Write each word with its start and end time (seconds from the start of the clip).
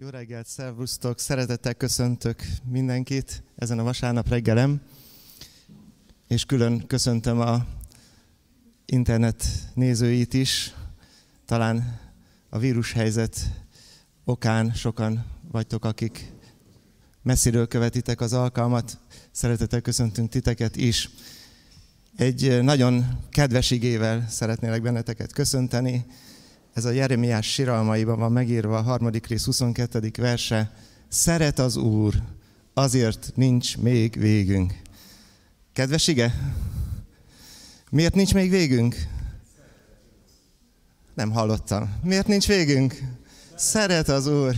Jó 0.00 0.08
reggelt, 0.08 0.46
szervusztok! 0.46 1.18
Szeretettel 1.18 1.74
köszöntök 1.74 2.42
mindenkit 2.64 3.42
ezen 3.56 3.78
a 3.78 3.82
vasárnap 3.82 4.28
reggelem, 4.28 4.80
és 6.28 6.44
külön 6.44 6.86
köszöntöm 6.86 7.40
a 7.40 7.66
internet 8.86 9.44
nézőit 9.74 10.34
is. 10.34 10.74
Talán 11.46 12.00
a 12.48 12.58
vírushelyzet 12.58 13.36
okán 14.24 14.72
sokan 14.72 15.24
vagytok, 15.50 15.84
akik 15.84 16.32
messziről 17.22 17.68
követitek 17.68 18.20
az 18.20 18.32
alkalmat. 18.32 18.98
Szeretettel 19.30 19.80
köszöntünk 19.80 20.28
titeket 20.30 20.76
is. 20.76 21.10
Egy 22.16 22.62
nagyon 22.62 23.18
kedves 23.30 23.70
igével 23.70 24.28
szeretnélek 24.28 24.82
benneteket 24.82 25.32
köszönteni, 25.32 26.06
ez 26.78 26.84
a 26.84 26.90
Jeremiás 26.90 27.52
siralmaiban 27.52 28.18
van 28.18 28.32
megírva 28.32 28.76
a 28.76 28.82
harmadik 28.82 29.26
rész 29.26 29.44
22. 29.44 30.10
verse. 30.16 30.70
Szeret 31.08 31.58
az 31.58 31.76
Úr, 31.76 32.14
azért 32.74 33.32
nincs 33.34 33.78
még 33.78 34.18
végünk. 34.18 34.80
Kedves 35.72 36.06
ige? 36.06 36.54
Miért 37.90 38.14
nincs 38.14 38.34
még 38.34 38.50
végünk? 38.50 38.96
Nem 41.14 41.30
hallottam. 41.30 41.98
Miért 42.02 42.26
nincs 42.26 42.46
végünk? 42.46 43.02
Szeret 43.56 44.08
az 44.08 44.26
Úr. 44.26 44.54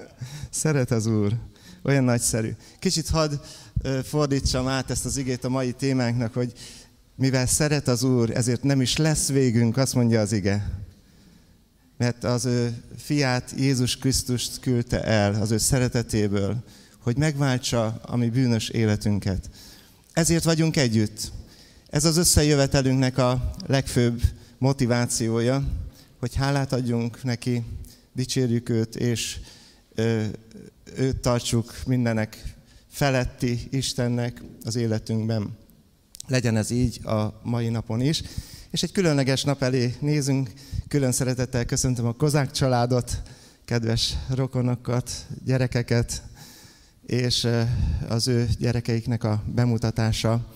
Szeret 0.50 0.90
az 0.90 1.06
Úr. 1.06 1.36
Olyan 1.82 2.04
nagyszerű. 2.04 2.50
Kicsit 2.78 3.08
hadd 3.08 3.32
fordítsam 4.02 4.68
át 4.68 4.90
ezt 4.90 5.04
az 5.04 5.16
igét 5.16 5.44
a 5.44 5.48
mai 5.48 5.72
témánknak, 5.72 6.34
hogy 6.34 6.52
mivel 7.14 7.46
szeret 7.46 7.88
az 7.88 8.02
Úr, 8.02 8.30
ezért 8.30 8.62
nem 8.62 8.80
is 8.80 8.96
lesz 8.96 9.28
végünk, 9.28 9.76
azt 9.76 9.94
mondja 9.94 10.20
az 10.20 10.32
ige 10.32 10.84
mert 11.96 12.24
az 12.24 12.44
ő 12.44 12.82
fiát, 12.96 13.52
Jézus 13.56 13.96
Krisztust 13.96 14.60
küldte 14.60 15.04
el 15.04 15.34
az 15.42 15.50
ő 15.50 15.58
szeretetéből, 15.58 16.56
hogy 16.98 17.16
megváltsa 17.16 18.00
a 18.02 18.16
mi 18.16 18.28
bűnös 18.28 18.68
életünket. 18.68 19.50
Ezért 20.12 20.44
vagyunk 20.44 20.76
együtt. 20.76 21.32
Ez 21.90 22.04
az 22.04 22.16
összejövetelünknek 22.16 23.18
a 23.18 23.50
legfőbb 23.66 24.22
motivációja, 24.58 25.62
hogy 26.18 26.34
hálát 26.34 26.72
adjunk 26.72 27.22
neki, 27.22 27.64
dicsérjük 28.12 28.68
őt, 28.68 28.96
és 28.96 29.38
őt 30.96 31.16
tartsuk 31.20 31.74
mindenek 31.86 32.54
feletti 32.88 33.68
Istennek 33.70 34.42
az 34.64 34.76
életünkben. 34.76 35.56
Legyen 36.26 36.56
ez 36.56 36.70
így 36.70 37.06
a 37.06 37.40
mai 37.42 37.68
napon 37.68 38.00
is. 38.00 38.22
És 38.70 38.82
egy 38.82 38.92
különleges 38.92 39.44
nap 39.44 39.62
elé 39.62 39.94
nézünk, 40.00 40.52
külön 40.88 41.12
szeretettel 41.12 41.64
köszöntöm 41.64 42.06
a 42.06 42.12
Kozák 42.12 42.50
családot, 42.50 43.22
kedves 43.64 44.14
rokonokat, 44.34 45.10
gyerekeket, 45.44 46.22
és 47.06 47.48
az 48.08 48.28
ő 48.28 48.48
gyerekeiknek 48.58 49.24
a 49.24 49.42
bemutatása 49.54 50.46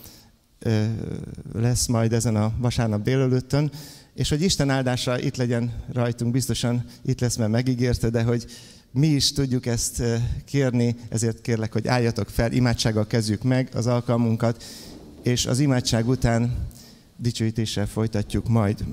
lesz 1.52 1.86
majd 1.86 2.12
ezen 2.12 2.36
a 2.36 2.52
vasárnap 2.58 3.02
délelőttön, 3.02 3.70
és 4.14 4.28
hogy 4.28 4.42
Isten 4.42 4.70
áldása 4.70 5.20
itt 5.20 5.36
legyen 5.36 5.72
rajtunk, 5.92 6.33
biztosan 6.33 6.84
itt 7.02 7.20
lesz, 7.20 7.36
mert 7.36 7.50
megígérte, 7.50 8.11
de 8.11 8.22
hogy 8.22 8.47
mi 8.91 9.06
is 9.06 9.33
tudjuk 9.33 9.67
ezt 9.67 10.02
kérni, 10.45 10.97
ezért 11.08 11.41
kérlek, 11.41 11.72
hogy 11.72 11.89
álljatok 11.89 12.28
fel, 12.28 12.52
imádsággal 12.52 13.06
kezdjük 13.06 13.42
meg 13.42 13.69
az 13.74 13.86
alkalmunkat, 13.86 14.64
és 15.22 15.47
az 15.47 15.58
imádság 15.58 16.08
után 16.08 16.69
dicsőítéssel 17.21 17.87
folytatjuk 17.87 18.49
majd. 18.49 18.85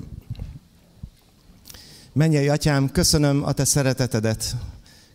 Menjei 2.12 2.48
atyám, 2.48 2.90
köszönöm 2.90 3.44
a 3.44 3.52
te 3.52 3.64
szeretetedet. 3.64 4.56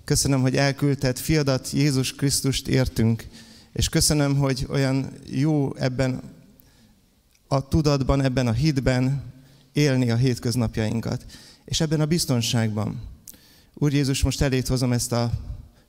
Köszönöm, 0.04 0.42
hogy 0.42 0.56
elküldted 0.56 1.18
fiadat, 1.18 1.70
Jézus 1.72 2.16
Krisztust 2.16 2.68
értünk, 2.68 3.28
és 3.74 3.90
köszönöm, 3.90 4.36
hogy 4.36 4.66
olyan 4.70 5.14
jó 5.30 5.76
ebben 5.76 6.22
a 7.48 7.68
tudatban, 7.68 8.22
ebben 8.22 8.48
a 8.48 8.52
hitben 8.52 9.24
élni 9.74 10.12
a 10.12 10.16
hétköznapjainkat, 10.16 11.26
és 11.66 11.82
ebben 11.82 12.02
a 12.02 12.06
biztonságban. 12.06 13.02
Úr 13.74 13.94
Jézus, 13.94 14.24
most 14.24 14.42
elét 14.42 14.68
hozom 14.68 14.92
ezt 14.92 15.12
a 15.12 15.32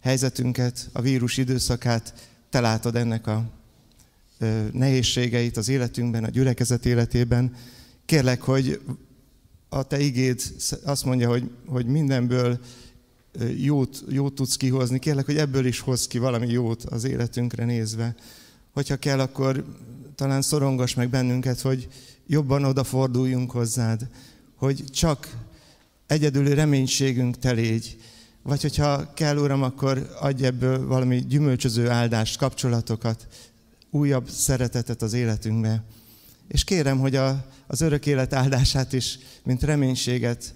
helyzetünket, 0.01 0.89
a 0.93 1.01
vírus 1.01 1.37
időszakát, 1.37 2.29
te 2.51 2.61
látod 2.61 2.97
ennek 2.97 3.27
a 3.27 3.45
nehézségeit 4.73 5.57
az 5.57 5.69
életünkben, 5.69 6.25
a 6.25 6.29
gyülekezet 6.29 6.87
életében. 6.87 7.55
Kérlek, 8.07 8.43
hogy 8.43 8.81
a 9.69 9.83
te 9.83 10.01
igéd 10.01 10.41
azt 10.85 11.05
mondja, 11.05 11.29
hogy, 11.29 11.51
hogy 11.67 11.87
mindenből 11.87 12.59
jót, 13.57 14.05
jót 14.09 14.35
tudsz 14.35 14.57
kihozni. 14.57 14.99
Kérlek, 14.99 15.25
hogy 15.25 15.37
ebből 15.37 15.67
is 15.67 15.81
hoz 15.81 16.07
ki 16.07 16.19
valami 16.19 16.49
jót 16.49 16.83
az 16.83 17.05
életünkre 17.05 17.65
nézve. 17.65 18.15
Hogyha 18.73 18.97
kell, 18.97 19.21
akkor 19.21 19.65
talán 20.15 20.43
szorongas 20.43 20.95
meg 20.95 21.11
bennünket, 21.11 21.61
hogy 21.61 21.89
jobban 22.27 22.65
odaforduljunk 22.65 23.51
hozzád, 23.51 24.09
hogy 24.57 24.85
csak 24.91 25.37
egyedüli 26.07 26.55
reménységünk 26.55 27.39
te 27.39 27.53
légy. 27.53 27.97
Vagy 28.43 28.63
hogyha 28.63 29.13
kell, 29.15 29.37
Uram, 29.37 29.63
akkor 29.63 30.11
adj 30.21 30.45
ebből 30.45 30.87
valami 30.87 31.19
gyümölcsöző 31.19 31.89
áldást, 31.89 32.39
kapcsolatokat, 32.39 33.27
újabb 33.95 34.29
szeretetet 34.29 35.03
az 35.03 35.13
életünkbe. 35.13 35.83
És 36.49 36.65
kérem, 36.65 36.99
hogy 36.99 37.17
a, 37.17 37.47
az 37.67 37.81
örök 37.81 38.07
élet 38.07 38.33
áldását 38.33 38.93
is, 38.93 39.19
mint 39.45 39.63
reménységet 39.63 40.55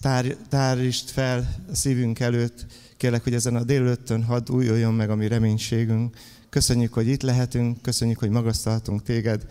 tár, 0.00 0.36
tárítsd 0.48 1.08
fel 1.08 1.54
a 1.70 1.74
szívünk 1.74 2.20
előtt. 2.20 2.66
Kérlek, 2.96 3.22
hogy 3.22 3.34
ezen 3.34 3.56
a 3.56 3.64
délőttön 3.64 4.22
hadd 4.22 4.50
újuljon 4.50 4.94
meg 4.94 5.10
a 5.10 5.14
mi 5.14 5.28
reménységünk. 5.28 6.16
Köszönjük, 6.50 6.92
hogy 6.92 7.08
itt 7.08 7.22
lehetünk, 7.22 7.82
köszönjük, 7.82 8.18
hogy 8.18 8.30
magasztalhatunk 8.30 9.02
téged, 9.02 9.46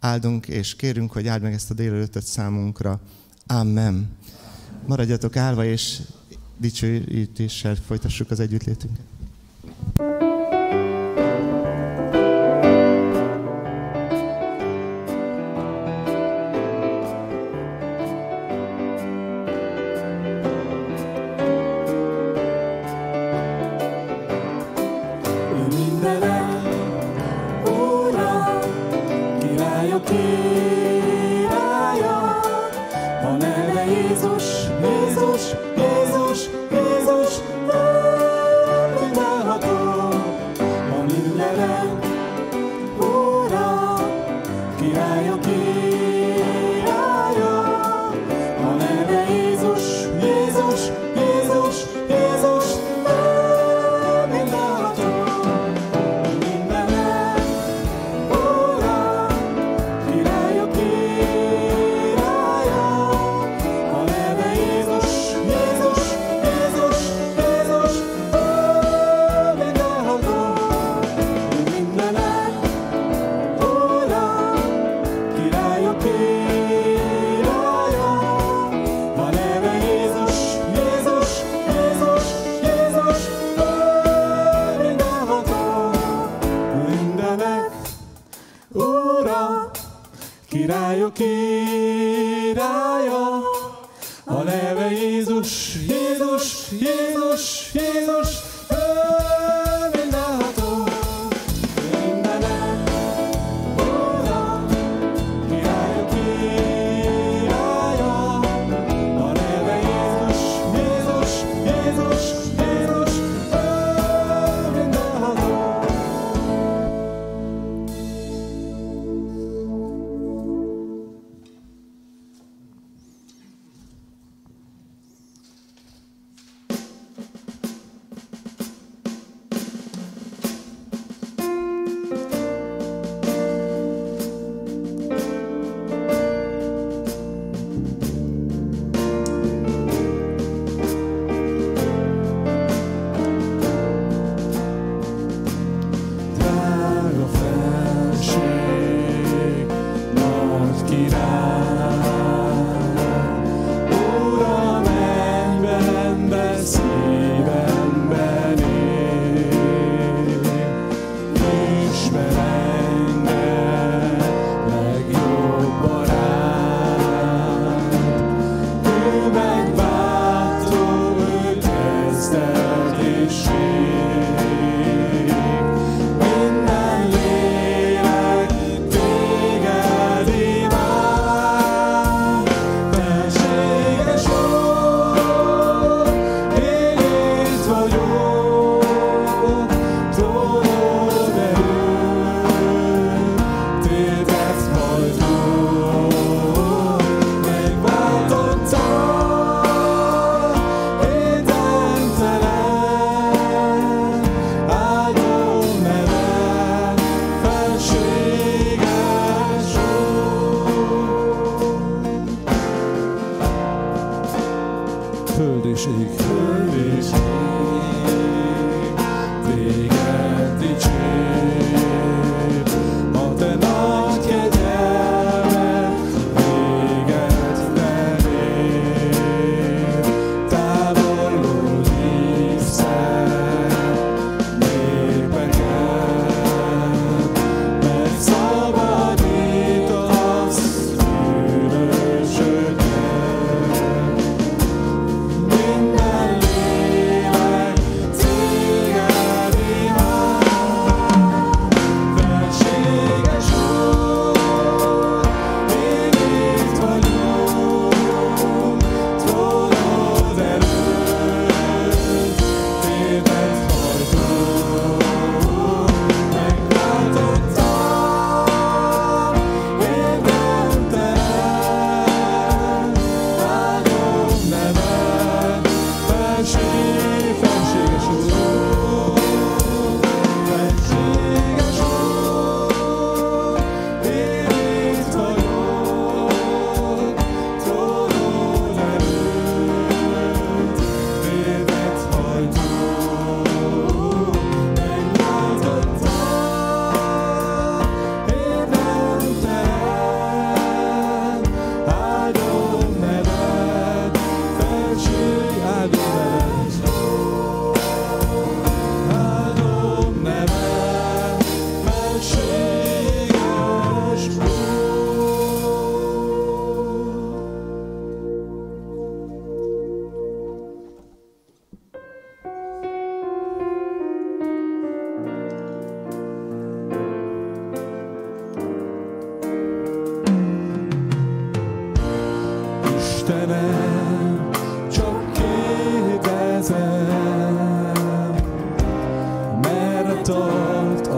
áldunk 0.00 0.48
és 0.48 0.76
kérünk, 0.76 1.12
hogy 1.12 1.26
áld 1.26 1.42
meg 1.42 1.52
ezt 1.52 1.70
a 1.70 1.74
délelőttet 1.74 2.26
számunkra. 2.26 3.00
Amen. 3.46 4.16
Maradjatok 4.86 5.36
állva, 5.36 5.64
és 5.64 6.00
dicsőítéssel 6.58 7.74
folytassuk 7.74 8.30
az 8.30 8.40
együttlétünket. 8.40 9.13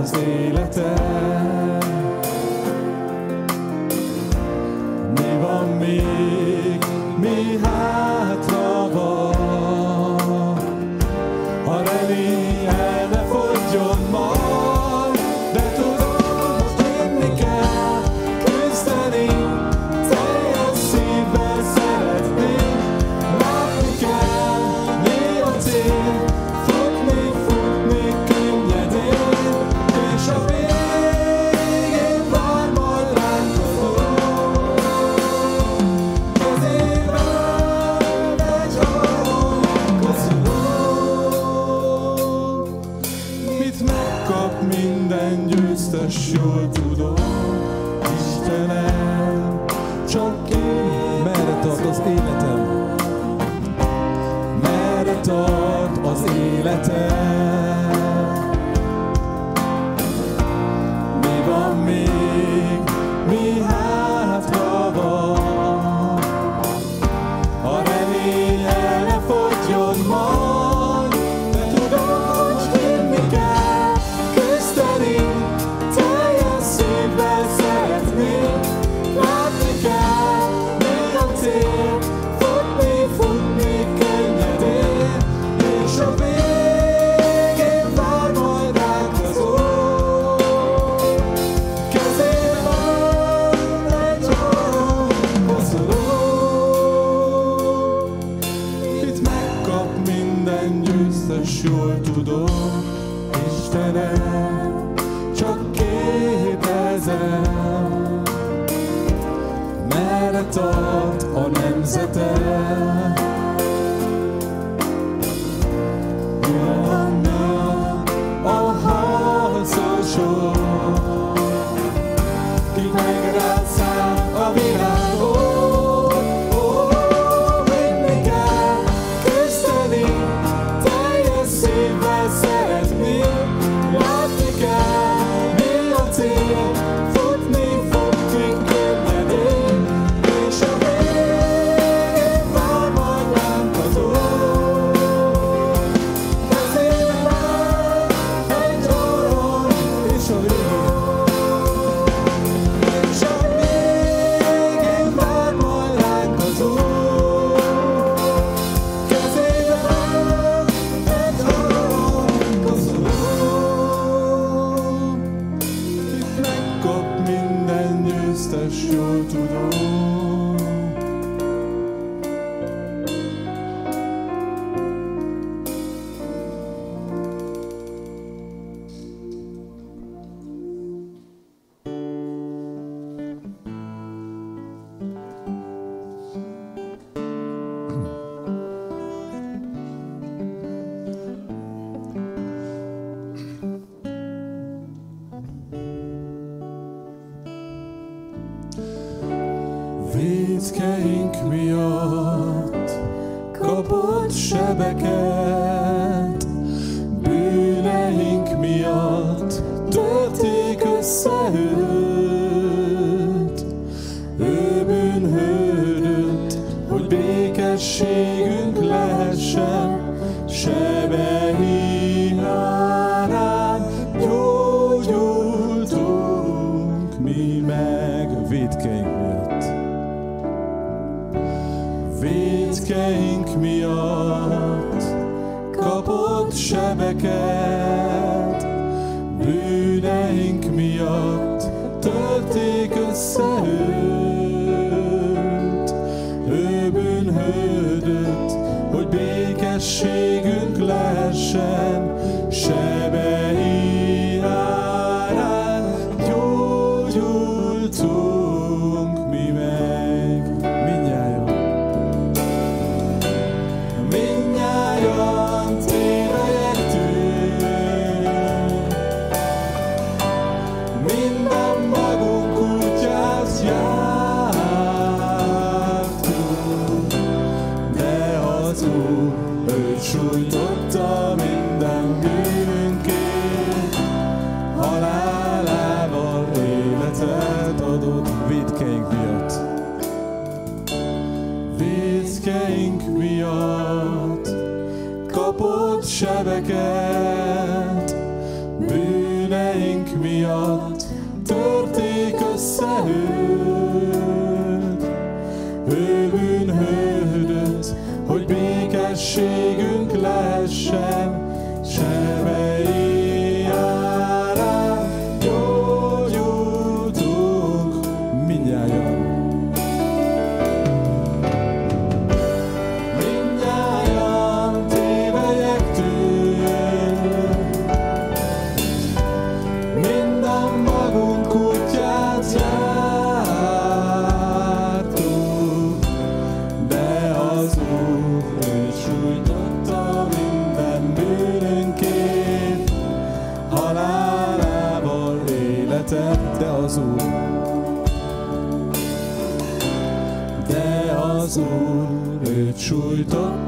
Save 0.06 1.65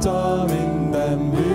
sújtotta 0.00 0.44
minden 0.44 1.30
bűnünkért, 1.30 1.47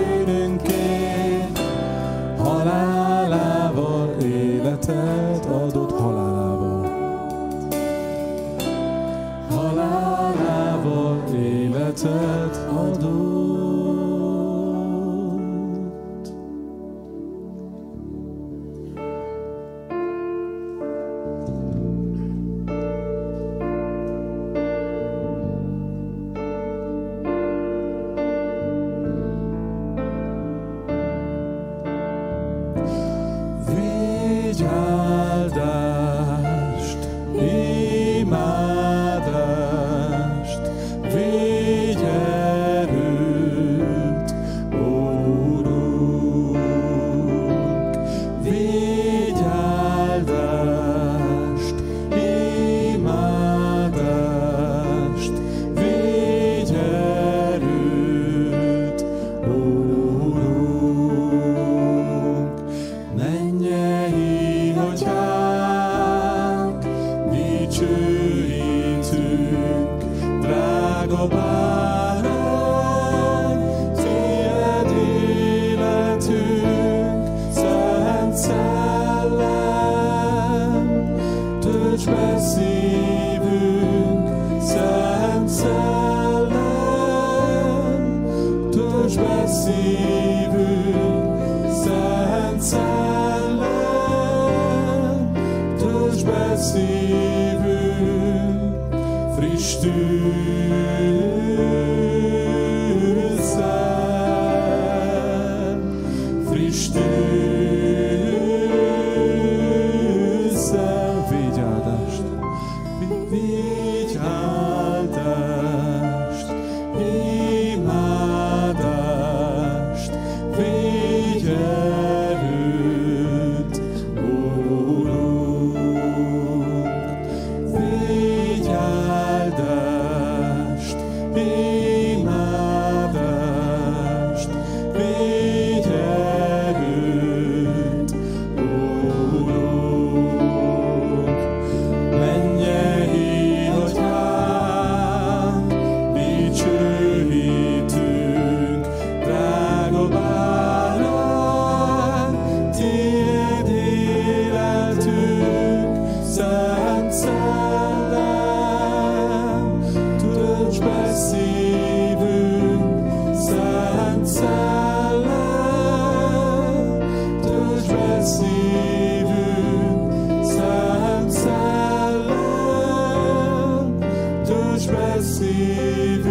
sevünk, 175.34 176.28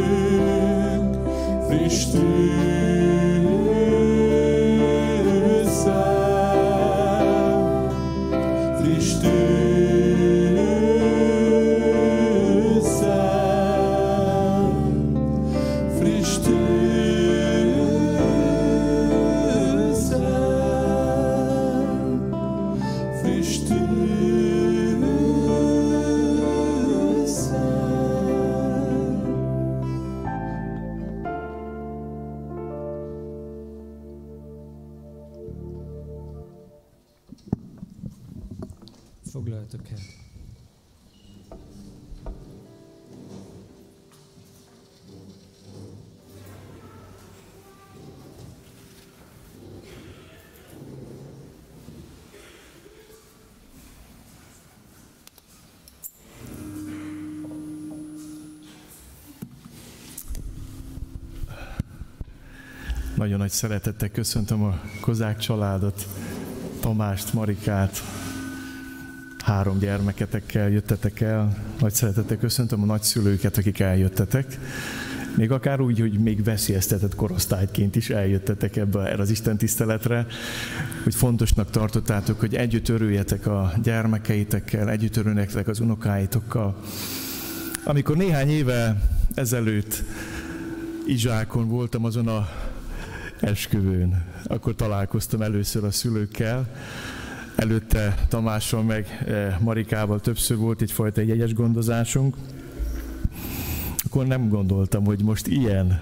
Krisztus. 1.68 3.01
Nagy 63.42 63.50
szeretettel 63.50 64.08
köszöntöm 64.08 64.62
a 64.62 64.80
Kozák 65.00 65.38
családot, 65.38 66.06
Tamást, 66.80 67.32
Marikát, 67.32 68.02
három 69.44 69.78
gyermeketekkel 69.78 70.70
jöttetek 70.70 71.20
el. 71.20 71.56
Nagy 71.80 71.92
szeretettel 71.92 72.36
köszöntöm 72.36 72.82
a 72.82 72.84
nagyszülőket, 72.84 73.56
akik 73.56 73.80
eljöttetek. 73.80 74.58
Még 75.36 75.50
akár 75.50 75.80
úgy, 75.80 76.00
hogy 76.00 76.18
még 76.18 76.44
veszélyeztetett 76.44 77.14
korosztályként 77.14 77.96
is 77.96 78.10
eljöttetek 78.10 78.76
ebbe 78.76 79.00
erre 79.00 79.22
az 79.22 79.30
Isten 79.30 79.56
tiszteletre, 79.56 80.26
hogy 81.02 81.14
fontosnak 81.14 81.70
tartottátok, 81.70 82.40
hogy 82.40 82.54
együtt 82.54 82.88
örüljetek 82.88 83.46
a 83.46 83.72
gyermekeitekkel, 83.82 84.90
együtt 84.90 85.16
örüljetek 85.16 85.68
az 85.68 85.80
unokáitokkal. 85.80 86.76
Amikor 87.84 88.16
néhány 88.16 88.50
éve 88.50 89.02
ezelőtt 89.34 90.02
Izsákon 91.06 91.68
voltam 91.68 92.04
azon 92.04 92.28
a 92.28 92.48
esküvőn, 93.42 94.24
akkor 94.44 94.74
találkoztam 94.74 95.42
először 95.42 95.84
a 95.84 95.90
szülőkkel, 95.90 96.68
Előtte 97.56 98.14
Tamással 98.28 98.82
meg 98.82 99.24
eh, 99.26 99.56
Marikával 99.60 100.20
többször 100.20 100.56
volt 100.56 100.82
egyfajta 100.82 101.20
egy 101.20 101.30
egyes 101.30 101.54
gondozásunk. 101.54 102.36
Akkor 104.04 104.26
nem 104.26 104.48
gondoltam, 104.48 105.04
hogy 105.04 105.22
most 105.22 105.46
ilyen 105.46 106.00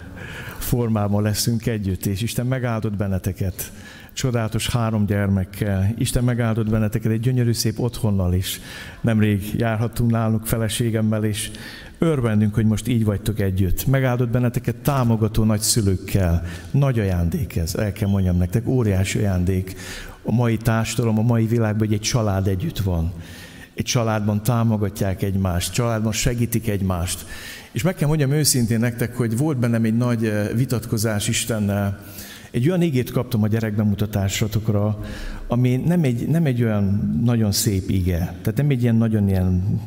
formában 0.59 1.23
leszünk 1.23 1.67
együtt, 1.67 2.07
és 2.07 2.21
Isten 2.21 2.47
megáldott 2.47 2.97
benneteket 2.97 3.73
csodálatos 4.13 4.69
három 4.69 5.07
gyermekkel. 5.07 5.95
Isten 5.99 6.25
megáldott 6.25 6.71
benneteket 6.71 7.13
egy 7.13 7.21
gyönyörű 7.21 7.53
szép 7.53 7.79
otthonnal 7.79 8.35
is. 8.35 8.61
Nemrég 9.01 9.55
járhattunk 9.57 10.11
nálunk 10.11 10.47
feleségemmel, 10.47 11.25
és 11.25 11.51
örvendünk, 11.99 12.55
hogy 12.55 12.67
most 12.67 12.89
így 12.89 13.05
vagytok 13.05 13.41
együtt. 13.41 13.87
Megáldott 13.87 14.29
benneteket 14.29 14.77
támogató 14.77 15.45
nagyszülőkkel. 15.45 16.43
Nagy 16.71 16.99
ajándék 16.99 17.57
ez, 17.57 17.75
el 17.75 17.93
kell 17.93 18.09
mondjam 18.09 18.37
nektek, 18.37 18.69
óriási 18.69 19.19
ajándék 19.19 19.77
a 20.23 20.33
mai 20.33 20.57
társadalom, 20.57 21.19
a 21.19 21.23
mai 21.23 21.47
világban, 21.47 21.87
hogy 21.87 21.97
egy 21.97 22.01
család 22.01 22.47
együtt 22.47 22.79
van. 22.79 23.13
Egy 23.75 23.85
családban 23.85 24.43
támogatják 24.43 25.23
egymást, 25.23 25.73
családban 25.73 26.13
segítik 26.13 26.69
egymást. 26.69 27.27
És 27.73 27.83
meg 27.83 27.95
kell 27.95 28.09
mondjam 28.09 28.31
őszintén 28.31 28.79
nektek, 28.79 29.17
hogy 29.17 29.37
volt 29.37 29.59
bennem 29.59 29.85
egy 29.85 29.97
nagy 29.97 30.25
eh, 30.25 30.49
vitatkozás 30.55 31.29
Istennel. 31.29 31.99
Egy 32.51 32.69
olyan 32.69 32.83
igét 32.83 33.11
kaptam 33.11 33.43
a 33.43 33.49
gyerekbemutatásatokra, 33.49 35.01
ami 35.47 35.77
nem 35.77 36.03
egy, 36.03 36.29
nem 36.29 36.45
egy 36.45 36.63
olyan 36.63 37.21
nagyon 37.25 37.53
szép 37.53 37.91
ige. 37.91 38.19
Tehát 38.19 38.57
nem 38.57 38.71
egy 38.71 38.83
ilyen 38.83 38.97
nagyon 38.97 39.29
ilyen 39.29 39.81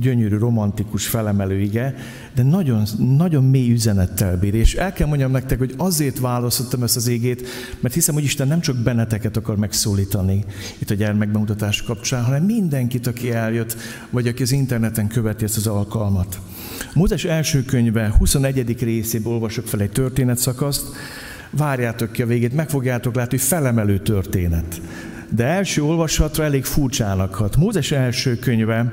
gyönyörű, 0.00 0.36
romantikus, 0.36 1.06
felemelő 1.06 1.60
ige, 1.60 1.94
de 2.34 2.42
nagyon, 2.42 2.82
nagyon 3.16 3.44
mély 3.44 3.70
üzenettel 3.70 4.38
bír. 4.38 4.54
És 4.54 4.74
el 4.74 4.92
kell 4.92 5.06
mondjam 5.06 5.30
nektek, 5.30 5.58
hogy 5.58 5.74
azért 5.76 6.18
választottam 6.18 6.82
ezt 6.82 6.96
az 6.96 7.06
égét, 7.06 7.46
mert 7.80 7.94
hiszem, 7.94 8.14
hogy 8.14 8.24
Isten 8.24 8.48
nem 8.48 8.60
csak 8.60 8.76
benneteket 8.76 9.36
akar 9.36 9.56
megszólítani 9.56 10.44
itt 10.78 10.90
a 10.90 10.94
gyermekbemutatás 10.94 11.82
kapcsán, 11.82 12.24
hanem 12.24 12.44
mindenkit, 12.44 13.06
aki 13.06 13.32
eljött, 13.32 13.76
vagy 14.10 14.28
aki 14.28 14.42
az 14.42 14.52
interneten 14.52 15.06
követi 15.06 15.44
ezt 15.44 15.56
az 15.56 15.66
alkalmat. 15.66 16.40
Mózes 16.94 17.24
első 17.24 17.64
könyve 17.64 18.14
21. 18.18 18.80
részéből 18.80 19.32
olvasok 19.32 19.66
fel 19.66 19.80
egy 19.80 19.90
történetszakaszt, 19.90 20.86
várjátok 21.50 22.12
ki 22.12 22.22
a 22.22 22.26
végét, 22.26 22.54
meg 22.54 22.68
fogjátok 22.70 23.14
látni, 23.14 23.36
hogy 23.36 23.46
felemelő 23.46 23.98
történet. 23.98 24.80
De 25.28 25.44
első 25.44 25.82
olvasatra 25.82 26.44
elég 26.44 26.64
furcsának 26.64 27.34
hat. 27.34 27.56
Mózes 27.56 27.90
első 27.90 28.38
könyve 28.38 28.92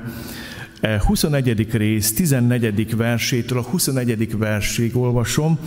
21. 1.06 1.48
E, 1.48 1.76
rész 1.76 2.14
14. 2.14 2.96
versétől 2.96 3.58
a 3.58 3.62
21. 3.62 4.38
versig 4.38 4.96
olvasom. 4.96 5.58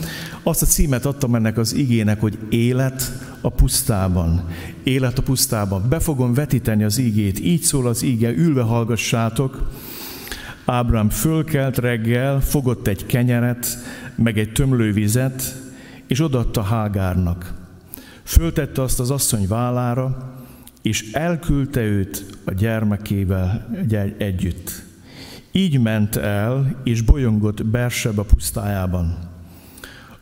Azt 0.43 0.62
a 0.62 0.65
címet 0.65 1.06
adtam 1.06 1.36
ennek 1.36 1.58
az 1.58 1.73
igének, 1.73 2.19
hogy 2.19 2.38
élet 2.49 3.12
a 3.41 3.49
pusztában. 3.49 4.47
Élet 4.84 5.17
a 5.17 5.21
pusztában. 5.21 5.89
Be 5.89 5.99
fogom 5.99 6.34
vetíteni 6.34 6.84
az 6.84 6.97
igét. 6.97 7.39
Így 7.39 7.62
szól 7.62 7.88
az 7.88 8.04
ige, 8.04 8.32
ülve 8.32 8.62
hallgassátok. 8.62 9.69
Ábrám 10.65 11.10
fölkelt 11.10 11.78
reggel, 11.78 12.41
fogott 12.41 12.88
egy 12.88 13.06
kenyeret, 13.06 13.78
meg 14.15 14.38
egy 14.38 14.52
tömlővizet, 14.52 15.58
és 16.09 16.21
odaadta 16.21 16.61
Hágárnak. 16.61 17.53
Föltette 18.23 18.81
azt 18.81 18.99
az 18.99 19.11
asszony 19.11 19.47
vállára, 19.47 20.33
és 20.81 21.11
elküldte 21.11 21.81
őt 21.81 22.25
a 22.45 22.51
gyermekével 22.51 23.69
együtt. 24.17 24.83
Így 25.51 25.81
ment 25.81 26.15
el, 26.15 26.75
és 26.83 27.01
bolyongott 27.01 27.65
Berseba 27.65 28.23
pusztájában. 28.23 29.17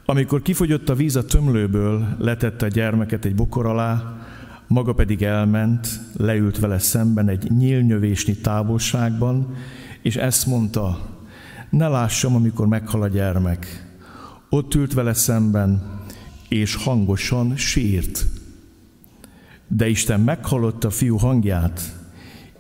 Amikor 0.06 0.42
kifogyott 0.42 0.90
a 0.90 0.96
víz 0.96 1.16
a 1.16 1.26
tömlőből, 1.26 2.08
letette 2.20 2.66
a 2.66 2.70
gyermeket 2.70 3.26
egy 3.26 3.36
bokor 3.36 3.66
alá, 3.66 4.18
maga 4.68 4.94
pedig 4.94 5.24
elment, 5.24 5.88
leült 6.18 6.60
vele 6.60 6.80
szemben 6.80 7.30
egy 7.30 7.52
nyílnyövésnyi 7.52 8.36
távolságban, 8.36 9.56
és 10.02 10.16
ezt 10.16 10.46
mondta, 10.46 11.00
ne 11.70 11.88
lássam, 11.88 12.36
amikor 12.36 12.68
meghal 12.68 13.02
a 13.02 13.08
gyermek. 13.08 13.87
Ott 14.50 14.76
ült 14.76 14.94
vele 14.94 15.14
szemben, 15.14 16.02
és 16.50 16.76
hangosan 16.76 17.56
sírt. 17.56 18.26
De 19.68 19.90
Isten 19.90 20.20
meghallotta 20.20 20.88
a 20.88 20.92
fiú 20.92 21.18
hangját, 21.18 21.82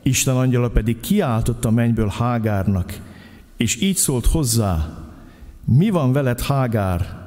Isten 0.04 0.36
angyala 0.36 0.70
pedig 0.70 1.00
kiáltott 1.00 1.66
a 1.66 1.72
mennyből 1.72 2.08
Hágárnak, 2.08 3.00
és 3.58 3.82
így 3.82 3.96
szólt 3.96 4.26
hozzá, 4.26 4.98
mi 5.66 5.90
van 5.90 6.12
veled 6.12 6.42
Hágár? 6.42 7.26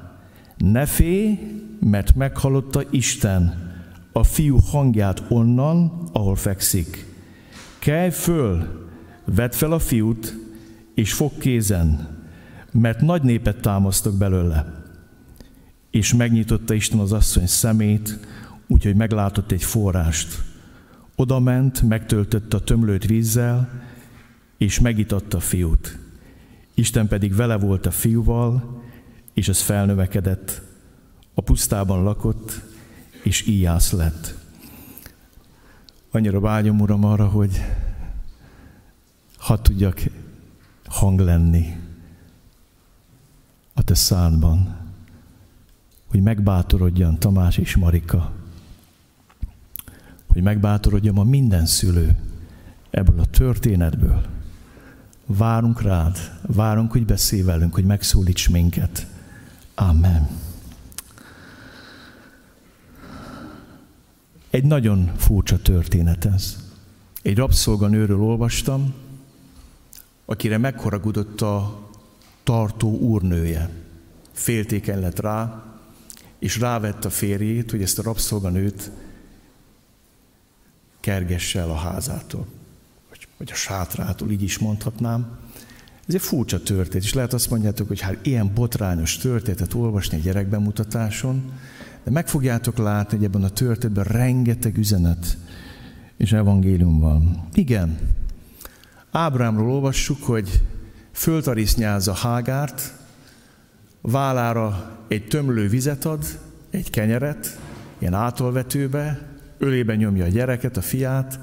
Ne 0.56 0.86
félj, 0.86 1.38
mert 1.80 2.14
meghallotta 2.14 2.82
Isten 2.90 3.68
a 4.12 4.22
fiú 4.22 4.58
hangját 4.58 5.22
onnan, 5.28 6.08
ahol 6.12 6.36
fekszik. 6.36 7.06
Kelj 7.78 8.10
föl, 8.10 8.88
vedd 9.24 9.50
fel 9.50 9.72
a 9.72 9.78
fiút, 9.78 10.36
és 10.94 11.12
fog 11.12 11.38
kézen, 11.38 12.18
mert 12.72 13.00
nagy 13.00 13.22
népet 13.22 13.60
támasztok 13.60 14.14
belőle. 14.14 14.84
És 15.90 16.14
megnyitotta 16.14 16.74
Isten 16.74 16.98
az 16.98 17.12
asszony 17.12 17.46
szemét, 17.46 18.18
úgyhogy 18.66 18.96
meglátott 18.96 19.50
egy 19.50 19.62
forrást 19.62 20.42
oda 21.20 21.38
ment, 21.38 21.82
megtöltötte 21.82 22.56
a 22.56 22.64
tömlőt 22.64 23.06
vízzel, 23.06 23.82
és 24.58 24.80
megitatta 24.80 25.36
a 25.36 25.40
fiút. 25.40 25.98
Isten 26.74 27.08
pedig 27.08 27.34
vele 27.34 27.56
volt 27.56 27.86
a 27.86 27.90
fiúval, 27.90 28.82
és 29.34 29.48
ez 29.48 29.60
felnövekedett. 29.60 30.62
A 31.34 31.40
pusztában 31.40 32.02
lakott, 32.02 32.60
és 33.22 33.46
íjász 33.46 33.92
lett. 33.92 34.34
Annyira 36.10 36.40
vágyom, 36.40 36.80
Uram, 36.80 37.04
arra, 37.04 37.26
hogy 37.26 37.60
ha 39.38 39.62
tudjak 39.62 40.02
hang 40.84 41.20
lenni 41.20 41.76
a 43.74 43.82
te 43.82 43.94
szádban, 43.94 44.76
hogy 46.06 46.22
megbátorodjan 46.22 47.18
Tamás 47.18 47.56
és 47.56 47.76
Marika, 47.76 48.32
hogy 50.26 50.42
megbátorodjon 50.42 51.18
a 51.18 51.24
minden 51.24 51.66
szülő 51.66 52.16
ebből 52.90 53.20
a 53.20 53.26
történetből. 53.26 54.26
Várunk 55.26 55.82
rád, 55.82 56.18
várunk, 56.46 56.92
hogy 56.92 57.04
beszélj 57.04 57.42
velünk, 57.42 57.74
hogy 57.74 57.84
megszólíts 57.84 58.48
minket. 58.48 59.06
Amen. 59.74 60.28
Egy 64.50 64.64
nagyon 64.64 65.12
furcsa 65.16 65.62
történet 65.62 66.24
ez. 66.24 66.56
Egy 67.22 67.36
rabszolganőről 67.36 68.20
olvastam, 68.20 68.94
akire 70.24 70.58
megharagudott 70.58 71.40
a 71.40 71.88
tartó 72.42 72.98
úrnője. 72.98 73.68
Féltéken 74.32 75.00
lett 75.00 75.20
rá, 75.20 75.64
és 76.38 76.58
rávett 76.58 77.04
a 77.04 77.10
férjét, 77.10 77.70
hogy 77.70 77.82
ezt 77.82 77.98
a 77.98 78.02
rabszolganőt 78.02 78.90
kergesse 81.00 81.60
el 81.60 81.70
a 81.70 81.74
házától, 81.74 82.46
vagy, 83.08 83.28
vagy 83.38 83.50
a 83.52 83.54
sátrától, 83.54 84.30
így 84.30 84.42
is 84.42 84.58
mondhatnám. 84.58 85.38
Ez 86.08 86.14
egy 86.14 86.20
furcsa 86.20 86.62
történet, 86.62 87.04
és 87.04 87.14
lehet 87.14 87.32
azt 87.32 87.50
mondjátok, 87.50 87.88
hogy 87.88 88.00
hát 88.00 88.26
ilyen 88.26 88.54
botrányos 88.54 89.16
történetet 89.16 89.74
olvasni 89.74 90.16
egy 90.16 90.22
gyerekbemutatáson, 90.22 91.52
de 92.04 92.10
meg 92.10 92.28
fogjátok 92.28 92.78
látni, 92.78 93.16
hogy 93.16 93.26
ebben 93.26 93.44
a 93.44 93.50
történetben 93.50 94.04
rengeteg 94.04 94.76
üzenet 94.78 95.36
és 96.16 96.32
evangélium 96.32 97.00
van. 97.00 97.48
Igen, 97.54 97.98
Ábrámról 99.10 99.70
olvassuk, 99.70 100.22
hogy 100.22 100.62
föltarisznyázza 101.12 102.12
Hágárt, 102.12 102.92
vállára 104.00 104.98
egy 105.08 105.26
tömlő 105.26 105.68
vizet 105.68 106.04
ad, 106.04 106.24
egy 106.70 106.90
kenyeret, 106.90 107.58
ilyen 107.98 108.14
átolvetőbe, 108.14 109.28
ölébe 109.58 109.94
nyomja 109.94 110.24
a 110.24 110.28
gyereket, 110.28 110.76
a 110.76 110.82
fiát, 110.82 111.40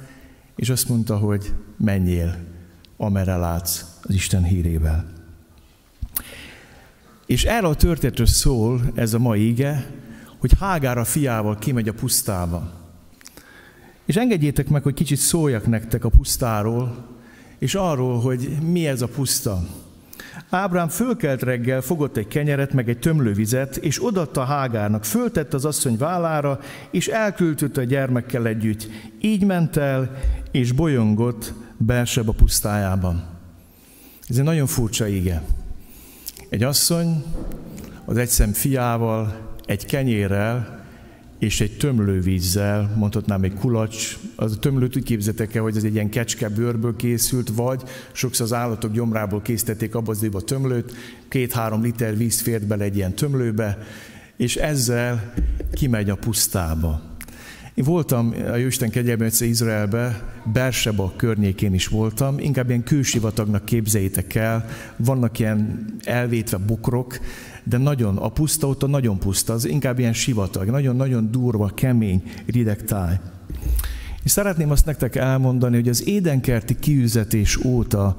és 0.55 0.69
azt 0.69 0.89
mondta, 0.89 1.17
hogy 1.17 1.53
menjél, 1.77 2.35
amerre 2.97 3.35
látsz 3.35 3.83
az 4.01 4.13
Isten 4.13 4.43
hírével. 4.43 5.05
És 7.25 7.43
erről 7.43 7.69
a 7.69 7.75
történetről 7.75 8.27
szól 8.27 8.81
ez 8.95 9.13
a 9.13 9.19
mai 9.19 9.47
ige, 9.47 9.85
hogy 10.37 10.51
Hágár 10.59 10.97
a 10.97 11.03
fiával 11.03 11.57
kimegy 11.57 11.87
a 11.87 11.93
pusztába. 11.93 12.71
És 14.05 14.15
engedjétek 14.15 14.69
meg, 14.69 14.83
hogy 14.83 14.93
kicsit 14.93 15.17
szóljak 15.17 15.67
nektek 15.67 16.05
a 16.05 16.09
pusztáról, 16.09 17.16
és 17.59 17.75
arról, 17.75 18.19
hogy 18.19 18.49
mi 18.71 18.87
ez 18.87 19.01
a 19.01 19.07
puszta. 19.07 19.59
Ábrám 20.49 20.87
fölkelt 20.89 21.41
reggel, 21.41 21.81
fogott 21.81 22.17
egy 22.17 22.27
kenyeret, 22.27 22.73
meg 22.73 22.89
egy 22.89 22.99
tömlővizet, 22.99 23.75
és 23.75 24.05
odatta 24.05 24.43
Hágárnak, 24.43 25.05
föltett 25.05 25.53
az 25.53 25.65
asszony 25.65 25.97
vállára, 25.97 26.59
és 26.91 27.07
elküldött 27.07 27.77
a 27.77 27.83
gyermekkel 27.83 28.47
együtt. 28.47 28.87
Így 29.21 29.45
ment 29.45 29.77
el, 29.77 30.17
és 30.51 30.71
bolyongott 30.71 31.53
Berseb 31.77 32.29
a 32.29 32.31
pusztájában. 32.31 33.23
Ez 34.27 34.37
egy 34.37 34.43
nagyon 34.43 34.67
furcsa 34.67 35.07
ige. 35.07 35.43
Egy 36.49 36.63
asszony 36.63 37.23
az 38.05 38.17
egyszem 38.17 38.53
fiával, 38.53 39.35
egy 39.65 39.85
kenyérrel, 39.85 40.76
és 41.39 41.61
egy 41.61 41.77
tömlővízzel, 41.77 42.93
mondhatnám 42.95 43.43
egy 43.43 43.53
kulacs, 43.53 44.17
az 44.35 44.51
a 44.51 44.59
tömlőt 44.59 44.95
úgy 44.95 45.03
képzetek 45.03 45.55
el, 45.55 45.61
hogy 45.61 45.77
ez 45.77 45.83
egy 45.83 45.93
ilyen 45.93 46.09
kecske 46.09 46.49
bőrből 46.49 46.95
készült, 46.95 47.49
vagy. 47.55 47.83
Sokszor 48.11 48.45
az 48.45 48.53
állatok 48.53 48.91
gyomrából 48.91 49.41
készítették 49.41 49.95
abba 49.95 50.11
az 50.11 50.27
a 50.31 50.41
tömlőt, 50.41 50.93
két-három 51.27 51.81
liter 51.81 52.17
víz 52.17 52.41
fért 52.41 52.67
bele 52.67 52.83
egy 52.83 52.95
ilyen 52.95 53.13
tömlőbe, 53.13 53.77
és 54.37 54.55
ezzel 54.55 55.33
kimegy 55.73 56.09
a 56.09 56.15
pusztába. 56.15 57.01
Én 57.73 57.83
voltam 57.83 58.33
a 58.51 58.55
Jóisten 58.55 58.89
kegyelben 58.89 59.27
egyszer 59.27 59.47
Izraelbe, 59.47 60.33
Berseba 60.53 61.13
környékén 61.15 61.73
is 61.73 61.87
voltam, 61.87 62.39
inkább 62.39 62.69
ilyen 62.69 62.83
kősivatagnak 62.83 63.65
képzeljétek 63.65 64.35
el, 64.35 64.65
vannak 64.95 65.39
ilyen 65.39 65.85
elvétve 66.03 66.57
bokrok, 66.57 67.19
de 67.69 67.77
nagyon, 67.77 68.17
a 68.17 68.29
puszta 68.29 68.67
ott 68.67 68.83
a 68.83 68.87
nagyon 68.87 69.19
puszta, 69.19 69.53
az 69.53 69.65
inkább 69.65 69.99
ilyen 69.99 70.13
sivatag, 70.13 70.69
nagyon-nagyon 70.69 71.31
durva, 71.31 71.71
kemény, 71.73 72.23
rideg 72.45 72.83
táj. 72.83 73.19
És 74.23 74.31
szeretném 74.31 74.71
azt 74.71 74.85
nektek 74.85 75.15
elmondani, 75.15 75.75
hogy 75.75 75.89
az 75.89 76.07
édenkerti 76.07 76.79
kiüzetés 76.79 77.57
óta 77.63 78.17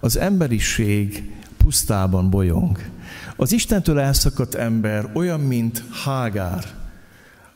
az 0.00 0.16
emberiség 0.16 1.32
pusztában 1.56 2.30
bolyong. 2.30 2.78
Az 3.36 3.52
Istentől 3.52 3.98
elszakadt 3.98 4.54
ember 4.54 5.10
olyan, 5.14 5.40
mint 5.40 5.84
Hágár, 6.04 6.64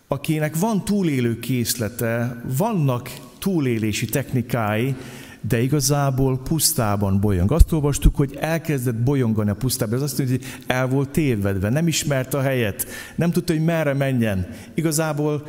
akinek 0.09 0.57
van 0.57 0.85
túlélő 0.85 1.39
készlete, 1.39 2.43
vannak 2.57 3.11
túlélési 3.39 4.07
technikái, 4.07 4.95
de 5.41 5.61
igazából 5.61 6.39
pusztában 6.39 7.21
bolyong. 7.21 7.53
Azt 7.53 7.73
olvastuk, 7.73 8.17
hogy 8.17 8.37
elkezdett 8.41 8.97
bolyongani 8.97 9.51
a 9.51 9.55
pusztában. 9.55 9.95
Ez 9.95 10.03
azt 10.03 10.19
mondja, 10.19 10.37
hogy 10.37 10.47
el 10.67 10.87
volt 10.87 11.09
tévedve, 11.09 11.69
nem 11.69 11.87
ismerte 11.87 12.39
a 12.39 12.43
helyet, 12.43 12.87
nem 13.17 13.31
tudta, 13.31 13.53
hogy 13.53 13.65
merre 13.65 13.95
menjen. 13.95 14.47
Igazából 14.75 15.47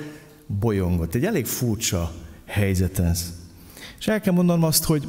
bolyongott. 0.60 1.16
Egy 1.16 1.26
elég 1.26 1.46
furcsa 1.46 2.12
helyzet 2.46 3.00
ez. 3.00 3.34
És 4.00 4.08
el 4.08 4.22
kell 4.22 4.34
mondanom 4.34 4.64
azt, 4.64 4.84
hogy 4.84 5.08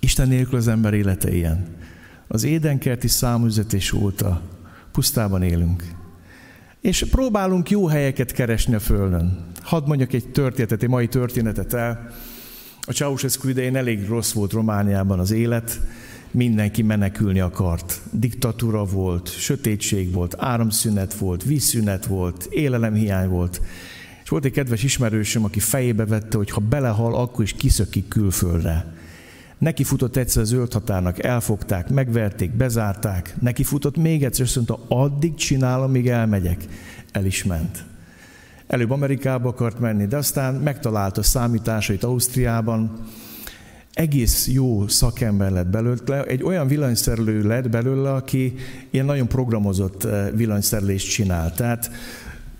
Isten 0.00 0.28
nélkül 0.28 0.58
az 0.58 0.68
ember 0.68 0.94
élete 0.94 1.34
ilyen. 1.34 1.66
Az 2.28 2.44
édenkerti 2.44 3.08
számüzetés 3.08 3.92
óta 3.92 4.42
pusztában 4.92 5.42
élünk. 5.42 5.84
És 6.80 7.04
próbálunk 7.10 7.70
jó 7.70 7.86
helyeket 7.86 8.32
keresni 8.32 8.74
a 8.74 8.80
Földön. 8.80 9.46
Hadd 9.62 9.86
mondjak 9.86 10.12
egy 10.12 10.28
történetet, 10.28 10.82
egy 10.82 10.88
mai 10.88 11.08
történetet 11.08 11.72
el. 11.72 12.10
A 12.90 12.92
Ceausescu 12.92 13.48
idején 13.48 13.76
elég 13.76 14.08
rossz 14.08 14.32
volt 14.32 14.52
Romániában 14.52 15.18
az 15.18 15.30
élet, 15.30 15.80
mindenki 16.30 16.82
menekülni 16.82 17.40
akart. 17.40 18.00
Diktatúra 18.12 18.84
volt, 18.84 19.38
sötétség 19.38 20.12
volt, 20.12 20.34
áramszünet 20.38 21.14
volt, 21.14 21.44
vízszünet 21.44 22.06
volt, 22.06 22.44
élelemhiány 22.44 23.28
volt. 23.28 23.60
És 24.22 24.28
volt 24.28 24.44
egy 24.44 24.52
kedves 24.52 24.82
ismerősöm, 24.82 25.44
aki 25.44 25.60
fejébe 25.60 26.04
vette, 26.04 26.36
hogy 26.36 26.50
ha 26.50 26.60
belehal, 26.60 27.14
akkor 27.14 27.44
is 27.44 27.52
kiszökik 27.52 28.08
külföldre. 28.08 28.94
Neki 29.58 29.84
futott 29.84 30.16
egyszer 30.16 30.42
a 30.42 30.44
zöld 30.44 30.72
határnak, 30.72 31.24
elfogták, 31.24 31.88
megverték, 31.88 32.50
bezárták. 32.50 33.34
Neki 33.40 33.64
futott 33.64 33.96
még 33.96 34.24
egyszer, 34.24 34.46
és 34.46 34.54
mondta, 34.54 34.78
addig 34.88 35.34
csinálom, 35.34 35.90
míg 35.90 36.08
elmegyek. 36.08 36.64
El 37.12 37.24
is 37.24 37.44
ment. 37.44 37.89
Előbb 38.70 38.90
Amerikába 38.90 39.48
akart 39.48 39.78
menni, 39.78 40.06
de 40.06 40.16
aztán 40.16 40.54
megtalálta 40.54 41.22
számításait 41.22 42.04
Ausztriában, 42.04 42.90
egész 43.92 44.48
jó 44.48 44.88
szakember 44.88 45.50
lett 45.50 45.66
belőle, 45.66 46.24
egy 46.24 46.42
olyan 46.42 46.66
villanyszerelő 46.66 47.42
lett 47.42 47.68
belőle, 47.68 48.12
aki 48.12 48.54
ilyen 48.90 49.04
nagyon 49.04 49.28
programozott 49.28 50.04
eh, 50.04 50.28
villanyszerelést 50.34 51.10
csinál. 51.10 51.52
Tehát 51.54 51.90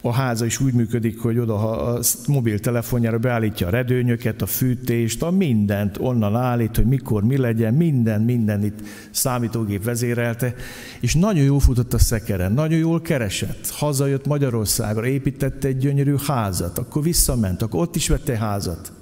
a 0.02 0.12
háza 0.12 0.44
is 0.44 0.60
úgy 0.60 0.72
működik, 0.72 1.20
hogy 1.20 1.38
oda 1.38 1.82
a 1.82 2.00
mobiltelefonjára 2.26 3.18
beállítja 3.18 3.66
a 3.66 3.70
redőnyöket, 3.70 4.42
a 4.42 4.46
fűtést, 4.46 5.22
a 5.22 5.30
mindent 5.30 5.98
onnan 5.98 6.36
állít, 6.36 6.76
hogy 6.76 6.86
mikor 6.86 7.24
mi 7.24 7.36
legyen, 7.36 7.74
minden, 7.74 8.22
minden 8.22 8.64
itt 8.64 8.80
számítógép 9.10 9.84
vezérelte, 9.84 10.54
és 11.00 11.14
nagyon 11.14 11.44
jól 11.44 11.60
futott 11.60 11.94
a 11.94 11.98
szekeren, 11.98 12.52
nagyon 12.52 12.78
jól 12.78 13.00
keresett. 13.00 13.68
Hazajött 13.68 14.26
Magyarországra, 14.26 15.06
építette 15.06 15.68
egy 15.68 15.78
gyönyörű 15.78 16.14
házat, 16.26 16.78
akkor 16.78 17.02
visszament, 17.02 17.62
akkor 17.62 17.80
ott 17.80 17.96
is 17.96 18.08
vette 18.08 18.36
házat. 18.36 18.92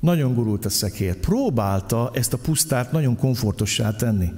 Nagyon 0.00 0.34
gurult 0.34 0.64
a 0.64 0.68
szekér. 0.68 1.16
Próbálta 1.16 2.10
ezt 2.14 2.32
a 2.32 2.38
pusztát 2.38 2.92
nagyon 2.92 3.16
komfortossá 3.16 3.90
tenni. 3.90 4.28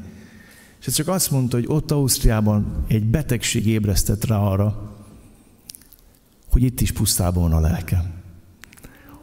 És 0.87 0.95
csak 0.95 1.09
azt 1.09 1.31
mondta, 1.31 1.57
hogy 1.57 1.67
ott 1.69 1.91
Ausztriában 1.91 2.85
egy 2.89 3.05
betegség 3.05 3.67
ébresztett 3.67 4.25
rá 4.25 4.37
arra, 4.37 4.88
hogy 6.51 6.63
itt 6.63 6.81
is 6.81 6.93
pusztában 6.93 7.43
van 7.43 7.53
a 7.53 7.69
lelkem. 7.69 8.17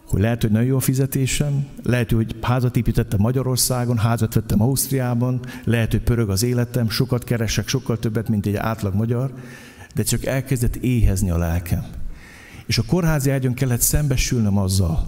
Hogy 0.08 0.22
lehet, 0.22 0.42
hogy 0.42 0.52
nagyon 0.52 0.68
jó 0.68 0.76
a 0.76 0.80
fizetésem, 0.80 1.66
lehet, 1.84 2.12
hogy 2.12 2.36
házat 2.42 2.78
építettem 2.78 3.20
Magyarországon, 3.20 3.98
házat 3.98 4.34
vettem 4.34 4.62
Ausztriában, 4.62 5.40
lehet, 5.64 5.92
hogy 5.92 6.02
pörög 6.02 6.30
az 6.30 6.44
életem, 6.44 6.90
sokat 6.90 7.24
keresek, 7.24 7.68
sokkal 7.68 8.00
többet, 8.00 8.30
mint 8.30 8.46
egy 8.46 8.56
átlag 8.56 8.94
magyar, 8.94 9.34
de 9.96 10.04
csak 10.04 10.26
elkezdett 10.26 10.76
éhezni 10.76 11.30
a 11.30 11.38
lelkem. 11.38 11.86
És 12.66 12.78
a 12.78 12.84
kórházi 12.88 13.30
ágyon 13.30 13.54
kellett 13.54 13.82
szembesülnöm 13.82 14.58
azzal, 14.58 15.08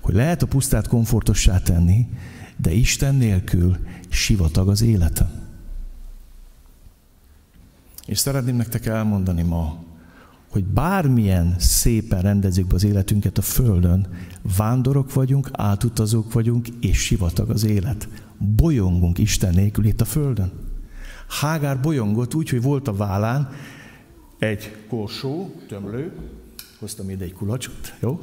hogy 0.00 0.14
lehet 0.14 0.42
a 0.42 0.46
pusztát 0.46 0.88
komfortossá 0.88 1.58
tenni, 1.58 2.06
de 2.56 2.72
Isten 2.72 3.14
nélkül 3.14 3.76
sivatag 4.08 4.68
az 4.68 4.82
életem. 4.82 5.28
És 8.06 8.18
szeretném 8.18 8.56
nektek 8.56 8.86
elmondani 8.86 9.42
ma, 9.42 9.78
hogy 10.48 10.64
bármilyen 10.64 11.54
szépen 11.58 12.22
rendezzük 12.22 12.66
be 12.66 12.74
az 12.74 12.84
életünket 12.84 13.38
a 13.38 13.42
Földön, 13.42 14.06
vándorok 14.56 15.12
vagyunk, 15.12 15.48
átutazók 15.52 16.32
vagyunk, 16.32 16.68
és 16.80 16.98
sivatag 16.98 17.50
az 17.50 17.64
élet. 17.64 18.08
Bolyongunk 18.38 19.18
Isten 19.18 19.54
nélkül 19.54 19.84
itt 19.84 20.00
a 20.00 20.04
Földön. 20.04 20.52
Hágár 21.28 21.80
bolyongott 21.80 22.34
úgy, 22.34 22.48
hogy 22.48 22.62
volt 22.62 22.88
a 22.88 22.96
vállán 22.96 23.50
egy 24.38 24.76
korsó, 24.88 25.54
tömlő, 25.68 26.12
hoztam 26.78 27.10
ide 27.10 27.24
egy 27.24 27.32
kulacsot, 27.32 27.94
jó? 28.00 28.20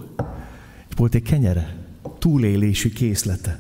És 0.90 0.96
volt 0.96 1.16
egy 1.16 1.24
kenyere, 1.24 1.76
túlélési 2.20 2.94
készlete. 2.94 3.60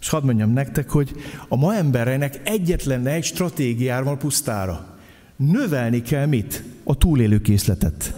És 0.00 0.08
hadd 0.08 0.24
mondjam 0.24 0.50
nektek, 0.50 0.90
hogy 0.90 1.14
a 1.48 1.56
ma 1.56 1.74
embereinek 1.74 2.40
egyetlen 2.44 3.06
egy 3.06 3.24
stratégiára 3.24 4.04
van 4.04 4.18
pusztára. 4.18 4.98
Növelni 5.36 6.02
kell 6.02 6.26
mit? 6.26 6.64
A 6.90 6.94
túlélő 6.94 7.40
készletet. 7.40 8.14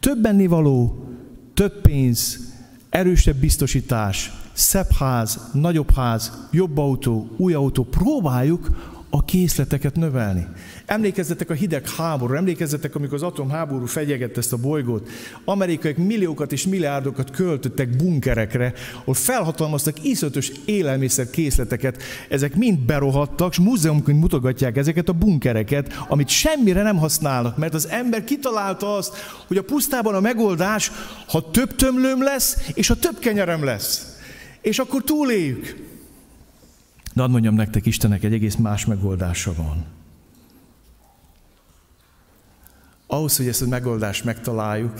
Több 0.00 0.24
ennivaló, 0.24 1.04
több 1.54 1.80
pénz, 1.80 2.52
erősebb 2.90 3.36
biztosítás, 3.36 4.32
szebb 4.52 4.90
ház, 4.92 5.50
nagyobb 5.52 5.90
ház, 5.90 6.48
jobb 6.50 6.78
autó, 6.78 7.28
új 7.36 7.52
autó, 7.54 7.84
próbáljuk 7.84 8.91
a 9.14 9.24
készleteket 9.24 9.96
növelni. 9.96 10.46
Emlékezzetek 10.86 11.50
a 11.50 11.54
hideg 11.54 11.88
háború, 11.88 12.34
emlékezzetek, 12.34 12.94
amikor 12.94 13.14
az 13.14 13.22
atomháború 13.22 13.86
fegyegett 13.86 14.36
ezt 14.36 14.52
a 14.52 14.56
bolygót. 14.56 15.08
Amerikaiak 15.44 15.96
milliókat 15.96 16.52
és 16.52 16.66
milliárdokat 16.66 17.30
költöttek 17.30 17.96
bunkerekre, 17.96 18.72
ahol 19.00 19.14
felhatalmaztak 19.14 20.04
iszötös 20.04 20.52
élelmiszer 20.64 21.30
készleteket. 21.30 22.02
Ezek 22.28 22.54
mind 22.54 22.78
berohadtak, 22.78 23.50
és 23.50 23.58
múzeumként 23.58 24.20
mutogatják 24.20 24.76
ezeket 24.76 25.08
a 25.08 25.12
bunkereket, 25.12 26.04
amit 26.08 26.28
semmire 26.28 26.82
nem 26.82 26.96
használnak, 26.96 27.56
mert 27.56 27.74
az 27.74 27.88
ember 27.88 28.24
kitalálta 28.24 28.96
azt, 28.96 29.16
hogy 29.46 29.56
a 29.56 29.62
pusztában 29.62 30.14
a 30.14 30.20
megoldás, 30.20 30.92
ha 31.26 31.50
több 31.50 31.74
tömlőm 31.74 32.22
lesz, 32.22 32.56
és 32.74 32.88
ha 32.88 32.94
több 32.94 33.18
kenyerem 33.18 33.64
lesz. 33.64 34.16
És 34.60 34.78
akkor 34.78 35.02
túléljük. 35.02 35.90
De 37.12 37.26
mondjam 37.26 37.54
nektek, 37.54 37.86
Istennek 37.86 38.22
egy 38.22 38.32
egész 38.32 38.56
más 38.56 38.86
megoldása 38.86 39.54
van. 39.56 39.84
Ahhoz, 43.06 43.36
hogy 43.36 43.48
ezt 43.48 43.62
a 43.62 43.66
megoldást 43.66 44.24
megtaláljuk, 44.24 44.94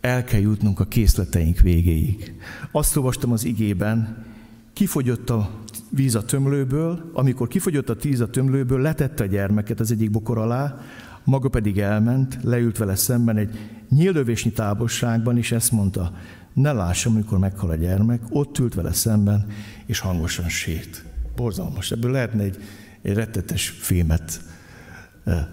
el 0.00 0.24
kell 0.24 0.40
jutnunk 0.40 0.80
a 0.80 0.84
készleteink 0.84 1.58
végéig. 1.58 2.34
Azt 2.72 2.96
olvastam 2.96 3.32
az 3.32 3.44
igében, 3.44 4.24
kifogyott 4.72 5.30
a 5.30 5.50
víz 5.88 6.14
a 6.14 6.24
tömlőből, 6.24 7.10
amikor 7.12 7.48
kifogyott 7.48 7.88
a 7.88 7.96
tíz 7.96 8.20
a 8.20 8.30
tömlőből, 8.30 8.80
letette 8.80 9.24
a 9.24 9.26
gyermeket 9.26 9.80
az 9.80 9.90
egyik 9.90 10.10
bokor 10.10 10.38
alá, 10.38 10.80
maga 11.24 11.48
pedig 11.48 11.78
elment, 11.78 12.38
leült 12.42 12.78
vele 12.78 12.94
szemben 12.94 13.36
egy 13.36 13.58
nyílövésnyi 13.88 14.50
távolságban, 14.50 15.36
és 15.36 15.52
ezt 15.52 15.72
mondta, 15.72 16.12
ne 16.52 16.72
lássam, 16.72 17.14
amikor 17.14 17.38
meghal 17.38 17.70
a 17.70 17.74
gyermek, 17.74 18.22
ott 18.28 18.58
ült 18.58 18.74
vele 18.74 18.92
szemben, 18.92 19.46
és 19.86 19.98
hangosan 19.98 20.48
sét. 20.48 21.09
Borzalmas. 21.40 21.90
Ebből 21.90 22.10
lehetne 22.10 22.42
egy, 22.42 22.56
egy 23.02 23.14
rettetes 23.14 23.68
filmet 23.68 24.40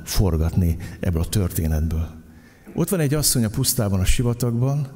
forgatni 0.04 0.78
ebből 1.00 1.21
a 1.21 1.28
történetből. 1.28 2.08
Ott 2.73 2.89
van 2.89 3.00
egy 3.00 3.13
asszony 3.13 3.43
a 3.43 3.50
pusztában, 3.50 4.00
a 4.00 4.06
sivatagban, 4.06 4.88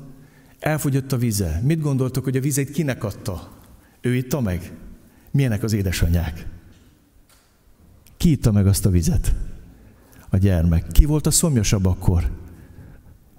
elfogyott 0.60 1.12
a 1.12 1.18
vize. 1.18 1.62
Mit 1.64 1.82
gondoltok, 1.82 2.24
hogy 2.24 2.38
a 2.38 2.42
vizet 2.42 2.72
kinek 2.72 3.04
adta? 3.04 3.52
Ő 4.02 4.16
itta 4.16 4.42
meg? 4.42 4.72
Milyenek 5.32 5.64
az 5.64 5.74
édesanyák? 5.74 6.48
Ki 8.18 8.32
itta 8.32 8.52
meg 8.52 8.68
azt 8.68 8.86
a 8.86 8.90
vizet? 8.90 9.36
A 10.30 10.38
gyermek. 10.38 10.88
Ki 10.88 11.06
volt 11.06 11.28
a 11.28 11.32
szomjasabb 11.32 11.86
akkor? 11.86 12.32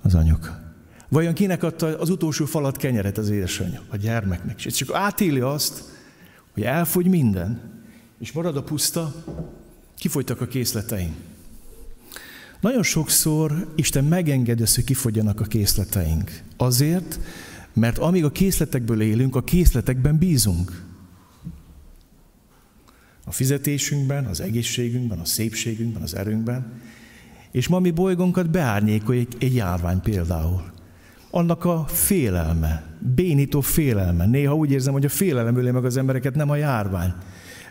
Az 0.03 0.15
anyuka. 0.15 0.61
Vajon 1.09 1.35
kinek 1.35 1.62
adta 1.62 1.99
az 1.99 2.11
utolsó 2.11 2.45
falat 2.45 2.77
kenyeret 2.77 3.19
az 3.19 3.31
édesanyja? 3.31 3.81
A 3.88 3.97
gyermeknek. 3.97 4.65
És 4.65 4.75
csak 4.75 4.95
átéli 4.95 5.41
azt, 5.41 5.91
hogy 6.53 6.62
elfogy 6.62 7.07
minden, 7.07 7.61
és 8.19 8.33
marad 8.33 8.57
a 8.57 8.62
puszta, 8.62 9.15
kifogytak 9.99 10.41
a 10.41 10.47
készleteink. 10.47 11.15
Nagyon 12.61 12.83
sokszor 12.83 13.73
Isten 13.77 14.05
megengedi 14.05 14.62
hogy 14.75 14.85
kifogyjanak 14.85 15.41
a 15.41 15.45
készleteink. 15.45 16.43
Azért, 16.57 17.21
mert 17.73 17.99
amíg 17.99 18.25
a 18.25 18.31
készletekből 18.33 19.01
élünk, 19.01 19.37
a 19.37 19.43
készletekben 19.43 20.19
bízunk. 20.19 20.85
A 23.25 23.33
fizetésünkben, 23.33 24.25
az 24.25 24.41
egészségünkben, 24.41 25.19
a 25.19 25.25
szépségünkben, 25.25 26.03
az 26.03 26.15
erőnkben. 26.15 26.81
És 27.51 27.69
ma 27.69 27.79
mi 27.79 27.91
bolygónkat 27.91 28.51
beárnyékoljuk 28.51 29.29
egy 29.38 29.55
járvány 29.55 30.01
például 30.01 30.71
annak 31.35 31.64
a 31.64 31.85
félelme, 31.87 32.83
bénító 32.99 33.61
félelme. 33.61 34.27
Néha 34.27 34.55
úgy 34.55 34.71
érzem, 34.71 34.92
hogy 34.92 35.05
a 35.05 35.09
félelem 35.09 35.57
öli 35.57 35.71
meg 35.71 35.85
az 35.85 35.97
embereket, 35.97 36.35
nem 36.35 36.51
a 36.51 36.57
járvány. 36.57 37.12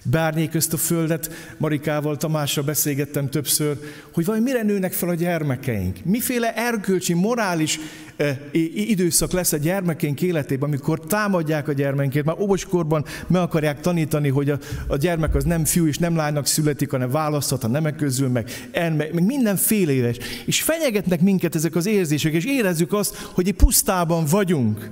Bárnyék 0.03 0.53
ezt 0.53 0.73
a 0.73 0.77
földet, 0.77 1.31
Marikával, 1.57 2.17
Tamásra 2.17 2.61
beszélgettem 2.61 3.29
többször, 3.29 3.77
hogy 4.13 4.25
vagy 4.25 4.41
mire 4.41 4.63
nőnek 4.63 4.93
fel 4.93 5.09
a 5.09 5.13
gyermekeink. 5.13 5.97
Miféle 6.03 6.55
erkölcsi, 6.55 7.13
morális 7.13 7.79
eh, 8.15 8.37
időszak 8.73 9.31
lesz 9.31 9.51
a 9.51 9.57
gyermekeink 9.57 10.21
életében, 10.21 10.69
amikor 10.69 10.99
támadják 10.99 11.67
a 11.67 11.73
gyermekét, 11.73 12.23
már 12.23 12.39
óvoskorban 12.39 13.05
meg 13.27 13.41
akarják 13.41 13.79
tanítani, 13.79 14.29
hogy 14.29 14.49
a, 14.49 14.59
a 14.87 14.97
gyermek 14.97 15.35
az 15.35 15.43
nem 15.43 15.65
fiú 15.65 15.87
és 15.87 15.97
nem 15.97 16.15
lánynak 16.15 16.47
születik, 16.47 16.91
hanem 16.91 17.11
választhat 17.11 17.63
a 17.63 17.67
nemek 17.67 17.95
közül, 17.95 18.29
meg, 18.29 18.49
en, 18.71 18.93
meg, 18.93 19.13
meg 19.13 19.23
mindenféle 19.25 19.91
éves. 19.91 20.17
És 20.45 20.61
fenyegetnek 20.61 21.21
minket 21.21 21.55
ezek 21.55 21.75
az 21.75 21.85
érzések, 21.85 22.33
és 22.33 22.45
érezzük 22.45 22.93
azt, 22.93 23.15
hogy 23.15 23.53
pusztában 23.53 24.25
vagyunk. 24.25 24.89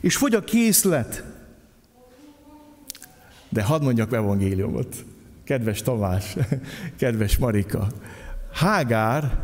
És 0.00 0.16
fogy 0.16 0.34
a 0.34 0.44
készlet. 0.44 1.33
De 3.54 3.62
hadd 3.62 3.82
mondjak 3.82 4.12
evangéliumot. 4.12 5.04
Kedves 5.44 5.82
Tamás, 5.82 6.36
kedves 6.98 7.38
Marika, 7.38 7.86
Hágár 8.52 9.38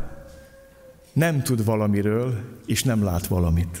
nem 1.13 1.41
tud 1.41 1.65
valamiről, 1.65 2.33
és 2.65 2.83
nem 2.83 3.03
lát 3.03 3.27
valamit. 3.27 3.79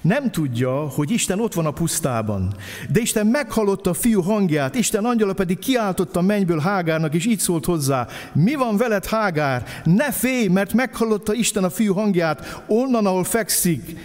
Nem 0.00 0.30
tudja, 0.30 0.88
hogy 0.88 1.10
Isten 1.10 1.40
ott 1.40 1.54
van 1.54 1.66
a 1.66 1.70
pusztában, 1.70 2.54
de 2.90 3.00
Isten 3.00 3.26
meghallotta 3.26 3.90
a 3.90 3.94
fiú 3.94 4.22
hangját, 4.22 4.74
Isten 4.74 5.04
angyala 5.04 5.32
pedig 5.32 5.58
kiáltotta 5.58 6.18
a 6.18 6.22
mennyből 6.22 6.60
Hágárnak, 6.60 7.14
és 7.14 7.26
így 7.26 7.38
szólt 7.38 7.64
hozzá, 7.64 8.06
mi 8.32 8.54
van 8.54 8.76
veled 8.76 9.06
Hágár? 9.06 9.66
Ne 9.84 10.12
félj, 10.12 10.46
mert 10.46 10.72
meghallotta 10.72 11.34
Isten 11.34 11.64
a 11.64 11.70
fiú 11.70 11.94
hangját 11.94 12.62
onnan, 12.66 13.06
ahol 13.06 13.24
fekszik, 13.24 13.96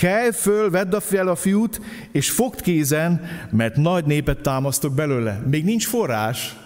Kelj 0.00 0.30
föl, 0.32 0.70
vedd 0.70 0.94
a 0.94 1.00
fel 1.00 1.28
a 1.28 1.34
fiút, 1.34 1.80
és 2.12 2.30
fogd 2.30 2.60
kézen, 2.60 3.20
mert 3.50 3.76
nagy 3.76 4.04
népet 4.04 4.42
támasztok 4.42 4.94
belőle. 4.94 5.42
Még 5.50 5.64
nincs 5.64 5.86
forrás, 5.86 6.56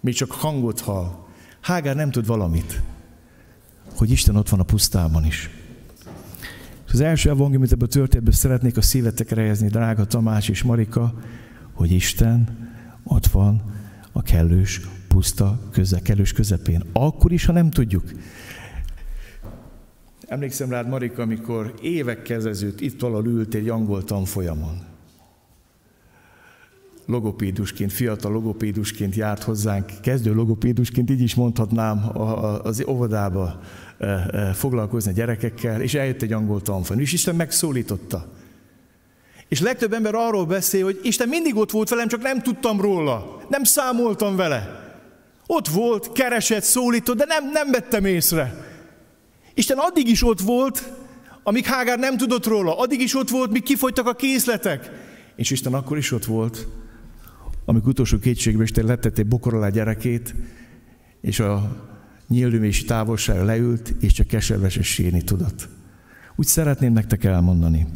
még 0.00 0.14
csak 0.14 0.30
hangot 0.30 0.80
hall. 0.80 1.24
Hágár 1.60 1.94
nem 1.96 2.10
tud 2.10 2.26
valamit, 2.26 2.82
hogy 3.94 4.10
Isten 4.10 4.36
ott 4.36 4.48
van 4.48 4.60
a 4.60 4.62
pusztában 4.62 5.24
is. 5.24 5.50
Az 6.92 7.00
első 7.00 7.28
evangélium, 7.28 7.60
amit 7.60 7.72
ebből 7.72 7.88
történetből 7.88 8.34
szeretnék 8.34 8.76
a 8.76 8.82
szívetekre 8.82 9.40
helyezni, 9.40 9.68
drága 9.68 10.04
Tamás 10.04 10.48
és 10.48 10.62
Marika, 10.62 11.14
hogy 11.72 11.92
Isten 11.92 12.70
ott 13.04 13.26
van 13.26 13.62
a 14.12 14.22
kellős, 14.22 14.80
puszta, 15.08 15.60
köze, 15.72 16.00
kellős 16.00 16.32
közepén. 16.32 16.82
Akkor 16.92 17.32
is, 17.32 17.44
ha 17.44 17.52
nem 17.52 17.70
tudjuk. 17.70 18.04
Emlékszem 20.26 20.70
rád, 20.70 20.88
Marika, 20.88 21.22
amikor 21.22 21.74
évekkel 21.80 22.48
ezelőtt 22.48 22.80
itt 22.80 23.00
valahol 23.00 23.26
ült 23.26 23.54
egy 23.54 23.68
angol 23.68 24.04
tanfolyamon. 24.04 24.84
Logopédusként, 27.06 27.92
fiatal 27.92 28.32
logopédusként 28.32 29.14
járt 29.14 29.42
hozzánk, 29.42 29.92
kezdő 30.02 30.34
logopédusként, 30.34 31.10
így 31.10 31.20
is 31.20 31.34
mondhatnám, 31.34 32.10
az 32.62 32.84
óvodába 32.86 33.60
e, 33.98 34.06
e, 34.06 34.52
foglalkozni 34.52 35.10
a 35.10 35.14
gyerekekkel, 35.14 35.80
és 35.80 35.94
eljött 35.94 36.22
egy 36.22 36.32
angol 36.32 36.62
tanfolyam, 36.62 37.02
és 37.02 37.12
Isten 37.12 37.34
megszólította. 37.34 38.26
És 39.48 39.60
legtöbb 39.60 39.92
ember 39.92 40.14
arról 40.14 40.46
beszél, 40.46 40.84
hogy 40.84 41.00
Isten 41.02 41.28
mindig 41.28 41.56
ott 41.56 41.70
volt 41.70 41.88
velem, 41.88 42.08
csak 42.08 42.22
nem 42.22 42.42
tudtam 42.42 42.80
róla, 42.80 43.40
nem 43.48 43.64
számoltam 43.64 44.36
vele. 44.36 44.84
Ott 45.46 45.68
volt, 45.68 46.12
keresett, 46.12 46.62
szólított, 46.62 47.16
de 47.16 47.24
nem, 47.28 47.50
nem 47.50 47.70
vettem 47.70 48.04
észre. 48.04 48.65
Isten 49.56 49.78
addig 49.78 50.08
is 50.08 50.24
ott 50.24 50.40
volt, 50.40 50.92
amíg 51.42 51.64
Hágár 51.64 51.98
nem 51.98 52.16
tudott 52.16 52.46
róla. 52.46 52.78
Addig 52.78 53.00
is 53.00 53.14
ott 53.14 53.28
volt, 53.28 53.50
míg 53.50 53.62
kifogytak 53.62 54.06
a 54.06 54.14
készletek. 54.14 54.90
És 55.36 55.50
Isten 55.50 55.74
akkor 55.74 55.96
is 55.96 56.12
ott 56.12 56.24
volt, 56.24 56.66
amikor 57.64 57.88
utolsó 57.88 58.18
kétségbe 58.18 58.62
Isten 58.62 58.84
letett 58.84 59.18
egy 59.18 59.26
bokor 59.26 59.54
alá 59.54 59.68
gyerekét, 59.68 60.34
és 61.20 61.40
a 61.40 61.76
nyílőmési 62.28 62.84
távolságra 62.84 63.44
leült, 63.44 63.94
és 64.00 64.12
csak 64.12 64.26
keserves 64.26 64.76
és 64.76 64.86
sírni 64.86 65.22
tudott. 65.22 65.68
Úgy 66.36 66.46
szeretném 66.46 66.92
nektek 66.92 67.24
elmondani, 67.24 67.86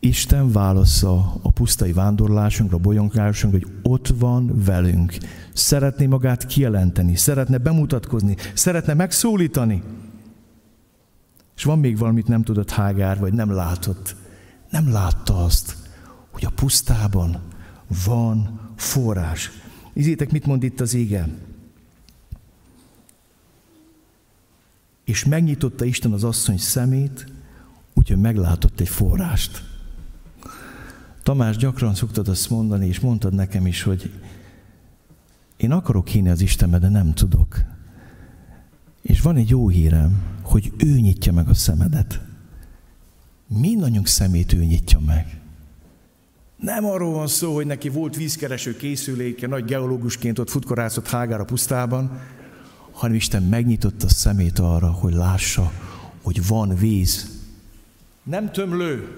Isten 0.00 0.52
válasza 0.52 1.40
a 1.42 1.50
pusztai 1.50 1.92
vándorlásunkra, 1.92 2.76
a 2.76 2.80
bolyonkásunkra, 2.80 3.58
hogy 3.58 3.76
ott 3.82 4.08
van 4.18 4.62
velünk. 4.64 5.16
Szeretné 5.52 6.06
magát 6.06 6.46
kijelenteni, 6.46 7.16
szeretne 7.16 7.58
bemutatkozni, 7.58 8.36
szeretne 8.54 8.94
megszólítani. 8.94 9.82
És 11.58 11.64
van 11.64 11.78
még 11.78 11.98
valamit 11.98 12.28
nem 12.28 12.42
tudott 12.42 12.70
Hágár, 12.70 13.18
vagy 13.18 13.32
nem 13.32 13.50
látott. 13.50 14.16
Nem 14.70 14.92
látta 14.92 15.44
azt, 15.44 15.76
hogy 16.30 16.44
a 16.44 16.50
pusztában 16.50 17.42
van 18.04 18.60
forrás. 18.76 19.50
Izétek, 19.92 20.30
mit 20.30 20.46
mond 20.46 20.62
itt 20.62 20.80
az 20.80 20.94
ége? 20.94 21.28
És 25.04 25.24
megnyitotta 25.24 25.84
Isten 25.84 26.12
az 26.12 26.24
asszony 26.24 26.58
szemét, 26.58 27.26
úgyhogy 27.94 28.20
meglátott 28.20 28.80
egy 28.80 28.88
forrást. 28.88 29.62
Tamás, 31.22 31.56
gyakran 31.56 31.94
szoktad 31.94 32.28
azt 32.28 32.50
mondani, 32.50 32.86
és 32.86 33.00
mondtad 33.00 33.32
nekem 33.32 33.66
is, 33.66 33.82
hogy 33.82 34.12
én 35.56 35.72
akarok 35.72 36.08
hinni 36.08 36.28
az 36.28 36.40
Istenbe, 36.40 36.78
de 36.78 36.88
nem 36.88 37.14
tudok. 37.14 37.60
És 39.02 39.20
van 39.20 39.36
egy 39.36 39.48
jó 39.48 39.68
hírem, 39.68 40.37
hogy 40.48 40.72
ő 40.76 40.98
nyitja 40.98 41.32
meg 41.32 41.48
a 41.48 41.54
szemedet. 41.54 42.20
mindannyiunk 43.46 44.06
szemét 44.06 44.52
ő 44.52 44.64
nyitja 44.64 44.98
meg. 45.06 45.40
Nem 46.56 46.84
arról 46.84 47.12
van 47.12 47.26
szó, 47.26 47.54
hogy 47.54 47.66
neki 47.66 47.88
volt 47.88 48.16
vízkereső 48.16 48.76
készüléke, 48.76 49.46
nagy 49.46 49.64
geológusként 49.64 50.38
ott 50.38 50.50
futkorászott 50.50 51.08
Hágár 51.08 51.40
a 51.40 51.44
pusztában, 51.44 52.20
hanem 52.92 53.14
Isten 53.14 53.42
megnyitotta 53.42 54.06
a 54.06 54.10
szemét 54.10 54.58
arra, 54.58 54.90
hogy 54.90 55.12
lássa, 55.12 55.72
hogy 56.22 56.46
van 56.46 56.76
víz. 56.76 57.40
Nem 58.22 58.52
tömlő, 58.52 59.08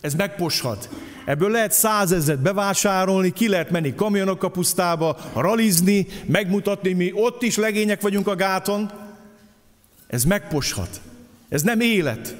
ez 0.00 0.14
megposhat. 0.14 0.88
Ebből 1.24 1.50
lehet 1.50 1.72
százezret 1.72 2.40
bevásárolni, 2.40 3.30
ki 3.30 3.48
lehet 3.48 3.70
menni 3.70 3.94
kamionok 3.94 4.42
a 4.42 4.50
pusztába, 4.50 5.16
ralizni, 5.34 6.06
megmutatni, 6.26 6.92
mi 6.92 7.12
ott 7.14 7.42
is 7.42 7.56
legények 7.56 8.00
vagyunk 8.00 8.26
a 8.28 8.36
gáton. 8.36 8.90
Ez 10.14 10.24
megposhat. 10.24 11.00
Ez 11.48 11.62
nem 11.62 11.80
élet. 11.80 12.36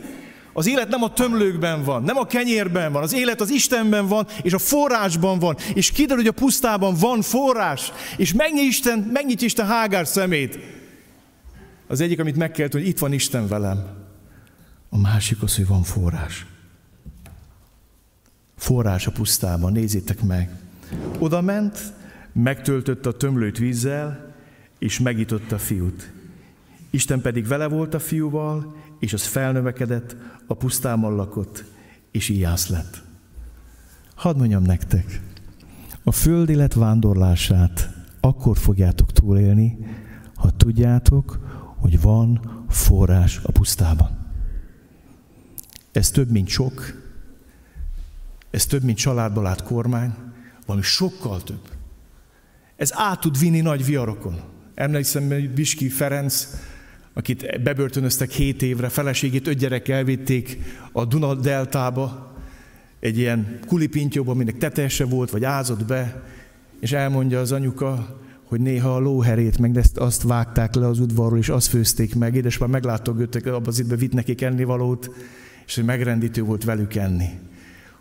Az 0.52 0.66
élet 0.66 0.88
nem 0.88 1.02
a 1.02 1.12
tömlőkben 1.12 1.84
van, 1.84 2.02
nem 2.02 2.16
a 2.16 2.26
kenyérben 2.26 2.92
van, 2.92 3.02
az 3.02 3.14
élet 3.14 3.40
az 3.40 3.50
Istenben 3.50 4.06
van, 4.06 4.26
és 4.42 4.52
a 4.52 4.58
forrásban 4.58 5.38
van, 5.38 5.56
és 5.74 5.90
kiderül, 5.90 6.22
hogy 6.22 6.32
a 6.36 6.40
pusztában 6.40 6.94
van 6.94 7.22
forrás, 7.22 7.92
és 8.16 8.32
megnyit 8.32 8.68
Isten, 8.68 8.98
megnyit 8.98 9.42
Isten 9.42 9.66
Hágár 9.66 10.06
szemét. 10.06 10.58
Az 11.86 12.00
egyik, 12.00 12.20
amit 12.20 12.36
meg 12.36 12.50
kell 12.50 12.68
hogy 12.70 12.86
itt 12.86 12.98
van 12.98 13.12
Isten 13.12 13.48
velem. 13.48 13.86
A 14.88 14.98
másik 14.98 15.42
az, 15.42 15.56
hogy 15.56 15.66
van 15.66 15.82
forrás. 15.82 16.46
Forrás 18.56 19.06
a 19.06 19.10
pusztában, 19.10 19.72
nézzétek 19.72 20.22
meg. 20.22 20.50
Oda 21.18 21.40
ment, 21.40 21.78
megtöltötte 22.32 23.08
a 23.08 23.16
tömlőt 23.16 23.58
vízzel, 23.58 24.34
és 24.78 24.98
megította 24.98 25.54
a 25.54 25.58
fiút. 25.58 26.13
Isten 26.94 27.20
pedig 27.20 27.46
vele 27.46 27.66
volt 27.68 27.94
a 27.94 27.98
fiúval, 27.98 28.76
és 28.98 29.12
az 29.12 29.26
felnövekedett, 29.26 30.16
a 30.46 30.54
pusztában 30.54 31.14
lakott, 31.14 31.64
és 32.10 32.28
íjász 32.28 32.68
lett. 32.68 33.02
Hadd 34.14 34.36
mondjam 34.36 34.62
nektek, 34.62 35.20
a 36.02 36.12
föld 36.12 36.48
élet 36.48 36.74
vándorlását 36.74 37.90
akkor 38.20 38.58
fogjátok 38.58 39.12
túlélni, 39.12 39.78
ha 40.34 40.50
tudjátok, 40.50 41.38
hogy 41.78 42.00
van 42.00 42.40
forrás 42.68 43.40
a 43.42 43.52
pusztában. 43.52 44.32
Ez 45.92 46.10
több, 46.10 46.30
mint 46.30 46.48
sok, 46.48 47.02
ez 48.50 48.66
több, 48.66 48.82
mint 48.82 48.98
családból 48.98 49.46
át 49.46 49.62
kormány, 49.62 50.14
valami 50.66 50.84
sokkal 50.84 51.42
több. 51.42 51.68
Ez 52.76 52.90
át 52.92 53.20
tud 53.20 53.38
vinni 53.38 53.60
nagy 53.60 53.84
viarokon. 53.84 54.40
Emlékszem, 54.74 55.28
hogy 55.28 55.50
Biski 55.50 55.88
Ferenc, 55.88 56.48
akit 57.14 57.62
bebörtönöztek 57.62 58.30
hét 58.30 58.62
évre, 58.62 58.88
feleségét 58.88 59.46
öt 59.46 59.58
gyerek 59.58 59.88
elvitték 59.88 60.58
a 60.92 61.04
Duna 61.04 61.34
deltába, 61.34 62.34
egy 63.00 63.18
ilyen 63.18 63.58
kulipintyóban, 63.66 64.34
aminek 64.34 64.58
tetese 64.58 65.04
volt, 65.04 65.30
vagy 65.30 65.44
ázott 65.44 65.84
be, 65.84 66.22
és 66.80 66.92
elmondja 66.92 67.40
az 67.40 67.52
anyuka, 67.52 68.20
hogy 68.44 68.60
néha 68.60 68.94
a 68.94 68.98
lóherét, 68.98 69.58
meg 69.58 69.76
ezt 69.76 69.96
azt 69.96 70.22
vágták 70.22 70.74
le 70.74 70.86
az 70.86 71.00
udvarról, 71.00 71.38
és 71.38 71.48
azt 71.48 71.66
főzték 71.66 72.14
meg. 72.14 72.34
Édesapám 72.34 72.70
meglátogattak, 72.70 73.46
abban 73.46 73.66
az 73.66 73.78
időben 73.78 73.98
vitt 73.98 74.12
nekik 74.12 74.42
ennivalót, 74.42 75.10
és 75.66 75.74
hogy 75.74 75.84
megrendítő 75.84 76.42
volt 76.42 76.64
velük 76.64 76.94
enni. 76.94 77.28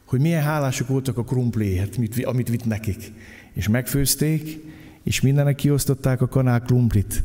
Hogy 0.05 0.19
milyen 0.19 0.43
hálások 0.43 0.87
voltak 0.87 1.17
a 1.17 1.23
krumpléért, 1.23 1.97
amit 2.23 2.49
vitt 2.49 2.65
nekik. 2.65 3.11
És 3.53 3.67
megfőzték, 3.67 4.59
és 5.03 5.21
mindenek 5.21 5.55
kiosztották 5.55 6.21
a 6.21 6.27
kanál 6.27 6.61
krumplit. 6.61 7.23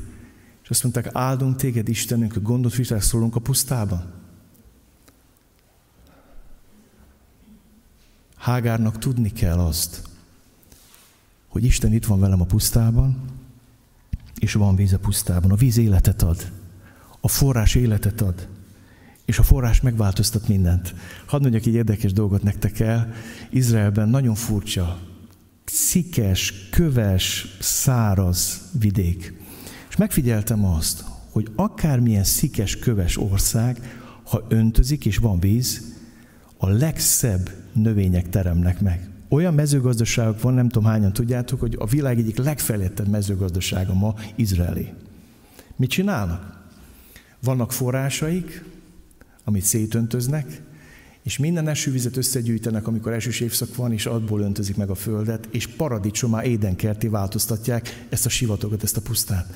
És 0.68 0.74
azt 0.74 0.82
mondták, 0.82 1.14
áldunk 1.14 1.56
téged 1.56 1.88
Istenünk, 1.88 2.36
a 2.36 2.40
gondot 2.40 2.74
viselsz 2.74 3.06
szólunk 3.06 3.36
a 3.36 3.40
pusztában. 3.40 4.12
Hágárnak 8.36 8.98
tudni 8.98 9.32
kell 9.32 9.58
azt, 9.58 10.02
hogy 11.48 11.64
Isten 11.64 11.92
itt 11.92 12.04
van 12.04 12.20
velem 12.20 12.40
a 12.40 12.44
pusztában, 12.44 13.24
és 14.38 14.52
van 14.52 14.76
víz 14.76 14.92
a 14.92 14.98
pusztában. 14.98 15.50
A 15.50 15.56
víz 15.56 15.76
életet 15.76 16.22
ad, 16.22 16.52
a 17.20 17.28
forrás 17.28 17.74
életet 17.74 18.20
ad, 18.20 18.48
és 19.24 19.38
a 19.38 19.42
forrás 19.42 19.80
megváltoztat 19.80 20.48
mindent. 20.48 20.94
Hadd 21.26 21.40
mondjak 21.40 21.66
egy 21.66 21.74
érdekes 21.74 22.12
dolgot 22.12 22.42
nektek 22.42 22.80
el. 22.80 23.12
Izraelben 23.50 24.08
nagyon 24.08 24.34
furcsa, 24.34 24.98
szikes, 25.64 26.68
köves, 26.70 27.56
száraz 27.60 28.70
vidék. 28.78 29.38
Megfigyeltem 29.99 30.64
azt, 30.64 31.05
hogy 31.30 31.49
akármilyen 31.57 32.24
szikes, 32.24 32.76
köves 32.76 33.16
ország, 33.16 33.99
ha 34.24 34.46
öntözik 34.49 35.07
és 35.07 35.16
van 35.16 35.40
víz, 35.40 35.96
a 36.57 36.68
legszebb 36.68 37.51
növények 37.72 38.28
teremnek 38.28 38.80
meg. 38.80 39.11
Olyan 39.28 39.55
mezőgazdaságok 39.55 40.40
van, 40.40 40.55
nem 40.55 40.68
tudom 40.68 40.88
hányan 40.88 41.12
tudjátok, 41.12 41.61
hogy 41.61 41.76
a 41.78 41.86
világ 41.86 42.18
egyik 42.18 42.36
legfejlettebb 42.36 43.09
mezőgazdasága 43.09 43.94
ma 43.94 44.14
izraeli. 44.34 44.92
Mit 45.76 45.90
csinálnak? 45.90 46.68
Vannak 47.40 47.72
forrásaik, 47.72 48.64
amit 49.44 49.62
szétöntöznek, 49.62 50.62
és 51.22 51.38
minden 51.38 51.68
esővizet 51.68 52.16
összegyűjtenek, 52.16 52.86
amikor 52.86 53.12
esős 53.12 53.40
évszak 53.40 53.76
van, 53.76 53.92
és 53.92 54.06
abból 54.06 54.40
öntözik 54.40 54.76
meg 54.76 54.90
a 54.90 54.94
földet, 54.94 55.48
és 55.50 55.66
paradicsomá 55.66 56.44
édenkerti 56.44 57.08
változtatják 57.08 58.06
ezt 58.08 58.26
a 58.26 58.28
sivatogot, 58.28 58.82
ezt 58.82 58.96
a 58.96 59.00
pusztát. 59.00 59.52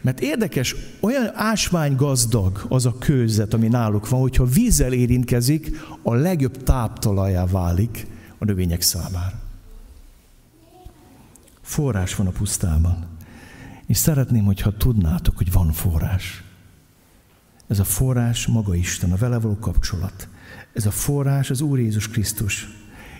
Mert 0.00 0.20
érdekes, 0.20 0.74
olyan 1.00 1.30
ásvány 1.34 1.96
gazdag 1.96 2.66
az 2.68 2.86
a 2.86 2.98
kőzet, 2.98 3.54
ami 3.54 3.68
náluk 3.68 4.08
van, 4.08 4.20
hogyha 4.20 4.44
vízzel 4.44 4.92
érintkezik, 4.92 5.70
a 6.02 6.14
legjobb 6.14 6.62
táptalajá 6.62 7.46
válik 7.46 8.06
a 8.38 8.44
növények 8.44 8.80
számára. 8.80 9.40
Forrás 11.60 12.14
van 12.14 12.26
a 12.26 12.30
pusztában. 12.30 13.06
És 13.86 13.96
szeretném, 13.96 14.44
hogyha 14.44 14.76
tudnátok, 14.76 15.36
hogy 15.36 15.52
van 15.52 15.72
forrás. 15.72 16.42
Ez 17.66 17.78
a 17.78 17.84
forrás 17.84 18.46
maga 18.46 18.74
Isten, 18.74 19.12
a 19.12 19.16
vele 19.16 19.38
való 19.38 19.56
kapcsolat. 19.56 20.28
Ez 20.72 20.86
a 20.86 20.90
forrás 20.90 21.50
az 21.50 21.60
Úr 21.60 21.78
Jézus 21.78 22.08
Krisztus. 22.08 22.68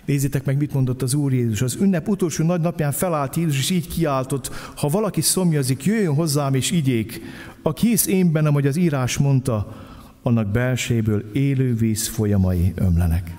Nézzétek 0.04 0.44
meg, 0.44 0.56
mit 0.56 0.72
mondott 0.72 1.02
az 1.02 1.14
Úr 1.14 1.32
Jézus. 1.32 1.62
Az 1.62 1.74
ünnep 1.80 2.08
utolsó 2.08 2.44
nagy 2.44 2.60
napján 2.60 2.92
felállt 2.92 3.36
Jézus, 3.36 3.58
és 3.58 3.70
így 3.70 3.88
kiáltott, 3.88 4.50
ha 4.76 4.88
valaki 4.88 5.20
szomjazik, 5.20 5.84
jöjjön 5.84 6.14
hozzám 6.14 6.54
és 6.54 6.70
igyék. 6.70 7.20
Aki 7.62 7.86
hisz 7.86 8.06
én 8.06 8.32
bennem, 8.32 8.52
hogy 8.52 8.66
az 8.66 8.76
írás 8.76 9.18
mondta, 9.18 9.76
annak 10.22 10.48
belséből 10.48 11.30
élő 11.32 11.74
víz 11.74 12.08
folyamai 12.08 12.72
ömlenek. 12.74 13.36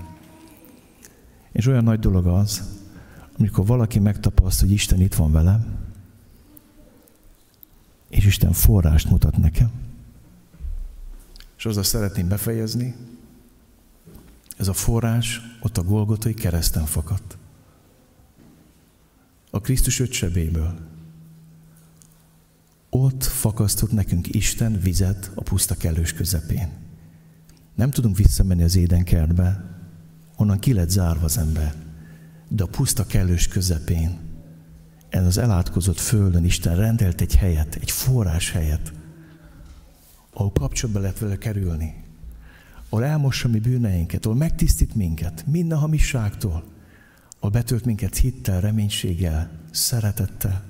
És 1.52 1.68
olyan 1.68 1.84
nagy 1.84 2.00
dolog 2.00 2.26
az, 2.26 2.78
amikor 3.38 3.66
valaki 3.66 4.00
megtapaszt, 4.00 4.60
hogy 4.60 4.72
Isten 4.72 5.02
itt 5.02 5.16
van 5.16 5.32
velem, 5.32 5.78
és 8.10 8.26
Isten 8.26 8.52
forrást 8.52 9.10
mutat 9.10 9.38
nekem. 9.38 9.72
És 11.58 11.66
azzal 11.66 11.84
szeretném 11.84 12.28
befejezni, 12.28 12.96
ez 14.60 14.68
a 14.68 14.74
forrás 14.74 15.42
ott 15.62 15.78
a 15.78 15.84
Golgotai 15.84 16.34
kereszten 16.34 16.86
fakadt. 16.86 17.38
A 19.52 19.60
Krisztus 19.60 20.00
ötsebéből. 20.00 20.80
Ott 22.90 23.24
fakasztott 23.24 23.92
nekünk 23.92 24.28
Isten 24.28 24.80
vizet 24.80 25.32
a 25.36 25.42
puszta 25.42 25.76
kellős 25.76 26.14
közepén. 26.14 26.70
Nem 27.76 27.92
tudunk 27.92 28.18
visszamenni 28.18 28.64
az 28.64 28.76
édenkertbe, 28.76 29.64
onnan 30.36 30.60
ki 30.60 30.74
lett 30.74 30.90
zárva 30.90 31.26
az 31.26 31.38
ember. 31.38 31.76
De 32.48 32.64
a 32.64 32.68
puszta 32.68 33.06
kellős 33.06 33.48
közepén, 33.48 34.20
ez 35.10 35.26
az 35.26 35.38
elátkozott 35.38 36.00
földön 36.00 36.46
Isten 36.46 36.76
rendelt 36.76 37.22
egy 37.22 37.36
helyet, 37.36 37.76
egy 37.76 37.92
forrás 37.92 38.52
helyet, 38.52 38.94
ahol 40.34 40.52
kapcsolatba 40.52 41.00
lehet 41.02 41.20
vele 41.20 41.38
kerülni, 41.38 42.09
ahol 42.90 43.06
elmossa 43.06 43.48
mi 43.48 43.60
bűneinket, 43.60 44.26
ahol 44.26 44.38
megtisztít 44.38 44.96
minket 44.96 45.46
minden 45.48 45.78
hamisságtól, 45.78 46.64
ahol 47.38 47.50
betölt 47.52 47.86
minket 47.86 48.16
hittel, 48.16 48.62
reménységgel, 48.62 49.52
szeretettel. 49.72 50.64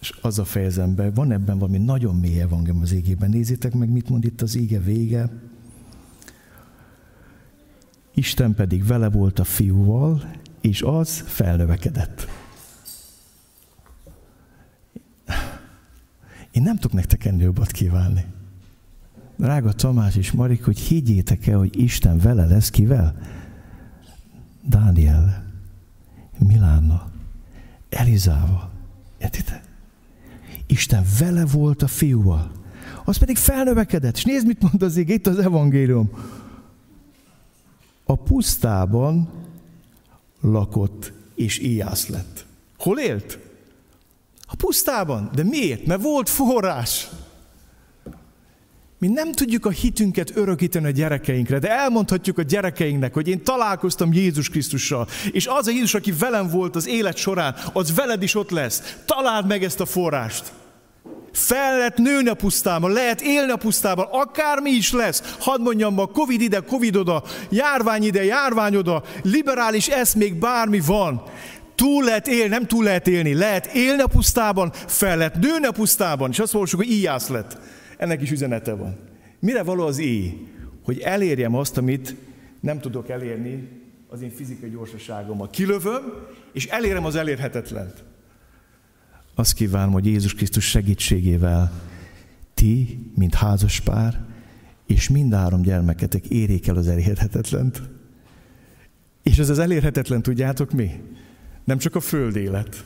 És 0.00 0.12
az 0.20 0.38
a 0.38 0.44
fejezem 0.44 0.94
be, 0.94 1.10
van 1.10 1.32
ebben 1.32 1.58
valami 1.58 1.78
nagyon 1.78 2.16
mély 2.16 2.40
evangélium 2.40 2.82
az 2.82 2.92
égében. 2.92 3.30
Nézzétek 3.30 3.72
meg, 3.72 3.88
mit 3.88 4.08
mond 4.08 4.24
itt 4.24 4.42
az 4.42 4.56
ége 4.56 4.78
vége. 4.78 5.30
Isten 8.14 8.54
pedig 8.54 8.86
vele 8.86 9.08
volt 9.10 9.38
a 9.38 9.44
fiúval, 9.44 10.30
és 10.60 10.82
az 10.82 11.24
felnövekedett. 11.26 12.26
Én 16.50 16.62
nem 16.62 16.76
tudok 16.76 16.92
nektek 16.92 17.24
ennél 17.24 17.44
jobbat 17.44 17.70
kívánni. 17.70 18.24
Drága 19.36 19.72
Tamás 19.72 20.16
és 20.16 20.32
Marik, 20.32 20.64
hogy 20.64 20.78
higgyétek 20.78 21.46
el, 21.46 21.58
hogy 21.58 21.80
Isten 21.80 22.18
vele 22.18 22.46
lesz 22.46 22.70
kivel? 22.70 23.16
Dániel, 24.68 25.44
Milánnal, 26.38 27.10
Elizával. 27.88 28.70
Értitek? 29.18 29.62
Isten 30.66 31.04
vele 31.18 31.44
volt 31.46 31.82
a 31.82 31.86
fiúval. 31.86 32.50
az 33.04 33.16
pedig 33.16 33.36
felnövekedett. 33.36 34.16
És 34.16 34.24
nézd, 34.24 34.46
mit 34.46 34.62
mond 34.62 34.82
az 34.82 34.96
ég, 34.96 35.08
itt 35.08 35.26
az 35.26 35.38
evangélium. 35.38 36.10
A 38.04 38.16
pusztában 38.16 39.28
lakott, 40.40 41.12
és 41.34 41.58
éjász 41.58 42.08
lett. 42.08 42.46
Hol 42.78 42.98
élt? 42.98 43.38
A 44.46 44.56
pusztában. 44.56 45.30
De 45.34 45.42
miért? 45.42 45.86
Mert 45.86 46.02
volt 46.02 46.28
forrás. 46.28 47.08
Mi 49.06 49.12
nem 49.12 49.32
tudjuk 49.32 49.66
a 49.66 49.70
hitünket 49.70 50.36
örökíteni 50.36 50.86
a 50.86 50.90
gyerekeinkre, 50.90 51.58
de 51.58 51.70
elmondhatjuk 51.70 52.38
a 52.38 52.42
gyerekeinknek, 52.42 53.14
hogy 53.14 53.28
én 53.28 53.44
találkoztam 53.44 54.12
Jézus 54.12 54.48
Krisztussal, 54.48 55.08
és 55.32 55.46
az 55.46 55.66
a 55.66 55.70
Jézus, 55.70 55.94
aki 55.94 56.12
velem 56.12 56.48
volt 56.48 56.76
az 56.76 56.88
élet 56.88 57.16
során, 57.16 57.54
az 57.72 57.94
veled 57.94 58.22
is 58.22 58.34
ott 58.34 58.50
lesz. 58.50 58.96
Találd 59.04 59.46
meg 59.46 59.64
ezt 59.64 59.80
a 59.80 59.86
forrást. 59.86 60.52
Fel 61.32 61.76
lehet 61.76 61.98
nőni 61.98 62.28
a 62.28 62.34
pusztában, 62.34 62.92
lehet 62.92 63.20
élni 63.20 63.50
a 63.50 63.56
pusztában, 63.56 64.06
akármi 64.10 64.70
is 64.70 64.92
lesz. 64.92 65.34
Hadd 65.38 65.60
mondjam 65.60 65.94
ma, 65.94 66.06
Covid 66.06 66.40
ide, 66.40 66.60
Covid 66.60 66.96
oda, 66.96 67.22
járvány 67.50 68.04
ide, 68.04 68.24
járvány 68.24 68.76
oda, 68.76 69.02
liberális 69.22 69.88
még 70.16 70.34
bármi 70.34 70.80
van. 70.86 71.22
Túl 71.74 72.04
lehet 72.04 72.26
élni, 72.26 72.48
nem 72.48 72.66
túl 72.66 72.84
lehet 72.84 73.06
élni, 73.06 73.34
lehet 73.34 73.66
élni 73.66 74.02
a 74.02 74.06
pusztában, 74.06 74.72
fel 74.86 75.16
lehet 75.16 75.36
nőni 75.36 75.66
a 75.66 75.72
pusztában, 75.72 76.30
és 76.30 76.38
azt 76.38 76.54
olvasjuk, 76.54 76.80
hogy 76.80 76.90
íjász 76.90 77.28
lett. 77.28 77.58
Ennek 77.96 78.22
is 78.22 78.30
üzenete 78.30 78.74
van. 78.74 78.96
Mire 79.40 79.62
való 79.62 79.86
az 79.86 79.98
éj? 79.98 80.46
Hogy 80.82 80.98
elérjem 80.98 81.54
azt, 81.54 81.76
amit 81.76 82.14
nem 82.60 82.80
tudok 82.80 83.08
elérni 83.08 83.68
az 84.08 84.22
én 84.22 84.30
fizikai 84.30 84.70
gyorsaságommal. 84.70 85.50
Kilövöm, 85.50 86.02
és 86.52 86.66
elérem 86.66 87.04
az 87.04 87.14
elérhetetlent. 87.14 88.04
Azt 89.34 89.52
kívánom, 89.54 89.92
hogy 89.92 90.06
Jézus 90.06 90.34
Krisztus 90.34 90.64
segítségével 90.68 91.72
ti, 92.54 92.98
mint 93.14 93.34
házaspár, 93.34 94.24
és 94.86 95.08
mind 95.08 95.34
három 95.34 95.62
gyermeketek 95.62 96.26
érjék 96.26 96.66
el 96.66 96.76
az 96.76 96.88
elérhetetlent. 96.88 97.82
És 99.22 99.38
ez 99.38 99.48
az 99.48 99.58
elérhetetlen, 99.58 100.22
tudjátok 100.22 100.72
mi? 100.72 100.90
Nem 101.64 101.78
csak 101.78 101.94
a 101.94 102.00
föld 102.00 102.36
élet, 102.36 102.84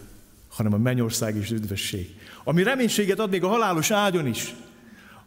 hanem 0.49 0.73
a 0.73 0.79
mennyország 0.79 1.37
és 1.37 1.51
üdvösség. 1.51 2.15
Ami 2.45 2.63
reménységet 2.63 3.19
ad 3.19 3.31
még 3.31 3.45
a 3.45 3.49
halálos 3.49 3.91
ágyon 3.91 4.27
is. 4.27 4.55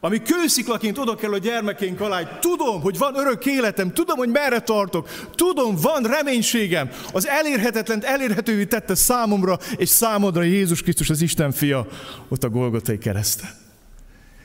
Ami 0.06 0.22
kősziklaként 0.22 0.98
oda 0.98 1.16
kell 1.16 1.34
a 1.34 1.38
gyermekeink 1.38 2.02
alá, 2.02 2.40
tudom, 2.40 2.82
hogy 2.82 2.98
van 2.98 3.16
örök 3.16 3.46
életem, 3.46 3.94
tudom, 3.94 4.18
hogy 4.18 4.30
merre 4.30 4.60
tartok, 4.60 5.10
tudom, 5.36 5.76
van 5.76 6.04
reménységem. 6.04 6.90
Az 7.14 7.28
elérhetetlen 7.28 8.04
elérhetővé 8.06 8.66
tette 8.66 8.96
számomra 8.96 9.60
és 9.76 9.90
számodra 9.90 10.42
Jézus 10.42 10.82
Krisztus 10.82 11.10
az 11.10 11.22
Isten 11.22 11.52
fia 11.52 11.88
ott 12.28 12.44
a 12.44 12.50
Golgotai 12.50 12.98
kereszten. 12.98 13.50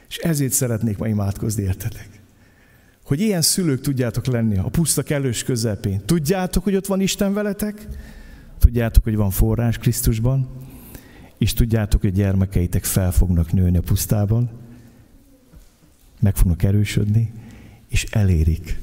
És 0.09 0.17
ezért 0.17 0.53
szeretnék 0.53 0.99
ma 0.99 1.09
imádkozni, 1.09 1.63
értetek? 1.63 2.09
Hogy 3.05 3.21
ilyen 3.21 3.43
szülők 3.43 3.81
tudjátok 3.81 4.27
lenni 4.27 4.59
a 4.59 4.69
puszta 4.69 5.03
kellős 5.03 5.43
közepén. 5.43 6.05
Tudjátok, 6.05 6.65
hogy 6.65 6.77
ott 6.77 6.87
van 6.87 7.01
Isten 7.01 7.35
veletek? 7.35 7.87
Tudjátok, 8.59 9.05
hogy 9.05 9.17
van 9.17 9.31
forrás 9.31 9.79
Krisztusban? 9.79 10.49
És 11.39 11.53
tudjátok, 11.53 12.01
hogy 12.01 12.13
gyermekeitek 12.13 12.85
fel 12.85 13.13
fognak 13.13 13.53
nőni 13.53 13.77
a 13.77 13.83
pusztában? 13.83 14.67
Meg 16.21 16.37
fognak 16.37 16.63
erősödni, 16.63 17.33
és 17.89 18.05
elérik 18.05 18.79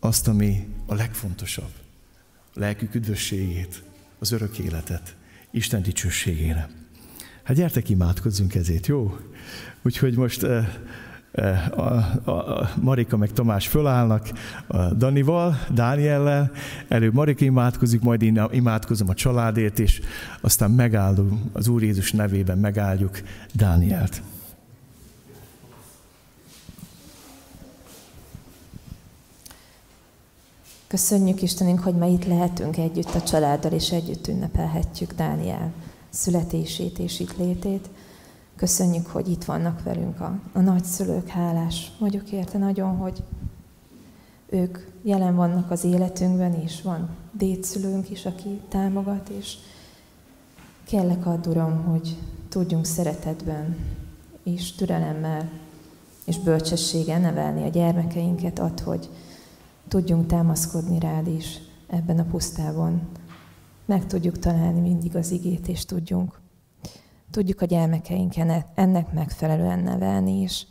azt, 0.00 0.28
ami 0.28 0.66
a 0.86 0.94
legfontosabb, 0.94 1.70
a 2.54 2.58
lelkük 2.58 2.94
üdvösségét, 2.94 3.82
az 4.18 4.32
örök 4.32 4.58
életet, 4.58 5.16
Isten 5.50 5.82
dicsőségére. 5.82 6.68
Hát 7.42 7.56
gyertek, 7.56 7.88
imádkozzunk 7.88 8.54
ezért, 8.54 8.86
jó? 8.86 9.16
Úgyhogy 9.82 10.16
most 10.16 10.42
uh, 10.42 10.66
uh, 11.32 11.78
a, 11.78 12.20
a, 12.24 12.60
a 12.60 12.70
Marika 12.80 13.16
meg 13.16 13.32
Tamás 13.32 13.68
fölállnak 13.68 14.28
a 14.66 14.94
Danival, 14.94 15.58
Dániellel, 15.70 16.50
előbb 16.88 17.14
Marika 17.14 17.44
imádkozik, 17.44 18.00
majd 18.00 18.22
én 18.22 18.42
imádkozom 18.50 19.08
a 19.08 19.14
családért, 19.14 19.78
és 19.78 20.00
aztán 20.40 20.70
megáldunk, 20.70 21.40
az 21.52 21.68
Úr 21.68 21.82
Jézus 21.82 22.12
nevében 22.12 22.58
megáldjuk 22.58 23.20
Dánielt. 23.52 24.22
Köszönjük 30.88 31.42
Istenünk, 31.42 31.80
hogy 31.80 31.94
ma 31.94 32.06
itt 32.06 32.24
lehetünk 32.24 32.76
együtt 32.76 33.14
a 33.14 33.22
családdal, 33.22 33.72
és 33.72 33.92
együtt 33.92 34.28
ünnepelhetjük 34.28 35.12
Dániel 35.12 35.72
születését 36.10 36.98
és 36.98 37.20
itt 37.20 37.36
létét. 37.36 37.88
Köszönjük, 38.56 39.06
hogy 39.06 39.28
itt 39.28 39.44
vannak 39.44 39.82
velünk 39.82 40.20
a, 40.20 40.40
a 40.52 40.60
nagyszülők, 40.60 41.28
hálás 41.28 41.92
vagyok 41.98 42.30
érte 42.30 42.58
nagyon, 42.58 42.96
hogy 42.96 43.22
ők 44.48 44.78
jelen 45.02 45.36
vannak 45.36 45.70
az 45.70 45.84
életünkben, 45.84 46.54
és 46.54 46.82
van 46.82 47.08
dédszülőnk 47.32 48.10
is, 48.10 48.26
aki 48.26 48.60
támogat, 48.68 49.28
és 49.28 49.56
kellek 50.84 51.26
add, 51.26 51.48
Uram, 51.48 51.84
hogy 51.84 52.16
tudjunk 52.48 52.84
szeretetben 52.84 53.76
és 54.42 54.72
türelemmel 54.72 55.48
és 56.24 56.38
bölcsességgel 56.38 57.20
nevelni 57.20 57.62
a 57.62 57.68
gyermekeinket, 57.68 58.58
ad, 58.58 58.80
hogy 58.80 59.08
tudjunk 59.88 60.26
támaszkodni 60.26 60.98
rád 60.98 61.26
is 61.26 61.58
ebben 61.86 62.18
a 62.18 62.24
pusztában. 62.24 63.08
Meg 63.84 64.06
tudjuk 64.06 64.38
találni 64.38 64.80
mindig 64.80 65.16
az 65.16 65.30
igét, 65.30 65.68
és 65.68 65.84
tudjunk, 65.84 66.40
tudjuk 67.30 67.60
a 67.60 67.64
gyermekeinken 67.64 68.64
ennek 68.74 69.12
megfelelően 69.12 69.78
nevelni, 69.78 70.40
és, 70.40 70.66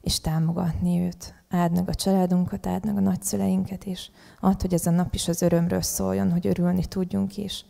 és 0.00 0.20
támogatni 0.20 1.00
őt. 1.00 1.34
Áld 1.48 1.72
meg 1.72 1.88
a 1.88 1.94
családunkat, 1.94 2.66
áld 2.66 2.84
meg 2.84 2.96
a 2.96 3.00
nagyszüleinket, 3.00 3.84
és 3.84 4.10
add, 4.40 4.60
hogy 4.60 4.74
ez 4.74 4.86
a 4.86 4.90
nap 4.90 5.14
is 5.14 5.28
az 5.28 5.42
örömről 5.42 5.82
szóljon, 5.82 6.32
hogy 6.32 6.46
örülni 6.46 6.84
tudjunk 6.84 7.36
is, 7.36 7.64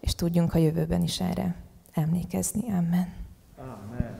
és 0.00 0.14
tudjunk 0.14 0.54
a 0.54 0.58
jövőben 0.58 1.02
is 1.02 1.20
erre 1.20 1.54
emlékezni. 1.92 2.62
Amen. 2.68 3.12
Amen. 3.58 4.18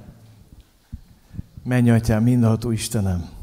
Menj, 1.62 1.90
Atyám, 1.90 2.22
mindenható 2.22 2.70
Istenem! 2.70 3.39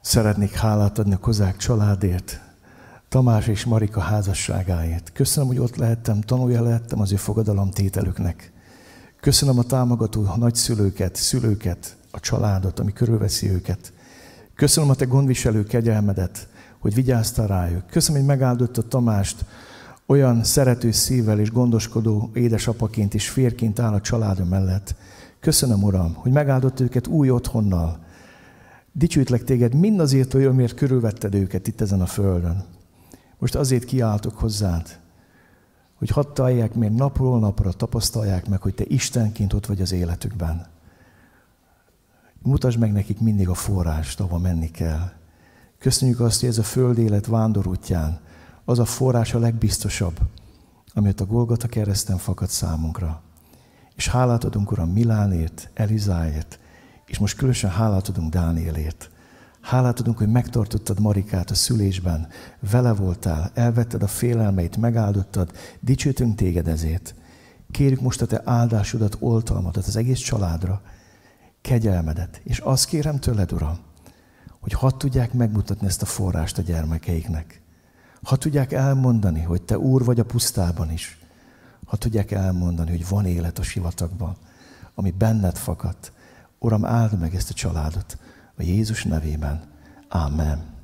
Szeretnék 0.00 0.52
hálát 0.52 0.98
adni 0.98 1.14
a 1.14 1.18
Kozák 1.18 1.56
családért, 1.56 2.40
Tamás 3.08 3.46
és 3.46 3.64
Marika 3.64 4.00
házasságáért. 4.00 5.12
Köszönöm, 5.12 5.48
hogy 5.48 5.58
ott 5.58 5.76
lehettem, 5.76 6.20
tanulja 6.20 6.62
lehettem 6.62 7.00
az 7.00 7.12
ő 7.12 7.16
fogadalomtételüknek. 7.16 8.52
Köszönöm 9.20 9.58
a 9.58 9.62
támogató 9.62 10.34
nagyszülőket, 10.36 11.16
szülőket, 11.16 11.96
a 12.10 12.20
családot, 12.20 12.78
ami 12.78 12.92
körülveszi 12.92 13.50
őket. 13.50 13.92
Köszönöm 14.54 14.90
a 14.90 14.94
te 14.94 15.04
gondviselő 15.04 15.64
kegyelmedet, 15.64 16.48
hogy 16.78 16.94
vigyáztál 16.94 17.46
rájuk. 17.46 17.86
Köszönöm, 17.86 18.38
hogy 18.38 18.68
a 18.74 18.88
Tamást, 18.88 19.44
olyan 20.06 20.44
szerető 20.44 20.90
szívvel 20.90 21.40
és 21.40 21.50
gondoskodó 21.50 22.30
édesapaként 22.34 23.14
és 23.14 23.28
férként 23.28 23.78
áll 23.78 23.92
a 23.92 24.00
családom 24.00 24.48
mellett. 24.48 24.94
Köszönöm, 25.40 25.82
Uram, 25.82 26.14
hogy 26.14 26.32
megáldott 26.32 26.80
őket 26.80 27.06
új 27.06 27.30
otthonnal, 27.30 28.06
Dicsőtlek 28.92 29.44
téged 29.44 29.74
mindazért, 29.74 30.32
hogy 30.32 30.52
miért 30.52 30.74
körülvetted 30.74 31.34
őket 31.34 31.66
itt 31.66 31.80
ezen 31.80 32.00
a 32.00 32.06
földön. 32.06 32.64
Most 33.38 33.54
azért 33.54 33.84
kiáltok 33.84 34.38
hozzád, 34.38 34.98
hogy 35.94 36.08
hadd 36.08 36.34
találják 36.34 36.74
még 36.74 36.90
napról 36.90 37.38
napra, 37.38 37.72
tapasztalják 37.72 38.48
meg, 38.48 38.62
hogy 38.62 38.74
te 38.74 38.84
Istenként 38.86 39.52
ott 39.52 39.66
vagy 39.66 39.80
az 39.80 39.92
életükben. 39.92 40.66
Mutasd 42.42 42.78
meg 42.78 42.92
nekik 42.92 43.20
mindig 43.20 43.48
a 43.48 43.54
forrást, 43.54 44.20
ahova 44.20 44.38
menni 44.38 44.70
kell. 44.70 45.10
Köszönjük 45.78 46.20
azt, 46.20 46.40
hogy 46.40 46.48
ez 46.48 46.58
a 46.58 46.62
föld 46.62 46.98
élet 46.98 47.26
vándorútján 47.26 48.20
az 48.64 48.78
a 48.78 48.84
forrás 48.84 49.34
a 49.34 49.38
legbiztosabb, 49.38 50.18
amit 50.94 51.20
a 51.20 51.26
Golgata 51.26 51.68
kereszten 51.68 52.16
fakad 52.16 52.48
számunkra. 52.48 53.22
És 53.96 54.08
hálát 54.08 54.44
adunk, 54.44 54.70
Uram, 54.70 54.90
Milánért, 54.90 55.70
Elizáért, 55.74 56.58
és 57.08 57.18
most 57.18 57.36
különösen 57.36 57.70
hálát 57.70 58.08
adunk 58.08 58.32
Dánielért. 58.32 59.10
Hálát 59.60 60.00
adunk, 60.00 60.18
hogy 60.18 60.28
megtartottad 60.28 61.00
Marikát 61.00 61.50
a 61.50 61.54
szülésben, 61.54 62.28
vele 62.70 62.92
voltál, 62.92 63.50
elvetted 63.54 64.02
a 64.02 64.06
félelmeit, 64.06 64.76
megáldottad, 64.76 65.52
dicsőtünk 65.80 66.36
téged 66.36 66.68
ezért. 66.68 67.14
Kérjük 67.70 68.00
most 68.00 68.22
a 68.22 68.26
te 68.26 68.42
áldásodat, 68.44 69.16
oltalmadat 69.20 69.86
az 69.86 69.96
egész 69.96 70.18
családra, 70.18 70.82
kegyelmedet. 71.60 72.40
És 72.44 72.58
azt 72.58 72.86
kérem 72.86 73.18
tőled, 73.18 73.52
Uram, 73.52 73.78
hogy 74.60 74.72
hadd 74.72 74.98
tudják 74.98 75.32
megmutatni 75.32 75.86
ezt 75.86 76.02
a 76.02 76.06
forrást 76.06 76.58
a 76.58 76.62
gyermekeiknek. 76.62 77.62
Ha 78.22 78.36
tudják 78.36 78.72
elmondani, 78.72 79.40
hogy 79.40 79.62
te 79.62 79.78
úr 79.78 80.04
vagy 80.04 80.20
a 80.20 80.24
pusztában 80.24 80.92
is. 80.92 81.18
Ha 81.86 81.96
tudják 81.96 82.30
elmondani, 82.30 82.90
hogy 82.90 83.08
van 83.08 83.26
élet 83.26 83.58
a 83.58 83.62
sivatagban, 83.62 84.36
ami 84.94 85.10
benned 85.10 85.56
fakadt, 85.56 86.12
Uram, 86.58 86.84
áld 86.84 87.18
meg 87.18 87.34
ezt 87.34 87.50
a 87.50 87.54
családot 87.54 88.18
a 88.56 88.62
Jézus 88.62 89.04
nevében. 89.04 89.62
Amen. 90.08 90.76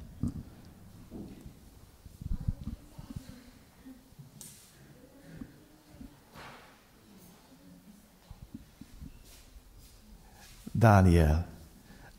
Dániel, 10.73 11.47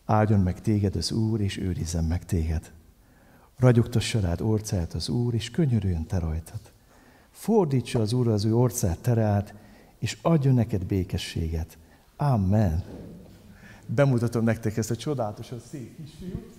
áldjon 0.06 0.40
meg 0.40 0.62
téged 0.62 0.96
az 0.96 1.12
Úr, 1.12 1.42
és 1.42 1.58
őrizzen 1.58 2.04
meg 2.04 2.26
téged. 2.26 2.72
Ragyogtassa 3.58 4.20
rád 4.20 4.42
orcát 4.42 4.94
az 4.94 5.10
Úr, 5.10 5.34
és 5.34 5.52
könyörüljön 5.52 6.06
te 6.06 6.20
rajtad. 6.20 6.60
Fordítsa 7.32 8.00
az 8.00 8.14
Úr 8.14 8.28
az 8.28 8.46
ő 8.46 8.56
orcát 8.56 9.00
tereát, 9.00 9.54
és 10.00 10.18
adjon 10.22 10.54
neked 10.54 10.86
békességet. 10.86 11.78
Amen. 12.16 12.84
Bemutatom 13.86 14.44
nektek 14.44 14.78
ezt 14.78 14.92
a 14.92 14.96
csodálatosan 14.96 15.62
szép 15.72 15.96
kisfiút. 15.96 16.54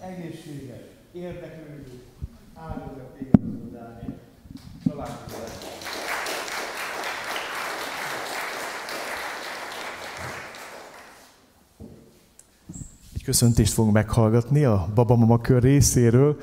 Egészséges, 0.00 0.80
érdeklődő, 1.12 2.02
áldozat 2.54 3.14
téged, 3.18 3.70
Dániel. 3.72 4.18
Találkozunk. 4.88 5.42
Egy 13.14 13.24
köszöntést 13.24 13.72
fogunk 13.72 13.94
meghallgatni 13.94 14.64
a 14.64 14.88
babamama 14.94 15.40
kör 15.40 15.62
részéről. 15.62 16.36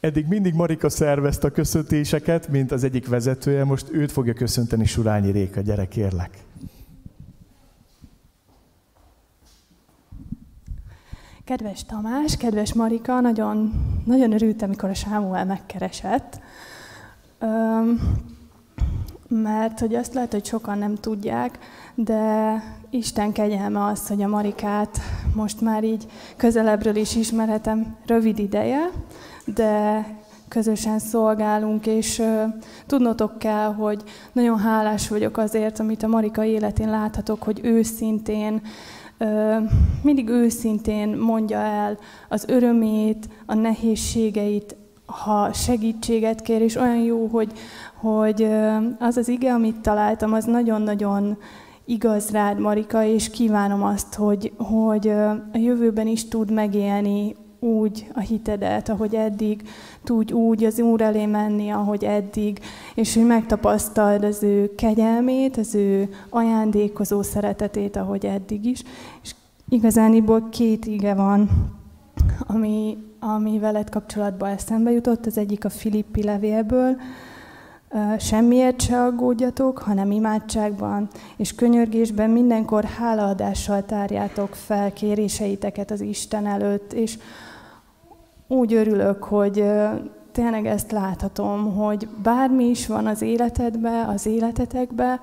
Eddig 0.00 0.26
mindig 0.26 0.54
Marika 0.54 0.88
szervezte 0.88 1.46
a 1.46 1.50
köszöntéseket, 1.50 2.48
mint 2.48 2.72
az 2.72 2.84
egyik 2.84 3.08
vezetője, 3.08 3.64
most 3.64 3.90
őt 3.92 4.12
fogja 4.12 4.32
köszönteni 4.32 4.84
Surányi 4.84 5.30
Réka, 5.30 5.60
gyere 5.60 5.88
kérlek. 5.88 6.44
Kedves 11.44 11.84
Tamás, 11.84 12.36
kedves 12.36 12.74
Marika, 12.74 13.20
nagyon, 13.20 13.72
nagyon 14.04 14.32
örültem, 14.32 14.68
amikor 14.68 14.88
a 14.88 14.94
Sámuel 14.94 15.44
megkeresett. 15.44 16.40
Mert 19.28 19.80
hogy 19.80 19.94
azt 19.94 20.14
lehet, 20.14 20.32
hogy 20.32 20.44
sokan 20.44 20.78
nem 20.78 20.94
tudják, 20.94 21.58
de 21.94 22.54
Isten 22.90 23.32
kegyelme 23.32 23.84
az, 23.84 24.08
hogy 24.08 24.22
a 24.22 24.28
Marikát 24.28 24.98
most 25.34 25.60
már 25.60 25.84
így 25.84 26.06
közelebbről 26.36 26.96
is 26.96 27.16
ismerhetem 27.16 27.96
rövid 28.06 28.38
ideje, 28.38 28.90
de 29.44 30.04
közösen 30.48 30.98
szolgálunk, 30.98 31.86
és 31.86 32.22
tudnotok 32.86 33.38
kell, 33.38 33.74
hogy 33.74 34.02
nagyon 34.32 34.58
hálás 34.58 35.08
vagyok 35.08 35.36
azért, 35.36 35.78
amit 35.78 36.02
a 36.02 36.08
Marika 36.08 36.44
életén 36.44 36.90
láthatok, 36.90 37.42
hogy 37.42 37.60
őszintén, 37.62 38.62
mindig 40.02 40.28
őszintén 40.28 41.08
mondja 41.08 41.58
el 41.58 41.98
az 42.28 42.44
örömét, 42.48 43.28
a 43.46 43.54
nehézségeit, 43.54 44.76
ha 45.06 45.52
segítséget 45.52 46.42
kér, 46.42 46.60
és 46.60 46.76
olyan 46.76 47.02
jó, 47.02 47.26
hogy, 47.26 47.52
hogy 47.94 48.48
az 48.98 49.16
az 49.16 49.28
ige, 49.28 49.52
amit 49.52 49.80
találtam, 49.80 50.32
az 50.32 50.44
nagyon-nagyon 50.44 51.38
igaz 51.84 52.30
rád, 52.30 52.58
Marika, 52.58 53.04
és 53.04 53.30
kívánom 53.30 53.82
azt, 53.82 54.14
hogy, 54.14 54.52
hogy 54.56 55.08
a 55.52 55.58
jövőben 55.58 56.06
is 56.06 56.28
tud 56.28 56.50
megélni 56.52 57.36
úgy 57.60 58.10
a 58.14 58.20
hitedet, 58.20 58.88
ahogy 58.88 59.14
eddig, 59.14 59.62
tudj 60.04 60.32
úgy 60.32 60.64
az 60.64 60.80
Úr 60.80 61.00
elé 61.00 61.26
menni, 61.26 61.70
ahogy 61.70 62.04
eddig, 62.04 62.60
és 62.94 63.14
hogy 63.14 63.26
megtapasztald 63.26 64.24
az 64.24 64.42
ő 64.42 64.74
kegyelmét, 64.74 65.56
az 65.56 65.74
ő 65.74 66.08
ajándékozó 66.28 67.22
szeretetét, 67.22 67.96
ahogy 67.96 68.26
eddig 68.26 68.64
is. 68.64 68.82
És 69.22 69.34
igazániból 69.68 70.48
két 70.48 70.86
ige 70.86 71.14
van, 71.14 71.48
ami, 72.46 72.96
ami 73.20 73.58
veled 73.58 73.90
kapcsolatban 73.90 74.50
eszembe 74.50 74.90
jutott. 74.90 75.26
Az 75.26 75.38
egyik 75.38 75.64
a 75.64 75.70
Filippi 75.70 76.22
levélből, 76.22 76.96
Semmiért 78.18 78.80
se 78.80 79.02
aggódjatok, 79.02 79.78
hanem 79.78 80.10
imádságban 80.10 81.08
és 81.36 81.54
könyörgésben 81.54 82.30
mindenkor 82.30 82.84
hálaadással 82.84 83.84
tárjátok 83.84 84.54
fel 84.54 84.92
kéréseiteket 84.92 85.90
az 85.90 86.00
Isten 86.00 86.46
előtt, 86.46 86.92
és 86.92 87.18
úgy 88.50 88.74
örülök, 88.74 89.24
hogy 89.24 89.64
tényleg 90.32 90.66
ezt 90.66 90.90
láthatom, 90.90 91.74
hogy 91.74 92.08
bármi 92.22 92.64
is 92.64 92.86
van 92.86 93.06
az 93.06 93.22
életedbe, 93.22 94.04
az 94.08 94.26
életetekbe, 94.26 95.20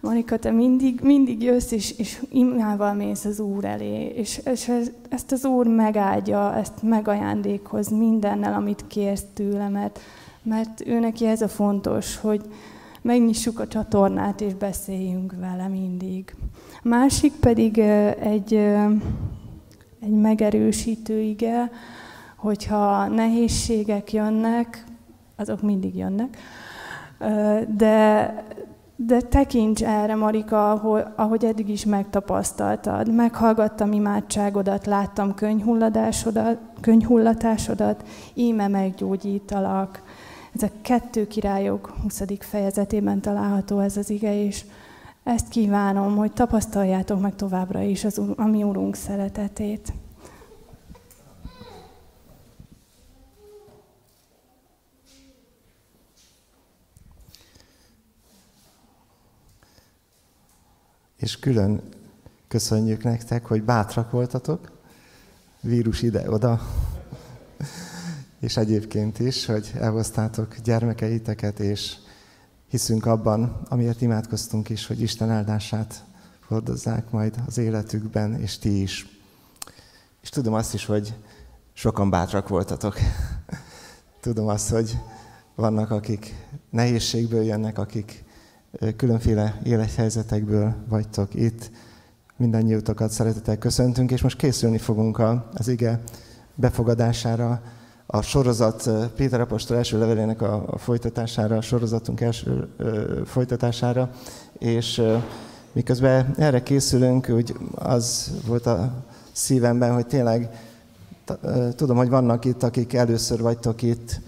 Monika, 0.00 0.36
te 0.36 0.50
mindig, 0.50 1.00
mindig 1.02 1.42
jössz, 1.42 1.70
és, 1.70 1.98
és 1.98 2.22
imával 2.30 2.92
mész 2.94 3.24
az 3.24 3.40
Úr 3.40 3.64
elé, 3.64 4.06
és, 4.06 4.40
és 4.44 4.70
ezt 5.08 5.32
az 5.32 5.44
Úr 5.44 5.66
megáldja, 5.66 6.54
ezt 6.54 6.82
megajándékhoz 6.82 7.88
mindennel, 7.88 8.54
amit 8.54 8.84
kérsz 8.86 9.24
tőle, 9.34 9.68
mert, 9.68 10.00
mert 10.42 10.86
ő 10.86 10.98
neki 10.98 11.26
ez 11.26 11.42
a 11.42 11.48
fontos, 11.48 12.16
hogy 12.16 12.40
megnyissuk 13.02 13.60
a 13.60 13.68
csatornát, 13.68 14.40
és 14.40 14.54
beszéljünk 14.54 15.34
vele 15.40 15.68
mindig. 15.68 16.34
A 16.82 16.88
másik 16.88 17.32
pedig 17.32 17.78
egy, 18.18 18.54
egy 20.00 20.10
megerősítő 20.20 21.20
ige, 21.20 21.70
hogyha 22.46 23.08
nehézségek 23.08 24.12
jönnek, 24.12 24.84
azok 25.36 25.62
mindig 25.62 25.96
jönnek, 25.96 26.36
de, 27.68 28.34
de 28.96 29.20
tekints 29.20 29.82
erre, 29.82 30.14
Marika, 30.14 30.70
ahogy, 30.70 31.02
ahogy 31.16 31.44
eddig 31.44 31.68
is 31.68 31.84
megtapasztaltad. 31.84 33.14
Meghallgattam 33.14 33.92
imádságodat, 33.92 34.86
láttam 34.86 35.34
könyhullatásodat, 35.34 36.58
könyhullatásodat, 36.80 38.08
íme 38.34 38.68
meggyógyítalak. 38.68 40.02
Ez 40.54 40.62
a 40.62 40.70
kettő 40.82 41.26
királyok 41.26 41.94
20. 42.02 42.22
fejezetében 42.38 43.20
található 43.20 43.78
ez 43.78 43.96
az 43.96 44.10
ige, 44.10 44.44
és 44.44 44.64
ezt 45.24 45.48
kívánom, 45.48 46.16
hogy 46.16 46.32
tapasztaljátok 46.32 47.20
meg 47.20 47.34
továbbra 47.34 47.80
is 47.80 48.04
az, 48.04 48.20
a 48.36 48.46
mi 48.46 48.64
szeretetét. 48.92 49.92
És 61.26 61.38
külön 61.38 61.82
köszönjük 62.48 63.04
nektek, 63.04 63.46
hogy 63.46 63.62
bátrak 63.62 64.10
voltatok, 64.10 64.70
vírus 65.60 66.02
ide-oda, 66.02 66.60
és 68.40 68.56
egyébként 68.56 69.18
is, 69.18 69.46
hogy 69.46 69.72
elhoztátok 69.78 70.56
gyermekeiteket, 70.56 71.60
és 71.60 71.96
hiszünk 72.68 73.06
abban, 73.06 73.60
amiért 73.68 74.00
imádkoztunk 74.00 74.68
is, 74.68 74.86
hogy 74.86 75.00
Isten 75.00 75.30
áldását 75.30 76.04
hordozzák 76.48 77.10
majd 77.10 77.34
az 77.46 77.58
életükben, 77.58 78.40
és 78.40 78.58
ti 78.58 78.82
is. 78.82 79.18
És 80.22 80.28
tudom 80.28 80.54
azt 80.54 80.74
is, 80.74 80.84
hogy 80.84 81.14
sokan 81.72 82.10
bátrak 82.10 82.48
voltatok. 82.48 82.96
tudom 84.20 84.46
azt, 84.46 84.70
hogy 84.70 84.98
vannak, 85.54 85.90
akik 85.90 86.34
nehézségből 86.70 87.42
jönnek, 87.42 87.78
akik 87.78 88.24
különféle 88.96 89.60
élethelyzetekből 89.64 90.74
vagytok 90.88 91.34
itt. 91.34 91.70
Mindannyiutokat 92.36 93.10
szeretettel 93.10 93.58
köszöntünk, 93.58 94.10
és 94.10 94.22
most 94.22 94.36
készülni 94.36 94.78
fogunk 94.78 95.22
az 95.54 95.68
ige 95.68 96.00
befogadására, 96.54 97.60
a 98.06 98.22
sorozat 98.22 98.90
Péter 99.16 99.40
Apostol 99.40 99.76
első 99.76 99.98
levelének 99.98 100.42
a, 100.42 100.78
folytatására, 100.78 101.56
a 101.56 101.60
sorozatunk 101.60 102.20
első 102.20 102.68
folytatására, 103.24 104.10
és 104.58 105.02
miközben 105.72 106.34
erre 106.38 106.62
készülünk, 106.62 107.28
úgy 107.28 107.56
az 107.74 108.32
volt 108.46 108.66
a 108.66 109.04
szívemben, 109.32 109.94
hogy 109.94 110.06
tényleg 110.06 110.50
tudom, 111.74 111.96
hogy 111.96 112.08
vannak 112.08 112.44
itt, 112.44 112.62
akik 112.62 112.94
először 112.94 113.40
vagytok 113.40 113.82
itt, 113.82 114.20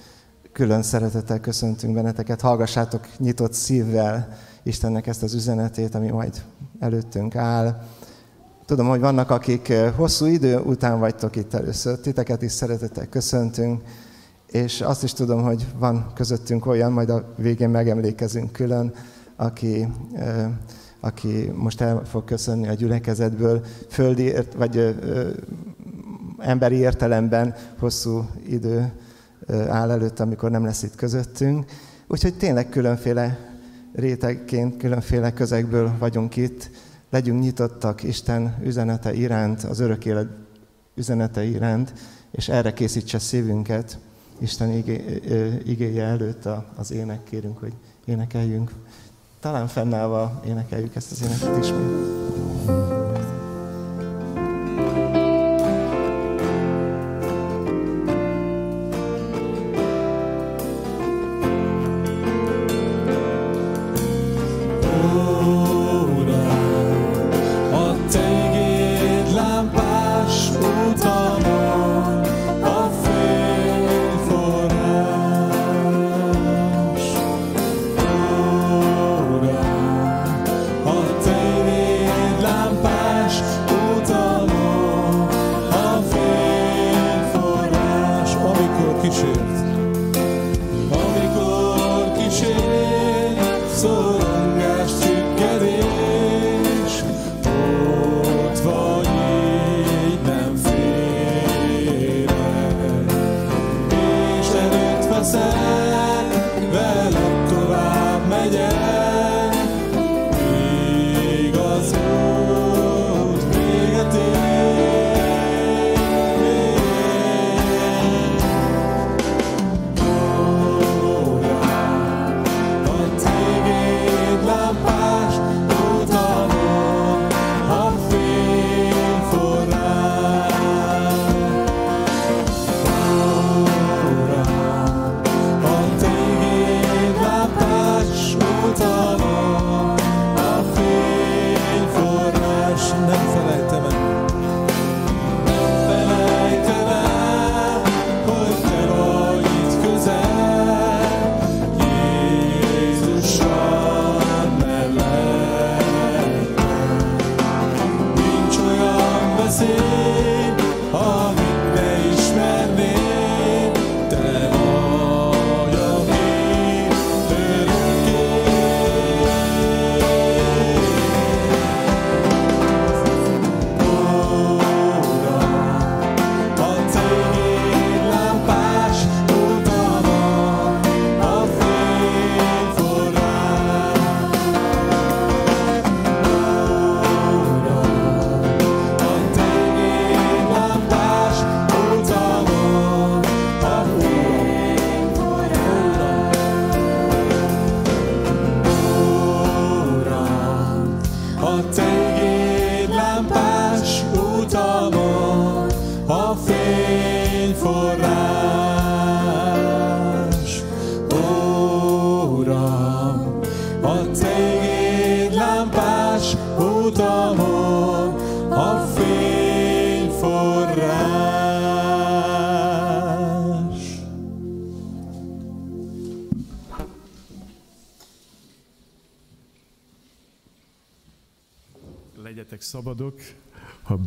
külön 0.59 0.83
szeretettel 0.83 1.41
köszöntünk 1.41 1.95
benneteket, 1.95 2.41
hallgassátok 2.41 3.07
nyitott 3.19 3.53
szívvel 3.53 4.29
Istennek 4.63 5.07
ezt 5.07 5.23
az 5.23 5.35
üzenetét, 5.35 5.95
ami 5.95 6.11
majd 6.11 6.43
előttünk 6.79 7.37
áll. 7.37 7.83
Tudom, 8.67 8.89
hogy 8.89 9.01
vannak, 9.01 9.31
akik 9.31 9.69
eh, 9.69 9.93
hosszú 9.97 10.27
idő 10.27 10.59
után 10.59 10.99
vagytok 10.99 11.37
itt 11.37 11.55
először, 11.55 11.99
titeket 11.99 12.43
is 12.43 12.53
szeretettel 12.53 13.07
köszöntünk, 13.07 13.83
és 14.47 14.81
azt 14.81 15.03
is 15.03 15.13
tudom, 15.13 15.43
hogy 15.43 15.67
van 15.79 16.13
közöttünk 16.15 16.67
olyan, 16.67 16.93
majd 16.93 17.11
a 17.11 17.35
végén 17.37 17.71
megemlékezünk 17.71 18.53
külön, 18.53 18.95
aki, 19.37 19.89
eh, 20.15 20.51
aki 21.01 21.53
most 21.55 21.81
el 21.81 22.03
fog 22.05 22.25
köszönni 22.25 22.69
a 22.69 22.75
gyülekezetből, 22.75 23.65
földi, 23.89 24.33
vagy 24.57 24.77
ö, 24.77 25.31
emberi 26.39 26.77
értelemben 26.77 27.55
hosszú 27.79 28.29
idő 28.47 28.93
áll 29.69 29.91
előtt, 29.91 30.21
amikor 30.21 30.51
nem 30.51 30.65
lesz 30.65 30.83
itt 30.83 30.95
közöttünk. 30.95 31.65
Úgyhogy 32.07 32.35
tényleg 32.35 32.69
különféle 32.69 33.39
rétegként, 33.95 34.77
különféle 34.77 35.33
közegből 35.33 35.93
vagyunk 35.99 36.37
itt. 36.37 36.71
Legyünk 37.11 37.41
nyitottak 37.41 38.03
Isten 38.03 38.57
üzenete 38.65 39.15
iránt, 39.15 39.63
az 39.63 39.81
örök 39.81 40.05
élet 40.05 40.29
üzenete 40.95 41.45
iránt, 41.45 41.93
és 42.31 42.49
erre 42.49 42.73
készítse 42.73 43.19
szívünket. 43.19 43.99
Isten 44.39 44.71
igé, 44.71 45.23
igéje 45.65 46.05
előtt 46.05 46.49
az 46.77 46.93
ének 46.93 47.25
kérünk, 47.25 47.59
hogy 47.59 47.73
énekeljünk. 48.05 48.71
Talán 49.41 49.67
fennállva 49.67 50.43
énekeljük 50.47 50.95
ezt 50.95 51.11
az 51.11 51.23
éneket 51.23 51.65
ismét. 51.65 52.98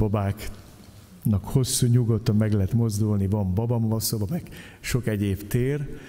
Babáknak 0.02 1.44
hosszú, 1.44 1.88
nyugodtan 1.88 2.36
meg 2.36 2.54
lehet 2.54 2.74
mozdulni, 2.74 3.28
van 3.28 3.54
babamvasszoba, 3.54 4.26
meg 4.30 4.50
sok 4.80 5.08
egyéb 5.08 5.48
tér. 5.48 6.00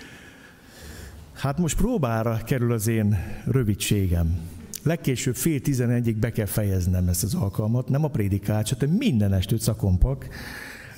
Hát 1.32 1.58
most 1.58 1.76
próbára 1.76 2.40
kerül 2.44 2.72
az 2.72 2.86
én 2.86 3.18
rövidségem. 3.44 4.38
Legkésőbb 4.82 5.34
fél 5.34 5.60
tizenegyig 5.60 6.16
be 6.16 6.32
kell 6.32 6.46
fejeznem 6.46 7.08
ezt 7.08 7.22
az 7.22 7.34
alkalmat, 7.34 7.88
nem 7.88 8.04
a 8.04 8.08
prédikácsot, 8.08 8.80
hanem 8.80 8.94
minden 8.94 9.32
estőt 9.32 9.60
szakompak. 9.60 10.28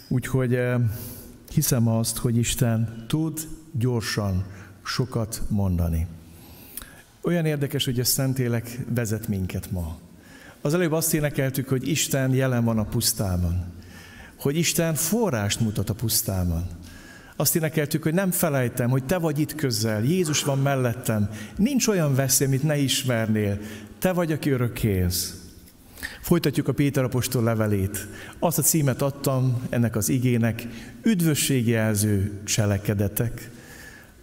Úgyhogy 0.09 0.55
eh, 0.55 0.81
hiszem 1.53 1.89
azt, 1.89 2.17
hogy 2.17 2.37
Isten 2.37 3.05
tud 3.09 3.41
gyorsan 3.73 4.45
sokat 4.85 5.43
mondani. 5.49 6.07
Olyan 7.21 7.47
érdekes, 7.47 7.85
hogy 7.85 8.01
a 8.01 8.05
Szentélek 8.05 8.79
vezet 8.95 9.29
minket 9.29 9.71
ma. 9.71 9.99
Az 10.65 10.75
előbb 10.75 10.93
azt 10.93 11.15
énekeltük, 11.15 11.69
hogy 11.69 11.89
Isten 11.89 12.35
jelen 12.35 12.65
van 12.65 12.79
a 12.79 12.85
pusztában. 12.85 13.65
Hogy 14.39 14.57
Isten 14.57 14.95
forrást 14.95 15.61
mutat 15.61 15.91
a 15.91 15.95
pusztában. 15.95 16.67
Azt 17.37 17.57
énekeltük, 17.57 18.03
hogy 18.03 18.15
nem 18.15 18.31
felejtem, 18.31 18.91
hogy 18.91 19.05
te 19.05 19.19
vagy 19.19 19.39
itt 19.39 19.55
közel, 19.55 20.05
Jézus 20.05 20.43
van 20.43 20.59
mellettem, 20.59 21.31
nincs 21.57 21.87
olyan 21.87 22.15
veszély, 22.15 22.47
amit 22.47 22.63
ne 22.63 22.77
ismernél, 22.77 23.59
te 23.99 24.13
vagy, 24.13 24.33
aki 24.33 24.51
örökké 24.51 24.89
élsz. 24.89 25.35
Folytatjuk 26.21 26.69
a 26.69 26.73
Péter 26.73 27.05
apostol 27.05 27.43
levelét. 27.43 28.07
Azt 28.39 28.59
a 28.59 28.63
címet 28.63 29.03
adtam 29.03 29.63
ennek 29.69 29.97
az 29.97 30.09
igének, 30.09 30.67
üdvösségjelző 31.03 32.41
cselekedetek. 32.45 33.51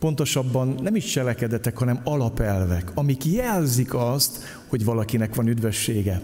Pontosabban 0.01 0.75
nem 0.81 0.95
is 0.95 1.05
cselekedetek, 1.05 1.77
hanem 1.77 2.01
alapelvek, 2.03 2.91
amik 2.93 3.25
jelzik 3.25 3.93
azt, 3.93 4.59
hogy 4.67 4.85
valakinek 4.85 5.35
van 5.35 5.47
üdvössége. 5.47 6.21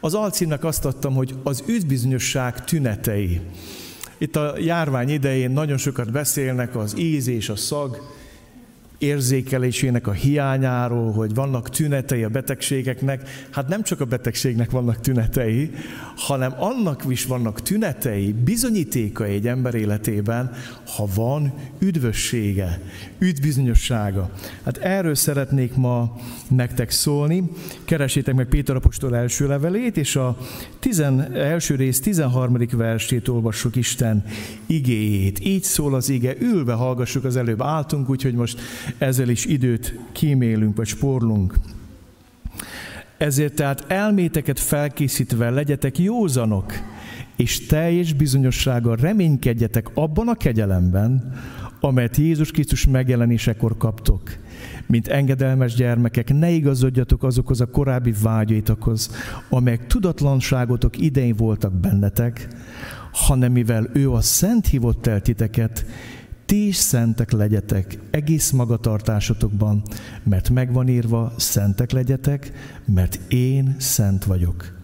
Az 0.00 0.14
alcímnek 0.14 0.64
azt 0.64 0.84
adtam, 0.84 1.14
hogy 1.14 1.34
az 1.42 1.64
üdvbizonyosság 1.66 2.64
tünetei. 2.64 3.40
Itt 4.18 4.36
a 4.36 4.54
járvány 4.58 5.08
idején 5.08 5.50
nagyon 5.50 5.76
sokat 5.76 6.12
beszélnek 6.12 6.76
az 6.76 6.98
íz 6.98 7.26
és 7.26 7.48
a 7.48 7.56
szag 7.56 8.00
érzékelésének 8.98 10.06
a 10.06 10.12
hiányáról, 10.12 11.12
hogy 11.12 11.34
vannak 11.34 11.70
tünetei 11.70 12.22
a 12.22 12.28
betegségeknek. 12.28 13.46
Hát 13.50 13.68
nem 13.68 13.82
csak 13.82 14.00
a 14.00 14.04
betegségnek 14.04 14.70
vannak 14.70 15.00
tünetei, 15.00 15.70
hanem 16.16 16.54
annak 16.58 17.04
is 17.08 17.24
vannak 17.24 17.62
tünetei, 17.62 18.32
bizonyítékai 18.32 19.34
egy 19.34 19.46
ember 19.46 19.74
életében, 19.74 20.52
ha 20.96 21.08
van 21.14 21.52
üdvössége, 21.78 22.80
üdvbizonyossága. 23.18 24.30
Hát 24.64 24.76
erről 24.76 25.14
szeretnék 25.14 25.74
ma 25.74 26.16
nektek 26.48 26.90
szólni. 26.90 27.50
Keresétek 27.84 28.34
meg 28.34 28.46
Péter 28.46 28.76
apostol 28.76 29.16
első 29.16 29.46
levelét, 29.46 29.96
és 29.96 30.16
a 30.16 30.36
tizen, 30.78 31.34
első 31.34 31.74
rész 31.74 32.00
13. 32.00 32.56
versét 32.72 33.28
olvassuk 33.28 33.76
Isten 33.76 34.24
igéjét. 34.66 35.40
Így 35.44 35.62
szól 35.62 35.94
az 35.94 36.08
ige, 36.08 36.34
ülve 36.40 36.72
hallgassuk, 36.72 37.24
az 37.24 37.36
előbb 37.36 37.62
álltunk, 37.62 38.10
úgyhogy 38.10 38.34
most 38.34 38.60
ezzel 38.98 39.28
is 39.28 39.44
időt 39.44 39.98
kímélünk, 40.12 40.76
vagy 40.76 40.86
spórlunk. 40.86 41.54
Ezért 43.16 43.54
tehát 43.54 43.84
elméteket 43.88 44.60
felkészítve 44.60 45.50
legyetek 45.50 45.98
józanok, 45.98 46.72
és 47.36 47.66
teljes 47.66 48.12
bizonyossággal 48.12 48.96
reménykedjetek 48.96 49.90
abban 49.94 50.28
a 50.28 50.34
kegyelemben, 50.34 51.32
amelyet 51.80 52.16
Jézus 52.16 52.50
Krisztus 52.50 52.86
megjelenésekor 52.86 53.76
kaptok. 53.76 54.22
Mint 54.86 55.08
engedelmes 55.08 55.74
gyermekek, 55.74 56.32
ne 56.32 56.50
igazodjatok 56.50 57.22
azokhoz 57.22 57.60
a 57.60 57.66
korábbi 57.66 58.14
vágyaitokhoz, 58.22 59.10
amelyek 59.48 59.86
tudatlanságotok 59.86 60.98
idején 60.98 61.36
voltak 61.36 61.72
bennetek, 61.72 62.48
hanem 63.12 63.52
mivel 63.52 63.90
ő 63.92 64.12
a 64.12 64.20
szent 64.20 64.66
hívott 64.66 65.06
el 65.06 65.20
titeket, 65.20 65.86
ti 66.48 66.66
is 66.66 66.76
szentek 66.76 67.30
legyetek 67.30 67.98
egész 68.10 68.50
magatartásotokban, 68.50 69.82
mert 70.22 70.50
megvan 70.50 70.88
írva, 70.88 71.32
szentek 71.36 71.90
legyetek, 71.90 72.52
mert 72.84 73.20
én 73.32 73.76
szent 73.78 74.24
vagyok. 74.24 74.76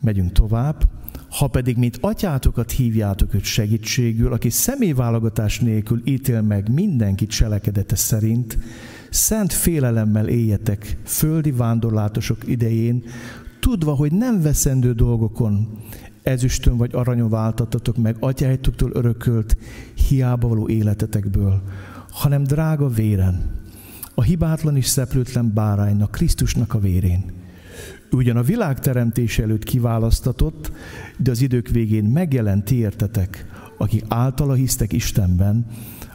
Megyünk 0.00 0.32
tovább. 0.32 0.88
Ha 1.30 1.46
pedig, 1.46 1.76
mint 1.76 1.98
atyátokat 2.00 2.70
hívjátok 2.70 3.34
őt 3.34 3.44
segítségül, 3.44 4.32
aki 4.32 4.50
személyválogatás 4.50 5.60
nélkül 5.60 6.02
ítél 6.04 6.42
meg 6.42 6.72
mindenki 6.72 7.26
cselekedete 7.26 7.96
szerint, 7.96 8.58
szent 9.10 9.52
félelemmel 9.52 10.28
éljetek 10.28 10.96
földi 11.04 11.50
vándorlátosok 11.50 12.48
idején, 12.48 13.04
tudva, 13.60 13.94
hogy 13.94 14.12
nem 14.12 14.42
veszendő 14.42 14.92
dolgokon, 14.92 15.68
ezüstön 16.22 16.76
vagy 16.76 16.94
aranyon 16.94 17.30
váltattatok 17.30 17.96
meg 17.96 18.16
atyáitoktól 18.20 18.90
örökölt 18.92 19.56
hiába 20.08 20.48
való 20.48 20.68
életetekből, 20.68 21.62
hanem 22.10 22.42
drága 22.42 22.88
véren, 22.88 23.60
a 24.14 24.22
hibátlan 24.22 24.76
és 24.76 24.86
szeplőtlen 24.86 25.52
báránynak, 25.54 26.10
Krisztusnak 26.10 26.74
a 26.74 26.78
vérén. 26.78 27.32
Ugyan 28.10 28.36
a 28.36 28.42
világ 28.42 28.80
teremtése 28.80 29.42
előtt 29.42 29.64
kiválasztatott, 29.64 30.72
de 31.18 31.30
az 31.30 31.40
idők 31.40 31.68
végén 31.68 32.04
megjelent 32.04 32.64
ti 32.64 32.74
értetek, 32.74 33.46
akik 33.78 34.04
általa 34.08 34.54
hisztek 34.54 34.92
Istenben, 34.92 35.66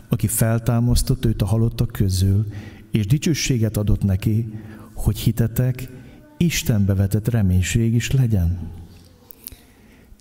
aki 0.07 0.27
feltámasztott 0.27 1.25
őt 1.25 1.41
a 1.41 1.45
halottak 1.45 1.91
közül, 1.91 2.45
és 2.91 3.05
dicsőséget 3.05 3.77
adott 3.77 4.03
neki, 4.03 4.53
hogy 4.93 5.17
hitetek 5.17 5.89
Istenbe 6.37 6.93
vetett 6.93 7.27
reménység 7.27 7.93
is 7.93 8.11
legyen. 8.11 8.76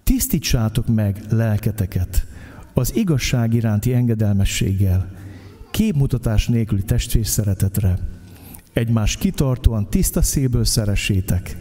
Tisztítsátok 0.06 0.86
meg 0.94 1.20
lelketeket 1.30 2.26
az 2.74 2.96
igazság 2.96 3.54
iránti 3.54 3.94
engedelmességgel, 3.94 5.10
képmutatás 5.70 6.48
nélküli 6.48 6.82
testvér 6.82 7.26
szeretetre. 7.26 7.98
Egymás 8.72 9.16
kitartóan 9.16 9.90
tiszta 9.90 10.22
szélből 10.22 10.64
szeressétek, 10.64 11.56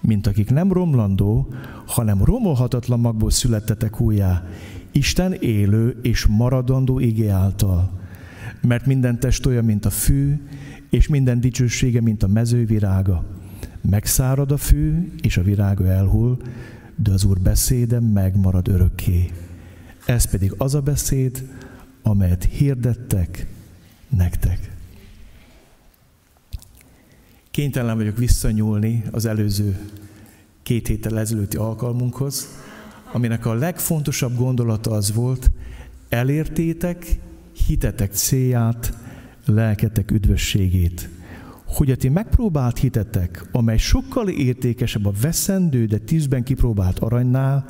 mint 0.00 0.26
akik 0.26 0.50
nem 0.50 0.72
romlandó, 0.72 1.54
hanem 1.86 2.24
romolhatatlan 2.24 3.00
magból 3.00 3.30
születtetek 3.30 4.00
újjá, 4.00 4.44
Isten 4.92 5.32
élő 5.32 5.98
és 6.02 6.26
maradandó 6.26 6.98
igé 6.98 7.28
által. 7.28 8.00
Mert 8.60 8.86
minden 8.86 9.20
test 9.20 9.46
olyan, 9.46 9.64
mint 9.64 9.84
a 9.84 9.90
fű, 9.90 10.40
és 10.90 11.08
minden 11.08 11.40
dicsősége, 11.40 12.00
mint 12.00 12.22
a 12.22 12.28
mező 12.28 12.64
virága. 12.64 13.24
Megszárad 13.90 14.52
a 14.52 14.56
fű, 14.56 15.12
és 15.22 15.36
a 15.36 15.42
virága 15.42 15.86
elhull, 15.86 16.36
de 17.02 17.12
az 17.12 17.24
Úr 17.24 17.38
beszéde 17.40 18.00
megmarad 18.00 18.68
örökké. 18.68 19.30
Ez 20.06 20.24
pedig 20.24 20.54
az 20.56 20.74
a 20.74 20.80
beszéd, 20.80 21.48
amelyet 22.02 22.44
hirdettek 22.44 23.46
nektek. 24.08 24.70
Kénytelen 27.50 27.96
vagyok 27.96 28.16
visszanyúlni 28.16 29.04
az 29.10 29.24
előző 29.24 29.78
két 30.62 30.86
héttel 30.86 31.18
ezelőtti 31.18 31.56
alkalmunkhoz, 31.56 32.48
aminek 33.12 33.46
a 33.46 33.54
legfontosabb 33.54 34.36
gondolata 34.36 34.90
az 34.90 35.12
volt, 35.12 35.50
elértétek 36.08 37.18
hitetek 37.66 38.12
célját, 38.12 38.94
lelketek 39.44 40.10
üdvösségét. 40.10 41.08
Hogy 41.74 41.90
a 41.90 41.96
ti 41.96 42.08
megpróbált 42.08 42.78
hitetek, 42.78 43.44
amely 43.52 43.78
sokkal 43.78 44.28
értékesebb 44.28 45.06
a 45.06 45.12
veszendő, 45.20 45.84
de 45.86 45.98
tízben 45.98 46.42
kipróbált 46.42 46.98
aranynál, 46.98 47.64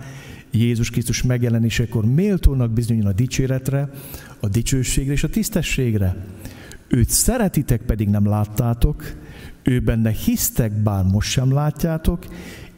Jézus 0.50 0.90
Krisztus 0.90 1.22
megjelenésekor 1.22 2.04
méltónak 2.04 2.70
bizonyul 2.70 3.06
a 3.06 3.12
dicséretre, 3.12 3.90
a 4.40 4.48
dicsőségre 4.48 5.12
és 5.12 5.24
a 5.24 5.28
tisztességre. 5.28 6.26
Őt 6.88 7.08
szeretitek, 7.08 7.82
pedig 7.82 8.08
nem 8.08 8.26
láttátok, 8.26 9.02
ő 9.62 9.80
benne 9.80 10.10
hisztek, 10.10 10.72
bár 10.72 11.04
most 11.04 11.30
sem 11.30 11.52
látjátok, 11.52 12.26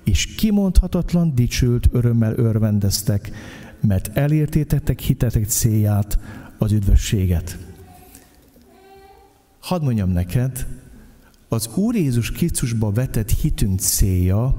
és 0.05 0.27
kimondhatatlan 0.27 1.35
dicsőlt 1.35 1.89
örömmel 1.93 2.35
örvendeztek, 2.37 3.31
mert 3.81 4.17
elértétek 4.17 5.01
hitetek 5.01 5.45
célját, 5.45 6.19
az 6.59 6.73
üdvösséget. 6.73 7.59
Hadd 9.61 9.83
mondjam 9.83 10.11
neked, 10.11 10.67
az 11.53 11.71
Úr 11.75 11.95
Jézus 11.95 12.31
Krisztusba 12.31 12.91
vetett 12.91 13.31
hitünk 13.31 13.81
célja 13.81 14.55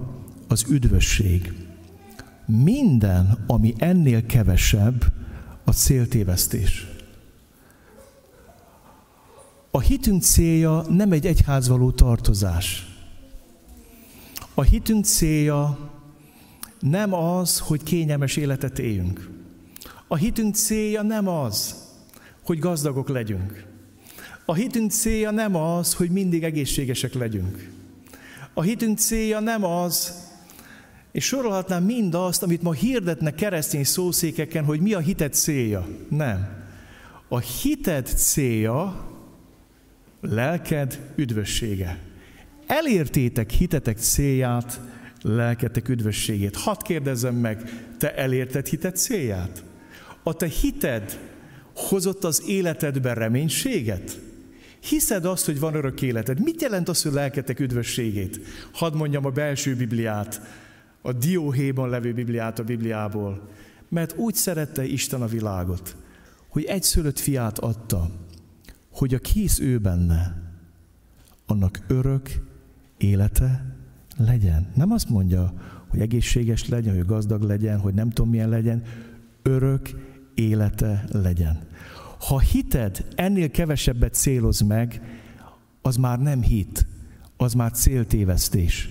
az 0.47 0.65
üdvösség. 0.69 1.53
Minden, 2.45 3.43
ami 3.47 3.73
ennél 3.77 4.25
kevesebb, 4.25 5.03
a 5.63 5.71
céltévesztés. 5.71 6.87
A 9.71 9.79
hitünk 9.79 10.21
célja 10.21 10.85
nem 10.89 11.11
egy 11.11 11.25
egyházvaló 11.25 11.91
tartozás. 11.91 12.87
A 14.53 14.61
hitünk 14.61 15.05
célja 15.05 15.91
nem 16.79 17.13
az, 17.13 17.59
hogy 17.59 17.83
kényelmes 17.83 18.35
életet 18.35 18.79
éljünk. 18.79 19.29
A 20.07 20.15
hitünk 20.15 20.55
célja 20.55 21.01
nem 21.01 21.27
az, 21.27 21.75
hogy 22.43 22.59
gazdagok 22.59 23.09
legyünk. 23.09 23.72
A 24.45 24.53
hitünk 24.53 24.91
célja 24.91 25.31
nem 25.31 25.55
az, 25.55 25.93
hogy 25.93 26.09
mindig 26.09 26.43
egészségesek 26.43 27.13
legyünk. 27.13 27.69
A 28.53 28.61
hitünk 28.61 28.97
célja 28.97 29.39
nem 29.39 29.63
az, 29.63 30.13
és 31.11 31.25
sorolhatnám 31.25 31.83
mindazt, 31.83 32.43
amit 32.43 32.61
ma 32.61 32.73
hirdetnek 32.73 33.35
keresztény 33.35 33.83
szószékeken, 33.83 34.63
hogy 34.63 34.79
mi 34.79 34.93
a 34.93 34.99
hited 34.99 35.33
célja. 35.33 35.87
Nem. 36.09 36.63
A 37.27 37.39
hited 37.39 38.07
célja 38.07 39.07
lelked 40.21 40.99
üdvössége. 41.15 41.99
Elértétek 42.67 43.49
hitetek 43.49 43.97
célját, 43.97 44.81
lelketek 45.21 45.89
üdvösségét. 45.89 46.55
Hadd 46.55 46.83
kérdezzem 46.83 47.35
meg, 47.35 47.85
te 47.97 48.15
elérted 48.15 48.67
hited 48.67 48.95
célját? 48.95 49.63
A 50.23 50.33
te 50.33 50.47
hited 50.47 51.19
hozott 51.75 52.23
az 52.23 52.43
életedben 52.47 53.15
reménységet? 53.15 54.19
Hiszed 54.83 55.25
azt, 55.25 55.45
hogy 55.45 55.59
van 55.59 55.75
örök 55.75 56.01
életed? 56.01 56.39
Mit 56.43 56.61
jelent 56.61 56.89
az, 56.89 57.03
hogy 57.03 57.11
lelketek 57.11 57.59
üdvösségét? 57.59 58.39
Hadd 58.73 58.95
mondjam 58.95 59.25
a 59.25 59.29
belső 59.29 59.75
Bibliát, 59.75 60.41
a 61.01 61.13
dióhéban 61.13 61.89
levő 61.89 62.13
Bibliát 62.13 62.59
a 62.59 62.63
Bibliából. 62.63 63.49
Mert 63.89 64.17
úgy 64.17 64.35
szerette 64.35 64.85
Isten 64.85 65.21
a 65.21 65.27
világot, 65.27 65.95
hogy 66.47 66.63
egy 66.63 66.83
szülött 66.83 67.19
fiát 67.19 67.59
adta, 67.59 68.09
hogy 68.91 69.13
a 69.13 69.19
kész 69.19 69.59
ő 69.59 69.77
benne, 69.77 70.41
annak 71.45 71.79
örök 71.87 72.29
élete 72.97 73.75
legyen. 74.17 74.71
Nem 74.75 74.91
azt 74.91 75.09
mondja, 75.09 75.53
hogy 75.87 75.99
egészséges 75.99 76.67
legyen, 76.67 76.95
hogy 76.95 77.05
gazdag 77.05 77.41
legyen, 77.41 77.79
hogy 77.79 77.93
nem 77.93 78.09
tudom 78.09 78.31
milyen 78.31 78.49
legyen, 78.49 78.83
örök 79.41 79.89
élete 80.33 81.05
legyen. 81.11 81.59
Ha 82.27 82.39
hited 82.39 83.05
ennél 83.15 83.51
kevesebbet 83.51 84.13
céloz 84.13 84.61
meg, 84.61 85.01
az 85.81 85.95
már 85.95 86.19
nem 86.19 86.41
hit, 86.41 86.85
az 87.37 87.53
már 87.53 87.71
céltévesztés. 87.71 88.89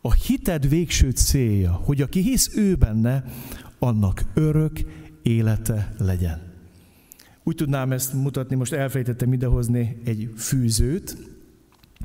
A 0.00 0.12
hited 0.12 0.68
végső 0.68 1.10
célja, 1.10 1.72
hogy 1.72 2.02
aki 2.02 2.20
hisz 2.20 2.56
ő 2.56 2.74
benne, 2.74 3.24
annak 3.78 4.24
örök 4.34 4.80
élete 5.22 5.94
legyen. 5.98 6.40
Úgy 7.42 7.54
tudnám 7.54 7.92
ezt 7.92 8.12
mutatni, 8.12 8.56
most 8.56 8.72
elfelejtettem 8.72 9.32
idehozni 9.32 10.00
egy 10.04 10.32
fűzőt, 10.36 11.16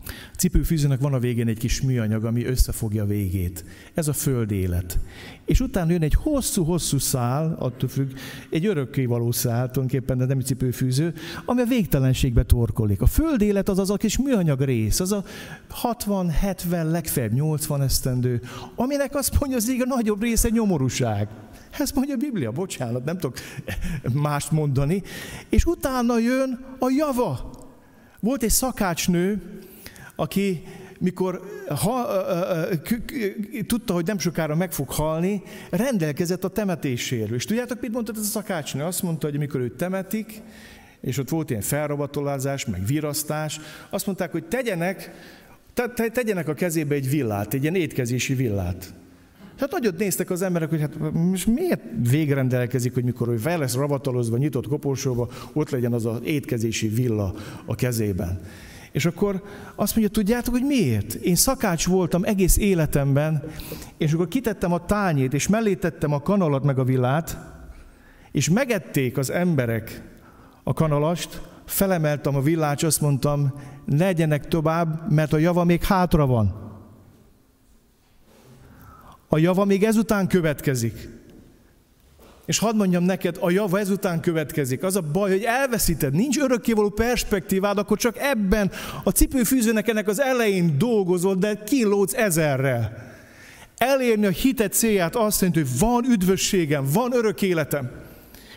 a 0.06 0.36
cipőfűzőnek 0.38 1.00
van 1.00 1.14
a 1.14 1.20
végén 1.20 1.48
egy 1.48 1.58
kis 1.58 1.82
műanyag, 1.82 2.26
ami 2.26 2.46
összefogja 2.46 3.04
a 3.04 3.06
végét. 3.06 3.66
Ez 3.94 4.08
a 4.08 4.14
föld 4.14 4.52
élet. 4.52 5.00
És 5.46 5.60
utána 5.60 5.92
jön 5.92 6.02
egy 6.02 6.14
hosszú-hosszú 6.14 6.98
szál, 6.98 7.56
attól 7.60 7.90
függ, 7.90 8.12
egy 8.50 8.66
örökkévaló 8.66 9.32
szál, 9.32 9.72
tulajdonképpen, 9.72 10.18
de 10.18 10.26
nem 10.26 10.38
egy 10.38 10.46
cipőfűző, 10.46 11.14
ami 11.46 11.62
a 11.62 11.66
végtelenségbe 11.66 12.44
torkolik. 12.44 13.02
A 13.02 13.06
föld 13.06 13.42
élet 13.42 13.70
az 13.70 13.80
az 13.80 13.90
a 13.90 13.98
kis 13.98 14.18
műanyag 14.18 14.62
rész, 14.62 15.00
az 15.00 15.12
a 15.12 15.24
60-70, 15.84 16.92
legfeljebb 16.92 17.34
80 17.34 17.82
esztendő, 17.82 18.42
aminek 18.76 19.16
azt 19.16 19.40
mondja 19.40 19.58
az 19.58 19.68
a 19.80 19.86
nagyobb 19.86 20.22
része 20.22 20.50
nyomorúság. 20.50 21.28
Ezt 21.80 21.96
mondja 21.96 22.14
a 22.14 22.18
Biblia, 22.18 22.52
bocsánat, 22.52 23.06
nem 23.06 23.18
tudok 23.18 23.38
mást 24.14 24.52
mondani. 24.52 25.02
És 25.50 25.66
utána 25.66 26.18
jön 26.18 26.66
a 26.80 26.90
java. 26.98 27.52
Volt 28.20 28.44
egy 28.44 28.50
szakácsnő, 28.50 29.42
aki 30.16 30.64
mikor 31.00 31.42
ha, 31.84 32.08
tudta, 33.68 33.94
hogy 33.94 34.06
nem 34.06 34.18
sokára 34.18 34.56
meg 34.56 34.72
fog 34.72 34.90
halni, 34.90 35.42
rendelkezett 35.70 36.44
a 36.44 36.48
temetéséről. 36.48 37.36
És 37.36 37.46
tudjátok, 37.46 37.82
mit 37.82 37.92
mondta 37.92 38.12
ez 38.16 38.22
a 38.22 38.24
szakácsnő? 38.24 38.84
Azt 38.84 39.04
mondta, 39.04 39.28
hogy 39.28 39.36
amikor 39.36 39.60
őt 39.60 39.74
temetik, 39.74 40.42
és 41.02 41.18
ott 41.18 41.30
volt 41.30 41.50
ilyen 41.50 41.62
felrabatolázás, 41.62 42.66
meg 42.66 42.86
virasztás, 42.86 43.60
azt 43.90 44.06
mondták, 44.06 44.32
hogy 44.32 44.44
tegyenek, 44.44 45.12
te, 45.74 45.88
te, 45.88 46.10
tegyenek 46.10 46.48
a 46.48 46.54
kezébe 46.54 46.96
egy 46.96 47.10
villát, 47.10 47.54
egy 47.54 47.62
ilyen 47.62 47.76
étkezési 47.76 48.34
villát. 48.34 48.94
Hát 49.58 49.72
nagyot 49.72 49.98
néztek 49.98 50.30
az 50.30 50.42
emberek, 50.42 50.70
hogy 50.70 50.80
hát 50.80 51.12
most 51.12 51.48
miért 51.48 51.82
végrendelkezik, 52.10 52.94
hogy 52.94 53.04
mikor 53.04 53.28
ő 53.28 53.38
fel 53.38 53.58
lesz 53.58 53.76
rabatolozva, 53.76 54.38
nyitott 54.38 54.68
koporsóba, 54.68 55.30
ott 55.54 55.70
legyen 55.70 55.94
az 55.94 56.06
az 56.06 56.20
étkezési 56.24 56.88
villa 56.88 57.36
a 57.66 57.76
kezében. 57.76 58.42
És 58.94 59.06
akkor 59.06 59.44
azt 59.76 59.96
mondja, 59.96 60.14
tudjátok, 60.14 60.54
hogy 60.54 60.66
miért? 60.66 61.14
Én 61.14 61.36
szakács 61.36 61.88
voltam 61.88 62.24
egész 62.24 62.58
életemben, 62.58 63.44
és 63.98 64.14
akkor 64.14 64.28
kitettem 64.28 64.74
a 64.74 64.86
tányét, 64.86 65.34
és 65.34 65.48
mellé 65.48 65.76
tettem 65.76 66.14
a 66.14 66.22
kanalat 66.22 66.64
meg 66.64 66.80
a 66.80 66.84
villát, 66.84 67.38
és 68.32 68.50
megették 68.50 69.18
az 69.18 69.30
emberek 69.30 70.02
a 70.64 70.74
kanalast, 70.74 71.42
felemeltem 71.66 72.36
a 72.36 72.42
villát, 72.42 72.78
és 72.78 72.84
azt 72.84 73.02
mondtam, 73.02 73.54
legyenek 73.86 74.48
tovább, 74.48 75.12
mert 75.12 75.34
a 75.34 75.38
java 75.38 75.64
még 75.64 75.84
hátra 75.84 76.26
van. 76.26 76.62
A 79.28 79.38
java 79.38 79.66
még 79.66 79.84
ezután 79.84 80.28
következik. 80.28 81.10
És 82.46 82.58
hadd 82.58 82.76
mondjam 82.76 83.04
neked, 83.04 83.38
a 83.40 83.52
java 83.52 83.80
ezután 83.80 84.20
következik. 84.22 84.84
Az 84.84 84.96
a 84.96 85.02
baj, 85.02 85.32
hogy 85.32 85.44
elveszíted, 85.44 86.14
nincs 86.14 86.38
örökkévaló 86.38 86.90
perspektívád, 86.90 87.78
akkor 87.78 87.98
csak 87.98 88.18
ebben 88.18 88.72
a 89.04 89.10
cipőfűzőnek 89.10 89.88
ennek 89.88 90.08
az 90.08 90.22
elején 90.22 90.78
dolgozol, 90.78 91.36
de 91.36 91.64
kilódsz 91.66 92.14
ezerrel. 92.14 93.12
Elérni 93.78 94.26
a 94.26 94.30
hitet 94.30 94.74
célját 94.74 95.16
azt 95.16 95.42
jelenti, 95.42 95.62
hogy 95.62 95.80
van 95.80 96.06
üdvösségem, 96.06 96.86
van 96.94 97.14
örök 97.14 97.42
életem. 97.42 97.92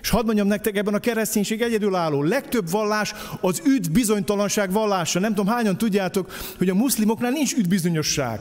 És 0.00 0.12
hadd 0.12 0.24
mondjam 0.24 0.46
nektek, 0.46 0.76
ebben 0.76 0.94
a 0.94 0.98
kereszténység 0.98 1.62
egyedülálló. 1.62 2.22
Legtöbb 2.22 2.70
vallás 2.70 3.14
az 3.40 3.62
üdv 3.64 3.90
bizonytalanság 3.90 4.72
vallása. 4.72 5.20
Nem 5.20 5.34
tudom, 5.34 5.52
hányan 5.52 5.78
tudjátok, 5.78 6.32
hogy 6.58 6.68
a 6.68 6.74
muszlimoknál 6.74 7.30
nincs 7.30 7.54
üdvbizonyosság. 7.54 8.40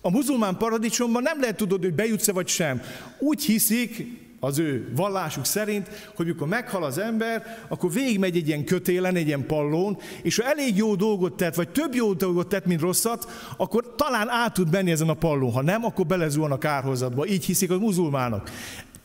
A 0.00 0.10
muzulmán 0.10 0.56
paradicsomban 0.56 1.22
nem 1.22 1.40
lehet 1.40 1.56
tudod, 1.56 1.80
hogy 1.80 1.94
bejutsz-e 1.94 2.32
vagy 2.32 2.48
sem. 2.48 2.82
Úgy 3.18 3.44
hiszik, 3.44 4.06
az 4.40 4.58
ő 4.58 4.92
vallásuk 4.96 5.44
szerint, 5.44 5.88
hogy 6.14 6.26
mikor 6.26 6.48
meghal 6.48 6.84
az 6.84 6.98
ember, 6.98 7.64
akkor 7.68 7.92
végigmegy 7.92 8.36
egy 8.36 8.48
ilyen 8.48 8.64
kötélen, 8.64 9.16
egy 9.16 9.26
ilyen 9.26 9.46
pallón, 9.46 9.98
és 10.22 10.36
ha 10.36 10.48
elég 10.48 10.76
jó 10.76 10.94
dolgot 10.94 11.36
tett, 11.36 11.54
vagy 11.54 11.68
több 11.68 11.94
jó 11.94 12.12
dolgot 12.12 12.48
tett, 12.48 12.66
mint 12.66 12.80
rosszat, 12.80 13.28
akkor 13.56 13.94
talán 13.96 14.28
át 14.28 14.54
tud 14.54 14.70
menni 14.70 14.90
ezen 14.90 15.08
a 15.08 15.14
pallón. 15.14 15.52
Ha 15.52 15.62
nem, 15.62 15.84
akkor 15.84 16.06
belezuhan 16.06 16.52
a 16.52 16.58
kárhozatba. 16.58 17.26
Így 17.26 17.44
hiszik 17.44 17.70
a 17.70 17.78
muzulmánok. 17.78 18.48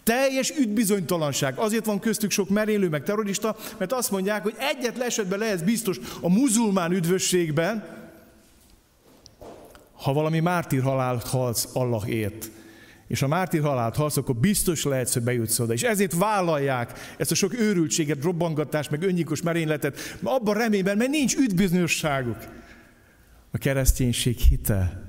Teljes 0.04 0.52
üdbizonytalanság. 0.58 1.58
Azért 1.58 1.86
van 1.86 2.00
köztük 2.00 2.32
sok 2.32 2.50
merélő, 2.50 2.90
meg 2.90 3.04
terrorista, 3.04 3.56
mert 3.78 3.94
azt 3.94 4.12
mondják, 4.12 4.44
hogy 4.44 4.56
egyetlen 4.58 5.08
esetben 5.08 5.40
lehet 5.40 5.66
biztos 5.66 6.00
a 6.22 6.30
muzulmán 6.30 6.92
üdvösségben, 6.92 8.04
ha 9.94 10.14
valami 10.14 10.40
mártír 10.40 10.82
halált 10.82 11.28
halsz 11.28 11.68
Allahért 11.74 12.50
és 13.08 13.22
a 13.22 13.28
mártír 13.28 13.62
halált 13.62 13.96
halsz, 13.96 14.18
akkor 14.18 14.36
biztos 14.36 14.84
lehetsz, 14.84 15.14
hogy 15.14 15.24
bejutsz 15.24 15.60
oda. 15.60 15.74
És 15.74 15.82
ezért 15.82 16.14
vállalják 16.18 17.00
ezt 17.18 17.32
a 17.32 17.36
sok 17.36 17.60
őrültséget, 17.60 18.24
robbangatást, 18.24 18.92
meg 18.92 19.02
önnyikos 19.04 19.42
merényletet, 19.42 20.18
abban 20.24 20.56
reményben, 20.56 20.98
mert 20.98 21.10
nincs 21.10 21.36
üdvbizonyosságuk. 21.36 22.38
A 23.52 23.58
kereszténység 23.58 24.38
hite 24.38 25.06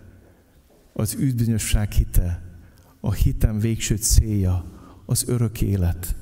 az 0.93 1.17
üdvözösság 1.19 1.93
hite, 1.93 2.43
a 3.01 3.13
hitem 3.13 3.59
végső 3.59 3.97
célja, 3.97 4.65
az 5.07 5.29
örök 5.29 5.61
élet. 5.61 6.15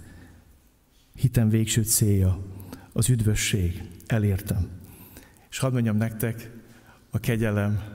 Hitem 1.14 1.48
végső 1.48 1.82
célja, 1.82 2.46
az 2.92 3.08
üdvösség. 3.08 3.82
Elértem. 4.06 4.68
És 5.50 5.58
hadd 5.58 5.72
mondjam 5.72 5.96
nektek, 5.96 6.50
a 7.10 7.18
kegyelem 7.18 7.93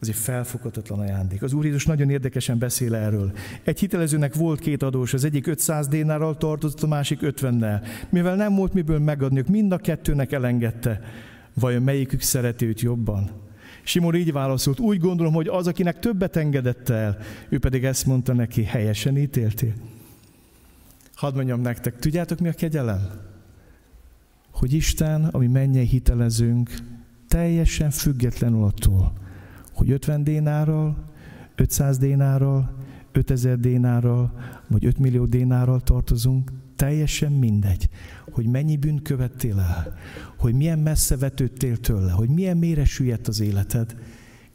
az 0.00 0.08
egy 0.08 0.14
felfoghatatlan 0.14 0.98
ajándék. 0.98 1.42
Az 1.42 1.52
Úr 1.52 1.64
Jézus 1.64 1.86
nagyon 1.86 2.10
érdekesen 2.10 2.58
beszél 2.58 2.94
erről. 2.94 3.32
Egy 3.62 3.78
hitelezőnek 3.78 4.34
volt 4.34 4.60
két 4.60 4.82
adós, 4.82 5.14
az 5.14 5.24
egyik 5.24 5.46
500 5.46 5.88
dénárral 5.88 6.36
tartozott, 6.36 6.82
a 6.82 6.86
másik 6.86 7.18
50-nel. 7.22 7.86
Mivel 8.08 8.36
nem 8.36 8.54
volt 8.54 8.72
miből 8.72 8.98
megadniuk, 8.98 9.46
mind 9.46 9.72
a 9.72 9.78
kettőnek 9.78 10.32
elengedte. 10.32 11.00
Vajon 11.54 11.82
melyikük 11.82 12.20
szereti 12.20 12.66
őt 12.66 12.80
jobban? 12.80 13.30
Simon 13.82 14.14
így 14.14 14.32
válaszolt, 14.32 14.78
úgy 14.78 14.98
gondolom, 14.98 15.32
hogy 15.32 15.48
az, 15.48 15.66
akinek 15.66 15.98
többet 15.98 16.36
engedett 16.36 16.88
el, 16.88 17.18
ő 17.48 17.58
pedig 17.58 17.84
ezt 17.84 18.06
mondta 18.06 18.32
neki, 18.32 18.62
helyesen 18.62 19.18
ítéltél. 19.18 19.72
Hadd 21.14 21.34
mondjam 21.34 21.60
nektek, 21.60 21.98
tudjátok 21.98 22.38
mi 22.38 22.48
a 22.48 22.52
kegyelem? 22.52 23.00
Hogy 24.52 24.72
Isten, 24.72 25.24
ami 25.24 25.46
mennyei 25.46 25.86
hitelezünk, 25.86 26.70
teljesen 27.28 27.90
függetlenül 27.90 28.64
attól, 28.64 29.12
hogy 29.80 29.90
50 29.90 30.24
dénárral, 30.24 31.04
500 31.54 31.98
dénárral, 31.98 32.74
5000 33.12 33.58
dénárral, 33.58 34.32
vagy 34.68 34.84
5 34.84 34.98
millió 34.98 35.24
dénárral 35.24 35.80
tartozunk, 35.80 36.52
teljesen 36.76 37.32
mindegy, 37.32 37.88
hogy 38.30 38.46
mennyi 38.46 38.76
bűnt 38.76 39.02
követtél 39.02 39.58
el, 39.58 39.96
hogy 40.38 40.54
milyen 40.54 40.78
messze 40.78 41.16
vetődtél 41.16 41.76
tőle, 41.76 42.12
hogy 42.12 42.28
milyen 42.28 42.56
mélyre 42.56 42.84
süllyedt 42.84 43.28
az 43.28 43.40
életed, 43.40 43.96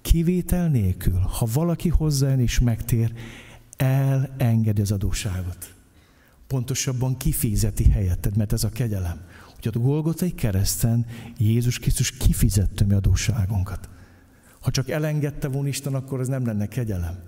kivétel 0.01 0.69
nélkül, 0.69 1.19
ha 1.19 1.47
valaki 1.53 1.89
hozzájön 1.89 2.39
és 2.39 2.59
megtér, 2.59 3.13
elengedi 3.78 4.82
az 4.82 4.91
adóságot. 4.91 5.73
Pontosabban 6.47 7.17
kifizeti 7.17 7.89
helyetted, 7.89 8.38
mert 8.38 8.53
ez 8.53 8.63
a 8.63 8.69
kegyelem. 8.69 9.21
Hogy 9.55 9.71
a 9.73 9.80
Golgotai 9.80 10.32
kereszten 10.32 11.05
Jézus 11.38 11.80
Krisztus 11.80 12.11
kifizette 12.11 12.86
mi 12.86 12.93
adóságunkat. 12.93 13.89
Ha 14.66 14.72
csak 14.72 14.89
elengedte 14.89 15.47
volna 15.47 15.68
Isten, 15.68 15.93
akkor 15.93 16.20
ez 16.20 16.28
nem 16.28 16.45
lenne 16.45 16.68
kegyelem. 16.68 17.20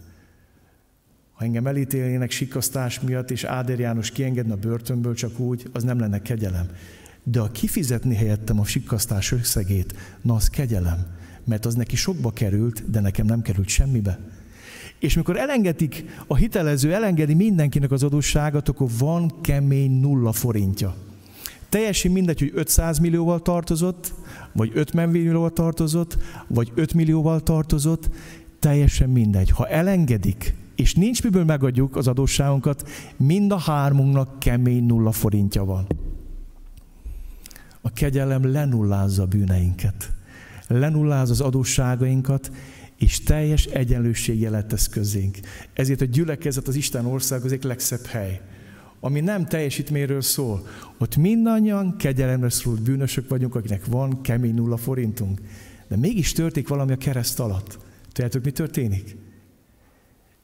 Ha 1.34 1.44
engem 1.44 1.68
elítélnének 1.68 2.32
sikasztás 2.32 3.00
miatt, 3.00 3.32
és 3.32 3.44
Áder 3.44 3.80
János 3.80 4.12
kiengedne 4.12 4.54
a 4.54 4.58
börtönből 4.58 5.14
csak 5.14 5.40
úgy, 5.40 5.70
az 5.74 5.84
nem 5.84 6.00
lenne 6.00 6.22
kegyelem. 6.22 6.70
De 7.24 7.40
a 7.40 7.52
kifizetni 7.52 8.16
helyettem 8.16 8.60
a 8.60 8.66
sikasztás 8.66 9.32
összegét, 9.32 9.94
na 10.22 10.36
az 10.36 10.50
kegyelem, 10.50 11.06
mert 11.44 11.66
az 11.66 11.76
neki 11.76 11.96
sokba 11.96 12.32
került, 12.32 12.90
de 12.90 13.00
nekem 13.00 13.26
nem 13.26 13.42
került 13.42 13.68
semmibe. 13.68 14.20
És 15.00 15.16
mikor 15.16 15.38
elengedik, 15.38 16.06
a 16.28 16.36
hitelező 16.36 16.94
elengedi 16.94 17.34
mindenkinek 17.34 17.92
az 17.92 18.04
adósságot, 18.04 18.70
akkor 18.70 18.88
van 18.98 19.42
kemény 19.42 19.92
nulla 19.92 20.32
forintja. 20.32 20.96
Teljesen 21.70 22.12
mindegy, 22.12 22.40
hogy 22.40 22.52
500 22.54 23.00
millióval 23.00 23.42
tartozott, 23.42 24.14
vagy 24.54 24.72
50 24.74 25.10
millióval 25.10 25.52
tartozott, 25.52 26.18
vagy 26.48 26.72
5 26.76 26.94
millióval 26.94 27.42
tartozott, 27.42 28.10
teljesen 28.60 29.10
mindegy. 29.10 29.50
Ha 29.50 29.68
elengedik, 29.68 30.56
és 30.76 30.94
nincs 30.96 31.24
miből 31.24 31.44
megadjuk 31.44 31.96
az 31.96 32.08
adósságunkat, 32.08 32.90
mind 33.18 33.52
a 33.52 33.58
hármunknak 33.58 34.40
kemény 34.40 34.86
nulla 34.86 35.12
forintja 35.12 35.66
van. 35.66 35.88
A 37.82 37.94
kegyelem 37.94 38.52
lenullázza 38.52 39.24
a 39.24 39.26
bűneinket, 39.26 40.12
lenulláz 40.68 41.30
az 41.30 41.42
adósságainkat, 41.42 42.52
és 42.98 43.24
teljes 43.24 43.66
egyenlőséggel 43.66 44.66
tesz 44.66 44.88
közénk. 44.88 45.38
Ezért 45.74 46.02
a 46.02 46.06
gyülekezet 46.06 46.68
az 46.68 46.76
Isten 46.76 47.06
ország 47.06 47.44
az 47.44 47.52
egy 47.52 47.64
legszebb 47.64 48.06
hely 48.06 48.42
ami 49.08 49.20
nem 49.20 49.46
teljesítményről 49.46 50.22
szól. 50.22 50.68
Ott 50.98 51.16
mindannyian 51.16 51.98
kegyelemre 51.98 52.50
szólult 52.50 52.82
bűnösök 52.82 53.30
vagyunk, 53.30 53.56
akinek 53.56 53.86
van 53.86 54.22
kemény 54.22 54.54
nulla 54.54 54.78
forintunk. 54.78 55.42
De 55.88 55.96
mégis 55.96 56.32
történik 56.32 56.68
valami 56.68 56.92
a 56.92 56.98
kereszt 56.98 57.40
alatt. 57.40 57.80
Tudjátok, 58.12 58.44
mi 58.44 58.52
történik? 58.52 59.16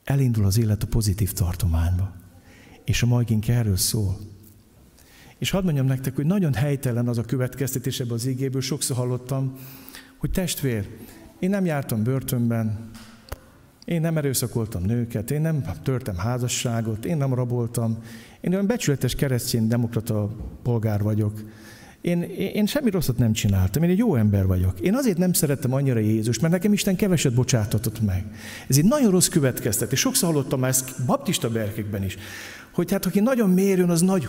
Elindul 0.04 0.46
az 0.46 0.58
élet 0.58 0.84
a 0.84 0.88
pozitív 0.88 1.32
tartományba. 1.32 2.16
És 2.86 3.04
a 3.04 3.06
majgink 3.06 3.48
erről 3.48 3.78
szól. 3.78 4.18
És 5.38 5.50
hadd 5.50 5.64
mondjam 5.64 5.86
nektek, 5.86 6.16
hogy 6.16 6.26
nagyon 6.26 6.54
helytelen 6.54 7.08
az 7.08 7.18
a 7.18 7.24
következtetés 7.24 8.00
ebbe 8.00 8.14
az 8.14 8.26
igéből, 8.26 8.62
sokszor 8.62 8.96
hallottam, 8.98 9.58
hogy 10.18 10.32
testvér, 10.32 10.88
én 11.40 11.50
nem 11.50 11.66
jártam 11.66 12.04
börtönben, 12.04 12.90
én 13.86 14.02
nem 14.02 14.18
erőszakoltam 14.18 14.84
nőket, 14.84 15.32
én 15.32 15.42
nem 15.42 15.64
törtem 15.84 16.18
házasságot, 16.18 17.06
én 17.06 17.18
nem 17.18 17.34
raboltam, 17.34 17.98
én 18.42 18.52
olyan 18.52 18.68
becsületes 18.68 19.16
keresztény 19.16 19.68
demokrata 19.68 20.30
polgár 20.64 21.02
vagyok. 21.02 21.44
Én, 22.02 22.22
én 22.54 22.66
semmi 22.66 22.90
rosszat 22.90 23.18
nem 23.18 23.34
csináltam, 23.34 23.84
én 23.84 23.90
egy 23.90 23.98
jó 23.98 24.16
ember 24.16 24.46
vagyok. 24.46 24.80
Én 24.80 24.96
azért 24.96 25.18
nem 25.18 25.34
szerettem 25.34 25.74
annyira 25.74 26.00
Jézus, 26.00 26.40
mert 26.40 26.54
nekem 26.54 26.74
Isten 26.74 26.96
keveset 26.96 27.34
bocsátatott 27.34 28.02
meg. 28.02 28.26
Ez 28.68 28.78
egy 28.78 28.86
nagyon 28.86 29.12
rossz 29.12 29.28
következtetés. 29.28 30.00
Sokszor 30.00 30.30
hallottam 30.30 30.64
ezt 30.64 31.06
baptista 31.06 31.50
berkekben 31.50 32.04
is, 32.04 32.18
hogy 32.72 32.92
hát 32.92 33.06
aki 33.06 33.20
nagyon 33.20 33.50
mérőn, 33.50 33.90
az 33.90 34.02
nagy, 34.02 34.28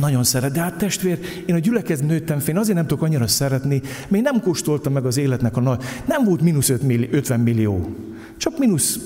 nagyon 0.00 0.24
szeret. 0.24 0.52
De 0.52 0.60
hát 0.60 0.78
testvér, 0.78 1.18
én 1.46 1.54
a 1.54 1.58
gyülekez 1.58 2.00
nőttem 2.00 2.38
fél, 2.38 2.58
azért 2.58 2.76
nem 2.76 2.86
tudok 2.86 3.04
annyira 3.04 3.26
szeretni, 3.26 3.82
mert 4.08 4.24
nem 4.24 4.40
kóstoltam 4.40 4.92
meg 4.92 5.04
az 5.04 5.16
életnek 5.16 5.56
a 5.56 5.60
nagy, 5.60 5.82
nem 6.06 6.24
volt 6.24 6.40
mínusz 6.40 6.68
50 6.68 7.40
millió, 7.40 7.96
csak 8.36 8.58
mínusz 8.58 8.98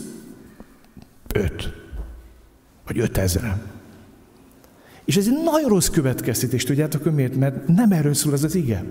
5, 1.34 1.72
vagy 2.86 2.98
5000. 2.98 3.62
És 5.04 5.16
ez 5.16 5.26
egy 5.26 5.42
nagyon 5.44 5.68
rossz 5.68 5.88
következtetés, 5.88 6.64
tudjátok 6.64 7.14
miért? 7.14 7.34
Mert 7.34 7.66
nem 7.66 7.92
erről 7.92 8.14
szól 8.14 8.32
az 8.32 8.44
az 8.44 8.54
ige. 8.54 8.84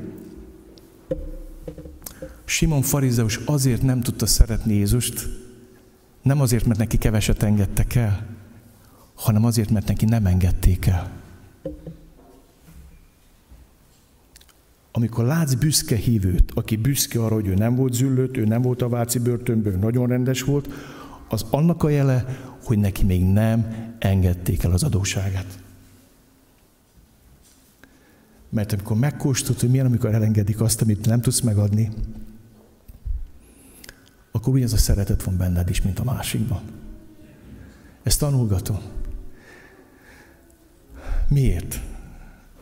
Simon 2.46 2.82
farizeus 2.82 3.40
azért 3.46 3.82
nem 3.82 4.02
tudta 4.02 4.26
szeretni 4.26 4.74
Jézust, 4.74 5.28
nem 6.22 6.42
azért, 6.42 6.66
mert 6.66 6.80
neki 6.80 6.98
keveset 6.98 7.44
engedtek 7.44 7.96
el, 7.96 8.26
hanem 9.16 9.46
azért, 9.46 9.70
mert 9.70 9.88
neki 9.88 10.06
nem 10.06 10.26
engedték 10.26 10.86
el. 10.86 11.17
Amikor 14.98 15.26
látsz 15.26 15.54
büszke 15.54 15.96
hívőt, 15.96 16.52
aki 16.54 16.76
büszke 16.76 17.24
arra, 17.24 17.34
hogy 17.34 17.48
ő 17.48 17.54
nem 17.54 17.76
volt 17.76 17.94
züllött, 17.94 18.38
ő 18.38 18.46
nem 18.46 18.62
volt 18.62 18.82
a 18.82 18.90
Váci 18.90 19.20
börtönből, 19.20 19.74
nagyon 19.74 20.08
rendes 20.08 20.42
volt, 20.42 20.70
az 21.30 21.46
annak 21.50 21.84
a 21.84 21.90
jele, 21.90 22.26
hogy 22.64 22.78
neki 22.78 23.06
még 23.06 23.26
nem 23.26 23.68
engedték 24.00 24.64
el 24.64 24.72
az 24.72 24.84
adóságát. 24.84 25.60
Mert 28.50 28.74
amikor 28.74 28.98
megkóstolod, 28.98 29.60
hogy 29.60 29.70
milyen, 29.70 29.86
amikor 29.86 30.14
elengedik 30.14 30.62
azt, 30.62 30.82
amit 30.82 31.06
nem 31.06 31.22
tudsz 31.22 31.42
megadni, 31.42 31.92
akkor 34.32 34.54
ugyanaz 34.54 34.74
a 34.74 34.78
szeretet 34.78 35.24
van 35.24 35.38
benned 35.38 35.70
is, 35.70 35.82
mint 35.82 36.00
a 36.00 36.04
másikban. 36.04 36.62
Ezt 38.04 38.20
tanulgatom. 38.20 38.80
Miért? 41.28 41.82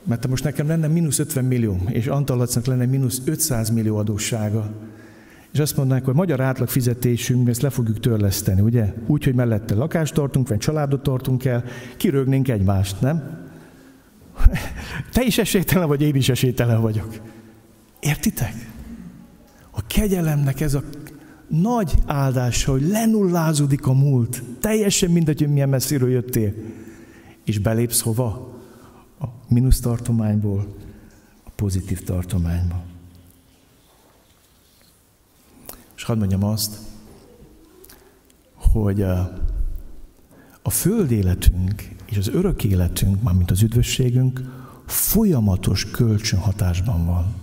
Mert 0.05 0.21
te 0.21 0.27
most 0.27 0.43
nekem 0.43 0.67
lenne 0.67 0.87
mínusz 0.87 1.19
50 1.19 1.45
millió, 1.45 1.77
és 1.87 2.07
Antal 2.07 2.37
Lacnak 2.37 2.65
lenne 2.65 2.85
mínusz 2.85 3.21
500 3.25 3.69
millió 3.69 3.97
adóssága, 3.97 4.73
és 5.51 5.59
azt 5.59 5.77
mondanák, 5.77 6.05
hogy 6.05 6.13
magyar 6.13 6.39
átlag 6.39 6.67
fizetésünk, 6.67 7.49
ezt 7.49 7.61
le 7.61 7.69
fogjuk 7.69 7.99
törleszteni, 7.99 8.61
ugye? 8.61 8.93
Úgy, 9.07 9.23
hogy 9.23 9.35
mellette 9.35 9.75
lakást 9.75 10.13
tartunk, 10.13 10.47
vagy 10.47 10.57
családot 10.57 11.03
tartunk 11.03 11.45
el, 11.45 11.63
kirögnénk 11.97 12.47
egymást, 12.47 13.01
nem? 13.01 13.43
Te 15.13 15.23
is 15.23 15.37
esélytelen 15.37 15.87
vagy, 15.87 16.01
én 16.01 16.15
is 16.15 16.29
esélytelen 16.29 16.81
vagyok. 16.81 17.19
Értitek? 17.99 18.53
A 19.71 19.81
kegyelemnek 19.87 20.61
ez 20.61 20.73
a 20.73 20.83
nagy 21.47 21.93
áldása, 22.05 22.71
hogy 22.71 22.87
lenullázódik 22.87 23.87
a 23.87 23.93
múlt. 23.93 24.43
Teljesen 24.59 25.11
mindegy, 25.11 25.39
hogy 25.39 25.51
milyen 25.51 25.69
messziről 25.69 26.11
jöttél. 26.11 26.53
És 27.43 27.59
belépsz 27.59 28.01
hova? 28.01 28.54
Mínusz 29.47 29.79
tartományból 29.79 30.75
a 31.43 31.49
pozitív 31.55 32.03
tartományba. 32.03 32.83
És 35.95 36.03
hadd 36.03 36.17
mondjam 36.17 36.43
azt, 36.43 36.77
hogy 38.55 39.01
a, 39.01 39.33
a 40.61 40.69
föld 40.69 41.11
életünk 41.11 41.95
és 42.05 42.17
az 42.17 42.27
örök 42.27 42.63
életünk, 42.63 43.21
mármint 43.21 43.51
az 43.51 43.61
üdvösségünk, 43.61 44.41
folyamatos 44.85 45.91
kölcsönhatásban 45.91 47.05
van. 47.05 47.33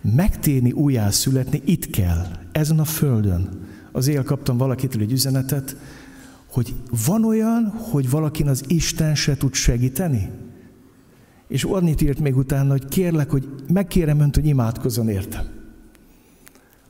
Megtérni, 0.00 0.72
újjá 0.72 1.10
születni 1.10 1.62
itt 1.64 1.90
kell, 1.90 2.26
ezen 2.52 2.78
a 2.78 2.84
földön. 2.84 3.66
Azért 3.92 4.24
kaptam 4.24 4.56
valakitől 4.56 5.02
egy 5.02 5.12
üzenetet, 5.12 5.76
hogy 6.54 6.74
van 7.06 7.24
olyan, 7.24 7.74
hogy 7.90 8.10
valakin 8.10 8.48
az 8.48 8.62
Isten 8.66 9.14
se 9.14 9.36
tud 9.36 9.54
segíteni. 9.54 10.30
És 11.48 11.64
annyit 11.64 12.02
írt 12.02 12.20
még 12.20 12.36
utána, 12.36 12.70
hogy 12.70 12.88
kérlek, 12.88 13.30
hogy 13.30 13.48
megkérem 13.72 14.20
önt, 14.20 14.34
hogy 14.34 14.46
imádkozzon 14.46 15.08
értem. 15.08 15.44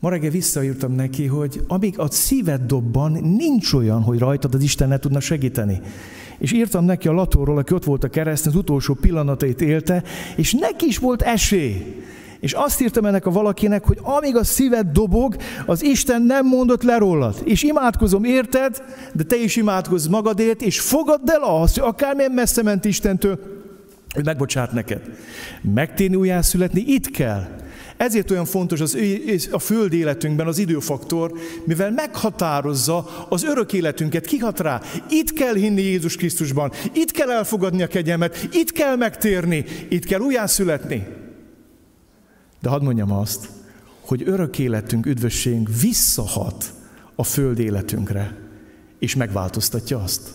Ma 0.01 0.11
reggel 0.11 0.31
visszaírtam 0.31 0.93
neki, 0.93 1.27
hogy 1.27 1.65
amíg 1.67 1.99
a 1.99 2.11
szíved 2.11 2.67
dobban, 2.67 3.13
nincs 3.13 3.73
olyan, 3.73 4.03
hogy 4.03 4.19
rajtad 4.19 4.55
az 4.55 4.63
Isten 4.63 4.89
ne 4.89 4.99
tudna 4.99 5.21
segíteni. 5.21 5.81
És 6.39 6.53
írtam 6.53 6.85
neki 6.85 7.09
a 7.09 7.13
Latóról, 7.13 7.59
aki 7.59 7.75
ott 7.75 7.85
volt 7.85 8.05
a 8.05 8.09
kereszten, 8.09 8.53
az 8.53 8.59
utolsó 8.59 8.95
pillanatait 8.95 9.61
élte, 9.61 10.03
és 10.37 10.53
neki 10.53 10.87
is 10.87 10.99
volt 10.99 11.23
esély. 11.23 12.03
És 12.45 12.53
azt 12.53 12.81
írtam 12.81 13.05
ennek 13.05 13.27
a 13.27 13.31
valakinek, 13.31 13.85
hogy 13.85 13.99
amíg 14.03 14.37
a 14.37 14.45
szíved 14.45 14.87
dobog, 14.87 15.37
az 15.67 15.83
Isten 15.83 16.23
nem 16.23 16.47
mondott 16.47 16.83
le 16.83 16.99
rólad. 16.99 17.41
És 17.45 17.63
imádkozom 17.63 18.25
érted, 18.25 18.83
de 19.13 19.23
te 19.23 19.37
is 19.37 19.57
imádkozz 19.57 20.07
magadért, 20.07 20.63
és 20.63 20.81
fogadd 20.81 21.31
el 21.31 21.43
azt, 21.43 21.79
hogy 21.79 21.89
akármilyen 21.89 22.33
messze 22.33 22.63
ment 22.63 22.85
Istentől, 22.85 23.39
hogy 24.15 24.25
megbocsát 24.25 24.73
neked. 24.73 25.01
Megtérni 25.75 26.17
újjászületni 26.17 26.85
itt 26.87 27.11
kell. 27.11 27.47
Ezért 27.97 28.31
olyan 28.31 28.45
fontos 28.45 28.81
az, 28.81 28.99
a 29.51 29.59
föld 29.59 29.93
életünkben 29.93 30.47
az 30.47 30.59
időfaktor, 30.59 31.33
mivel 31.65 31.91
meghatározza 31.91 33.27
az 33.29 33.45
örök 33.45 33.73
életünket, 33.73 34.27
kihat 34.27 34.61
rá. 34.61 34.81
Itt 35.09 35.33
kell 35.33 35.55
hinni 35.55 35.83
Jézus 35.83 36.17
Krisztusban, 36.17 36.73
itt 36.93 37.11
kell 37.11 37.31
elfogadni 37.31 37.83
a 37.83 37.87
kegyemet, 37.87 38.49
itt 38.53 38.73
kell 38.73 38.97
megtérni, 38.97 39.65
itt 39.89 40.05
kell 40.05 40.21
újjászületni. 40.21 41.23
De 42.65 42.71
hadd 42.71 42.83
mondjam 42.83 43.13
azt, 43.13 43.49
hogy 44.01 44.23
örök 44.27 44.59
életünk, 44.59 45.07
üdvösségünk 45.07 45.69
visszahat 45.81 46.73
a 47.15 47.25
föld 47.25 47.59
életünkre, 47.59 48.37
és 48.99 49.15
megváltoztatja 49.15 50.03
azt. 50.03 50.31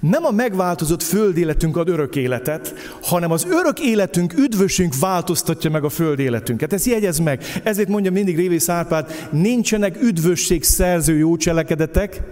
Nem 0.00 0.24
a 0.24 0.30
megváltozott 0.30 1.02
föld 1.02 1.36
életünk 1.36 1.76
ad 1.76 1.88
örök 1.88 2.16
életet, 2.16 2.74
hanem 3.02 3.30
az 3.30 3.44
örök 3.44 3.80
életünk, 3.80 4.32
üdvösünk 4.32 4.98
változtatja 4.98 5.70
meg 5.70 5.84
a 5.84 5.88
föld 5.88 6.18
életünket. 6.18 6.72
Ezt 6.72 6.86
jegyez 6.86 7.18
meg. 7.18 7.42
Ezért 7.62 7.88
mondja 7.88 8.12
mindig 8.12 8.36
Révész 8.36 8.68
Árpád, 8.68 9.28
nincsenek 9.32 10.02
üdvösség 10.02 10.62
szerző 10.62 11.16
jó 11.16 11.36
cselekedetek, 11.36 12.22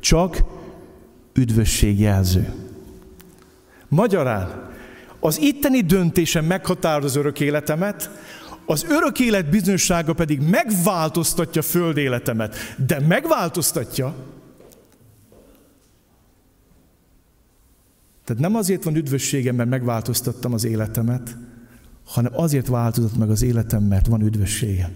csak 0.00 0.36
üdvösségjelző. 1.34 2.52
Magyarán, 3.88 4.70
az 5.24 5.40
itteni 5.40 5.80
döntésem 5.80 6.44
meghatároz 6.44 7.16
örök 7.16 7.40
életemet, 7.40 8.10
az 8.66 8.84
örök 8.88 9.20
élet 9.20 9.50
bizonyossága 9.50 10.12
pedig 10.12 10.40
megváltoztatja 10.40 11.62
föld 11.62 11.96
életemet. 11.96 12.56
De 12.86 13.00
megváltoztatja, 13.00 14.14
Tehát 18.24 18.42
nem 18.42 18.54
azért 18.54 18.84
van 18.84 18.96
üdvösségem, 18.96 19.54
mert 19.54 19.68
megváltoztattam 19.68 20.52
az 20.52 20.64
életemet, 20.64 21.36
hanem 22.04 22.32
azért 22.34 22.66
változott 22.66 23.16
meg 23.16 23.30
az 23.30 23.42
életem, 23.42 23.82
mert 23.82 24.06
van 24.06 24.22
üdvössége. 24.22 24.90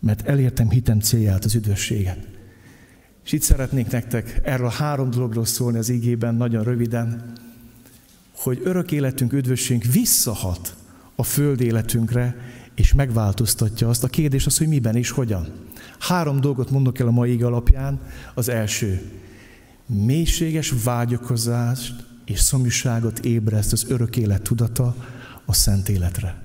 Mert 0.00 0.28
elértem 0.28 0.70
hitem 0.70 1.00
célját, 1.00 1.44
az 1.44 1.54
üdvösséget. 1.54 2.28
És 3.24 3.32
itt 3.32 3.42
szeretnék 3.42 3.90
nektek 3.90 4.40
erről 4.42 4.68
három 4.68 5.10
dologról 5.10 5.44
szólni 5.44 5.78
az 5.78 5.88
igében, 5.88 6.34
nagyon 6.34 6.64
röviden, 6.64 7.32
hogy 8.42 8.60
örök 8.64 8.92
életünk, 8.92 9.32
üdvösségünk 9.32 9.92
visszahat 9.92 10.76
a 11.16 11.22
föld 11.22 11.60
életünkre, 11.60 12.36
és 12.74 12.92
megváltoztatja 12.92 13.88
azt. 13.88 14.04
A 14.04 14.08
kérdés 14.08 14.46
az, 14.46 14.58
hogy 14.58 14.68
miben 14.68 14.96
és 14.96 15.10
hogyan. 15.10 15.48
Három 15.98 16.40
dolgot 16.40 16.70
mondok 16.70 16.98
el 16.98 17.06
a 17.06 17.10
mai 17.10 17.42
alapján. 17.42 18.00
Az 18.34 18.48
első, 18.48 19.10
mélységes 19.86 20.74
vágyakozást 20.84 21.94
és 22.24 22.40
szomjúságot 22.40 23.18
ébreszt 23.18 23.72
az 23.72 23.86
örök 23.88 24.16
élet 24.16 24.42
tudata 24.42 24.94
a 25.44 25.52
szent 25.52 25.88
életre. 25.88 26.42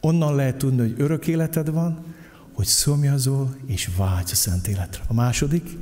Onnan 0.00 0.34
lehet 0.34 0.56
tudni, 0.56 0.80
hogy 0.80 0.94
örök 0.96 1.26
életed 1.26 1.70
van, 1.70 2.04
hogy 2.52 2.66
szomjazol 2.66 3.56
és 3.66 3.90
vágysz 3.96 4.32
a 4.32 4.34
szent 4.34 4.66
életre. 4.66 5.02
A 5.06 5.14
második, 5.14 5.76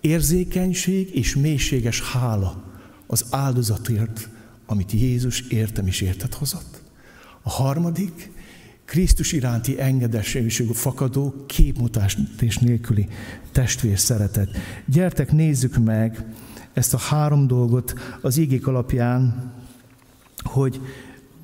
érzékenység 0.00 1.14
és 1.14 1.36
mélységes 1.36 2.00
hála 2.00 2.64
az 3.06 3.24
áldozatért, 3.30 4.28
amit 4.66 4.92
Jézus 4.92 5.40
értem 5.40 5.86
és 5.86 6.00
érted 6.00 6.34
hozott. 6.34 6.82
A 7.42 7.50
harmadik, 7.50 8.30
Krisztus 8.84 9.32
iránti 9.32 9.80
engedességű 9.80 10.48
fakadó 10.72 11.34
képmutatás 11.46 12.16
nélküli 12.60 13.08
testvér 13.52 13.98
szeretet. 13.98 14.48
Gyertek, 14.86 15.32
nézzük 15.32 15.76
meg 15.84 16.24
ezt 16.72 16.94
a 16.94 16.98
három 16.98 17.46
dolgot 17.46 17.94
az 18.20 18.36
ígék 18.36 18.66
alapján, 18.66 19.52
hogy 20.42 20.80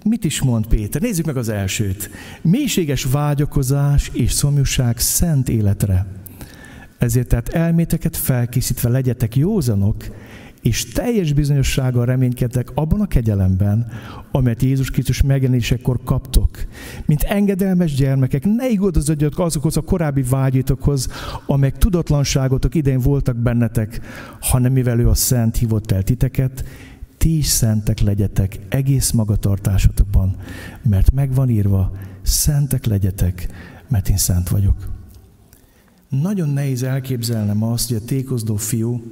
mit 0.05 0.25
is 0.25 0.43
mond 0.43 0.67
Péter. 0.67 1.01
Nézzük 1.01 1.27
meg 1.27 1.37
az 1.37 1.49
elsőt. 1.49 2.11
Mélységes 2.43 3.05
vágyakozás 3.05 4.11
és 4.13 4.33
szomjúság 4.33 4.99
szent 4.99 5.49
életre. 5.49 6.07
Ezért 6.99 7.29
tehát 7.29 7.49
elméteket 7.49 8.17
felkészítve 8.17 8.89
legyetek 8.89 9.37
józanok, 9.37 10.05
és 10.63 10.93
teljes 10.93 11.33
bizonyossággal 11.33 12.05
reménykedtek 12.05 12.71
abban 12.75 13.01
a 13.01 13.07
kegyelemben, 13.07 13.87
amelyet 14.33 14.63
Jézus 14.63 14.91
Krisztus 14.91 15.23
megjelenésekor 15.23 16.01
kaptok. 16.05 16.51
Mint 17.07 17.23
engedelmes 17.23 17.95
gyermekek, 17.95 18.45
ne 18.45 18.69
igazodjatok 18.69 19.39
azokhoz 19.39 19.77
a 19.77 19.81
korábbi 19.81 20.23
vágyitokhoz, 20.23 21.09
amelyek 21.47 21.79
tudatlanságotok 21.79 22.75
idején 22.75 23.01
voltak 23.01 23.37
bennetek, 23.37 24.01
hanem 24.41 24.73
mivel 24.73 25.01
ő 25.01 25.09
a 25.09 25.15
szent 25.15 25.57
hívott 25.57 25.91
el 25.91 26.03
titeket, 26.03 26.65
ti 27.19 27.37
is 27.37 27.47
szentek 27.47 28.01
legyetek 28.01 28.59
egész 28.69 29.11
magatartásotokban, 29.11 30.37
mert 30.83 31.13
megvan 31.13 31.49
írva, 31.49 31.93
szentek 32.23 32.87
legyetek, 32.87 33.49
mert 33.89 34.09
én 34.09 34.17
szent 34.17 34.49
vagyok. 34.49 34.89
Nagyon 36.09 36.49
nehéz 36.49 36.83
elképzelnem 36.83 37.63
azt, 37.63 37.89
hogy 37.89 37.97
a 37.97 38.05
tékozdó 38.05 38.57
fiú 38.57 39.03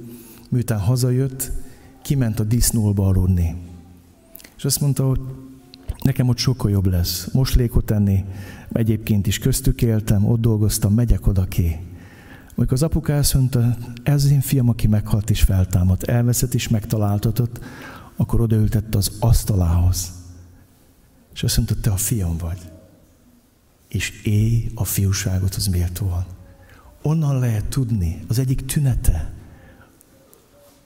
miután 0.49 0.79
hazajött, 0.79 1.51
kiment 2.01 2.39
a 2.39 2.43
disznóba 2.43 3.07
aludni. 3.07 3.55
És 4.57 4.65
azt 4.65 4.79
mondta, 4.79 5.07
hogy 5.07 5.19
nekem 6.03 6.27
ott 6.27 6.37
sokkal 6.37 6.71
jobb 6.71 6.85
lesz. 6.85 7.29
Most 7.33 7.55
lékot 7.55 7.91
enni, 7.91 8.25
egyébként 8.71 9.27
is 9.27 9.39
köztük 9.39 9.81
éltem, 9.81 10.25
ott 10.25 10.41
dolgoztam, 10.41 10.93
megyek 10.93 11.27
oda 11.27 11.45
ki. 11.45 11.79
Amikor 12.55 12.73
az 12.73 12.83
apuka 12.83 13.21
mondta, 13.33 13.77
ez 14.03 14.23
az 14.23 14.31
én 14.31 14.41
fiam, 14.41 14.69
aki 14.69 14.87
meghalt 14.87 15.29
és 15.29 15.41
feltámadt, 15.41 16.03
elveszett 16.03 16.53
és 16.53 16.67
megtaláltatott, 16.67 17.59
akkor 18.15 18.41
odaültette 18.41 18.97
az 18.97 19.11
asztalához. 19.19 20.11
És 21.33 21.43
azt 21.43 21.57
mondta, 21.57 21.75
te 21.81 21.89
a 21.89 21.95
fiam 21.95 22.37
vagy. 22.37 22.71
És 23.87 24.21
éj 24.23 24.71
a 24.75 24.83
fiúságot 24.83 25.55
az 25.55 25.67
méltóan. 25.67 26.25
Onnan 27.01 27.39
lehet 27.39 27.65
tudni, 27.65 28.19
az 28.27 28.39
egyik 28.39 28.65
tünete, 28.65 29.33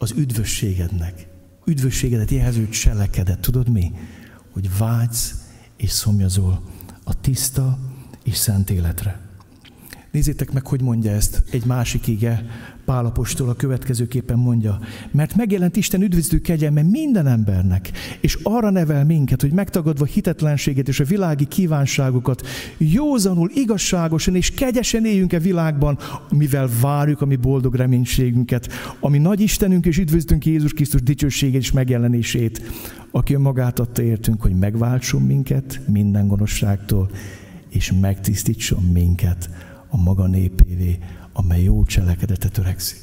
az 0.02 0.12
üdvösségednek. 0.12 1.28
Üdvösségedet 1.66 2.32
jelző 2.32 2.70
cselekedet. 2.70 3.40
Tudod 3.40 3.70
mi? 3.70 3.92
Hogy 4.52 4.78
vágysz 4.78 5.36
és 5.78 5.90
szomjazol 5.90 6.62
a 7.04 7.22
tiszta 7.22 7.80
és 8.24 8.38
szent 8.38 8.70
életre. 8.70 9.20
Nézzétek 10.12 10.52
meg, 10.52 10.68
hogy 10.68 10.82
mondja 10.82 11.12
ezt 11.12 11.44
egy 11.52 11.66
másik 11.66 12.08
ige, 12.08 12.46
Pálapostól 12.86 13.50
a 13.50 13.54
következőképpen 13.54 14.38
mondja, 14.38 14.80
mert 15.12 15.36
megjelent 15.36 15.76
Isten 15.76 16.02
üdvözlő 16.02 16.40
kegyelme 16.40 16.82
minden 16.82 17.28
embernek, 17.28 17.92
és 18.22 18.38
arra 18.44 18.70
nevel 18.70 19.06
minket, 19.06 19.42
hogy 19.42 19.52
megtagadva 19.52 20.06
hitetlenséget 20.06 20.88
és 20.88 21.00
a 21.00 21.04
világi 21.04 21.46
kívánságokat, 21.46 22.48
józanul, 22.78 23.50
igazságosan 23.54 24.36
és 24.36 24.52
kegyesen 24.52 25.06
éljünk-e 25.06 25.40
világban, 25.40 25.98
mivel 26.30 26.70
várjuk 26.82 27.22
a 27.22 27.26
mi 27.26 27.36
boldog 27.36 27.76
reménységünket, 27.76 28.70
ami 29.00 29.18
nagy 29.18 29.40
Istenünk 29.40 29.86
és 29.86 29.98
üdvözlünk 29.98 30.46
Jézus 30.46 30.74
Krisztus 30.74 31.02
dicsőségét 31.02 31.62
és 31.62 31.72
megjelenését, 31.72 32.62
aki 33.12 33.36
magát 33.36 33.80
adta 33.80 34.02
értünk, 34.02 34.42
hogy 34.42 34.54
megváltson 34.54 35.22
minket 35.22 35.80
minden 35.88 36.28
gonoszságtól, 36.28 37.10
és 37.70 37.94
megtisztítson 38.02 38.84
minket 38.84 39.50
a 39.92 39.98
maga 39.98 40.28
népévé, 40.28 41.00
amely 41.34 41.64
jó 41.64 41.86
cselekedetet 41.86 42.52
törekszik. 42.52 43.00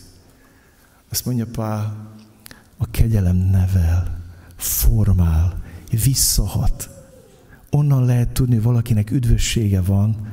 Azt 1.11 1.25
mondja 1.25 1.47
Pál, 1.53 2.13
a 2.77 2.91
kegyelem 2.91 3.37
nevel, 3.37 4.21
formál, 4.57 5.63
visszahat. 5.91 6.91
Onnan 7.71 8.05
lehet 8.05 8.29
tudni, 8.29 8.59
valakinek 8.59 9.11
üdvössége 9.11 9.81
van, 9.81 10.33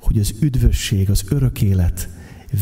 hogy 0.00 0.18
az 0.18 0.34
üdvösség, 0.40 1.10
az 1.10 1.24
örök 1.28 1.62
élet 1.62 2.08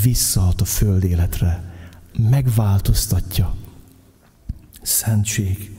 visszahat 0.03 0.61
a 0.61 0.65
föld 0.65 1.05
életre, 1.05 1.73
megváltoztatja. 2.17 3.55
Szentség, 4.83 5.79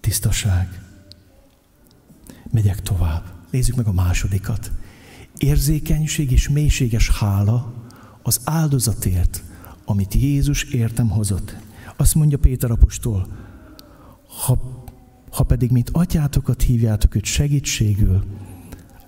tisztaság. 0.00 0.80
Megyek 2.50 2.80
tovább. 2.82 3.24
Nézzük 3.50 3.76
meg 3.76 3.86
a 3.86 3.92
másodikat. 3.92 4.70
Érzékenység 5.38 6.30
és 6.30 6.48
mélységes 6.48 7.10
hála 7.10 7.74
az 8.22 8.40
áldozatért, 8.44 9.42
amit 9.84 10.14
Jézus 10.14 10.62
értem 10.62 11.08
hozott. 11.08 11.56
Azt 11.96 12.14
mondja 12.14 12.38
Péter 12.38 12.70
apostol, 12.70 13.26
ha, 14.44 14.84
ha 15.30 15.42
pedig 15.42 15.70
mint 15.70 15.90
atyátokat 15.92 16.62
hívjátok 16.62 17.14
őt 17.14 17.24
segítségül, 17.24 18.24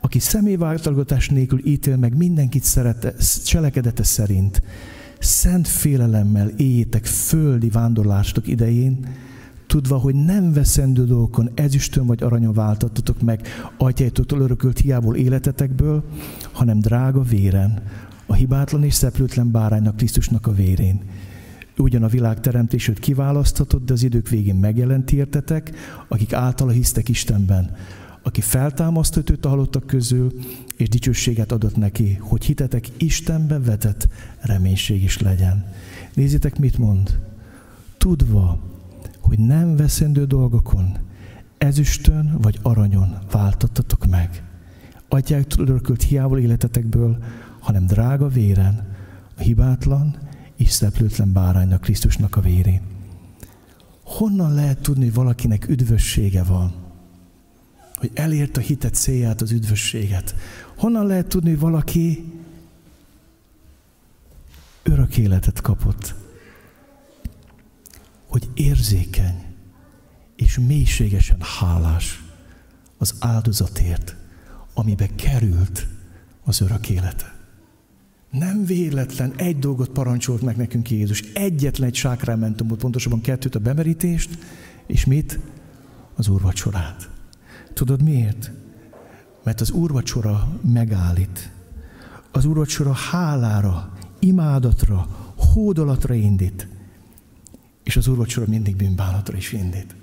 aki 0.01 0.19
személyváltogatás 0.19 1.29
nélkül 1.29 1.67
ítél 1.67 1.97
meg 1.97 2.17
mindenkit 2.17 2.63
szerete, 2.63 3.15
cselekedete 3.45 4.03
szerint, 4.03 4.63
szent 5.19 5.69
félelemmel 5.69 6.49
éljétek 6.49 7.05
földi 7.05 7.69
vándorlástok 7.69 8.47
idején, 8.47 9.07
tudva, 9.69 9.97
hogy 9.97 10.15
nem 10.15 10.53
veszendő 10.53 11.05
dolgokon 11.05 11.51
ezüstön 11.55 12.07
vagy 12.07 12.23
aranyon 12.23 12.53
váltattatok 12.53 13.21
meg 13.21 13.47
atyájtól 13.79 14.41
örökölt 14.41 14.79
hiából 14.79 15.17
életetekből, 15.17 16.05
hanem 16.53 16.79
drága 16.79 17.23
véren, 17.23 17.83
a 18.27 18.35
hibátlan 18.35 18.85
és 18.85 18.95
szeplőtlen 18.95 19.51
báránynak 19.51 19.97
Krisztusnak 19.97 20.47
a 20.47 20.53
vérén. 20.53 21.01
Ugyan 21.77 22.03
a 22.03 22.09
világ 22.09 22.41
teremtését 22.41 22.99
kiválasztatott, 22.99 23.85
de 23.85 23.93
az 23.93 24.03
idők 24.03 24.29
végén 24.29 24.55
megjelent 24.55 25.13
értetek, 25.13 25.73
akik 26.09 26.33
általa 26.33 26.71
hisztek 26.71 27.09
Istenben, 27.09 27.77
aki 28.23 28.41
feltámasztott 28.41 29.31
őt 29.31 29.45
a 29.45 29.49
halottak 29.49 29.87
közül, 29.87 30.33
és 30.77 30.89
dicsőséget 30.89 31.53
adott 31.53 31.77
neki, 31.77 32.19
hogy 32.21 32.45
hitetek 32.45 32.89
Istenbe 32.97 33.59
vetett 33.59 34.09
reménység 34.41 35.03
is 35.03 35.19
legyen. 35.19 35.67
Nézzétek, 36.15 36.59
mit 36.59 36.79
mond. 36.79 37.19
Tudva, 37.99 38.61
hogy 39.29 39.39
nem 39.39 39.77
veszendő 39.77 40.25
dolgokon, 40.25 40.99
ezüstön 41.59 42.39
vagy 42.41 42.59
aranyon 42.63 43.19
váltottatok 43.31 44.07
meg. 44.07 44.43
Atyáktól 45.09 45.69
örökölt 45.69 46.03
hiából 46.03 46.39
életetekből, 46.39 47.19
hanem 47.61 47.87
drága 47.87 48.29
véren, 48.29 48.97
a 49.37 49.41
hibátlan 49.41 50.17
és 50.57 50.71
szeplőtlen 50.71 51.33
báránynak, 51.33 51.81
Krisztusnak 51.81 52.37
a 52.37 52.41
vérén. 52.41 52.81
Honnan 54.05 54.55
lehet 54.55 54.79
tudni, 54.79 55.05
hogy 55.05 55.15
valakinek 55.15 55.69
üdvössége 55.69 56.43
van? 56.43 56.73
Hogy 57.97 58.11
elért 58.15 58.57
a 58.57 58.61
hitet 58.61 58.95
célját, 58.95 59.41
az 59.41 59.51
üdvösséget. 59.51 60.35
Honnan 60.77 61.07
lehet 61.07 61.27
tudni, 61.27 61.51
hogy 61.51 61.59
valaki 61.59 62.33
örök 64.83 65.17
életet 65.17 65.61
kapott? 65.61 66.15
Hogy 68.29 68.49
érzékeny 68.55 69.45
és 70.37 70.59
mélységesen 70.59 71.39
hálás 71.41 72.23
az 72.99 73.15
áldozatért, 73.19 74.17
amibe 74.75 75.09
került 75.15 75.87
az 76.45 76.61
örök 76.61 76.89
élete. 76.89 77.37
Nem 78.31 78.65
véletlen, 78.65 79.33
egy 79.37 79.59
dolgot 79.59 79.89
parancsolt 79.89 80.43
meg 80.43 80.57
nekünk 80.57 80.91
Jézus. 80.91 81.21
Egyetlen 81.21 81.89
egy 81.89 81.95
sákrámentumot, 81.95 82.79
pontosabban 82.79 83.21
kettőt 83.21 83.55
a 83.55 83.59
bemerítést, 83.59 84.39
és 84.87 85.05
mit? 85.05 85.39
Az 86.15 86.29
úrvacsorát. 86.29 87.11
Tudod 87.75 88.03
miért? 88.03 88.51
Mert 89.45 89.61
az 89.61 89.71
úrvacsora 89.71 90.61
megállít. 90.73 91.53
Az 92.33 92.45
úrvacsora 92.45 92.93
hálára, 92.93 93.93
imádatra, 94.19 95.07
hódolatra 95.37 96.15
indít 96.15 96.69
és 97.89 97.97
az 97.97 98.09
úrvacsora 98.09 98.47
mindig 98.49 98.77
bűnbánatra 98.77 99.37
is 99.37 99.53
indít. 99.53 99.95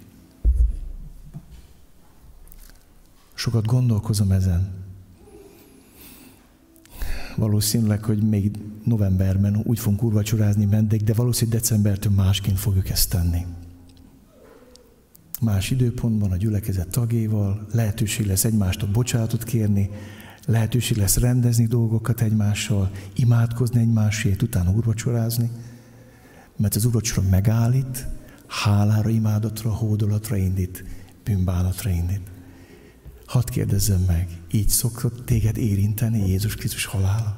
Sokat 3.33 3.65
gondolkozom 3.65 4.31
ezen. 4.31 4.73
Valószínűleg, 7.35 8.03
hogy 8.03 8.23
még 8.23 8.51
novemberben 8.83 9.61
úgy 9.63 9.79
fogunk 9.79 10.03
úrvacsorázni 10.03 10.65
mendig, 10.65 11.03
de 11.03 11.13
valószínűleg 11.13 11.59
decembertől 11.59 12.11
másként 12.11 12.59
fogjuk 12.59 12.89
ezt 12.89 13.09
tenni. 13.09 13.45
Más 15.41 15.71
időpontban 15.71 16.31
a 16.31 16.37
gyülekezet 16.37 16.87
tagjaival 16.87 17.67
lehetőség 17.71 18.25
lesz 18.25 18.43
egymástól 18.43 18.89
bocsánatot 18.89 19.43
kérni, 19.43 19.89
lehetőség 20.45 20.97
lesz 20.97 21.17
rendezni 21.17 21.65
dolgokat 21.65 22.21
egymással, 22.21 22.91
imádkozni 23.15 23.79
egymásért, 23.79 24.41
utána 24.41 24.71
úrvacsorázni 24.71 25.51
mert 26.55 26.75
az 26.75 26.85
úrvacsora 26.85 27.27
megállít, 27.29 28.07
hálára, 28.47 29.09
imádatra, 29.09 29.73
hódolatra 29.73 30.35
indít, 30.35 30.83
bűnbánatra 31.23 31.89
indít. 31.89 32.31
Hadd 33.25 33.49
kérdezzem 33.49 34.01
meg, 34.01 34.29
így 34.51 34.69
szokott 34.69 35.25
téged 35.25 35.57
érinteni 35.57 36.27
Jézus 36.27 36.55
Krisztus 36.55 36.85
halála? 36.85 37.35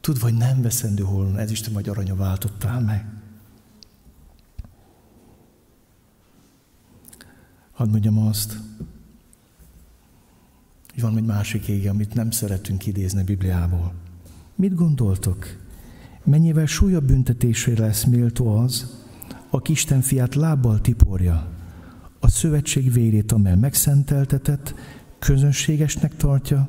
Tud, 0.00 0.20
vagy 0.20 0.34
nem 0.34 0.62
veszendő 0.62 1.02
holon, 1.02 1.38
ez 1.38 1.50
Isten 1.50 1.72
vagy 1.72 1.88
aranya 1.88 2.14
váltottál 2.14 2.80
meg? 2.80 3.04
Hadd 7.72 7.88
mondjam 7.88 8.18
azt, 8.18 8.60
hogy 10.92 11.02
van 11.02 11.16
egy 11.16 11.24
másik 11.24 11.68
ége, 11.68 11.90
amit 11.90 12.14
nem 12.14 12.30
szeretünk 12.30 12.86
idézni 12.86 13.20
a 13.20 13.24
Bibliából. 13.24 13.94
Mit 14.54 14.74
gondoltok? 14.74 15.59
Mennyivel 16.24 16.66
súlyabb 16.66 17.04
büntetésre 17.04 17.78
lesz 17.78 18.04
méltó 18.04 18.56
az, 18.56 18.98
aki 19.50 19.72
Isten 19.72 20.00
fiát 20.00 20.34
lábbal 20.34 20.80
tiporja, 20.80 21.48
a 22.20 22.28
szövetség 22.28 22.92
vérét, 22.92 23.32
amely 23.32 23.56
megszenteltetett, 23.56 24.74
közönségesnek 25.18 26.16
tartja, 26.16 26.68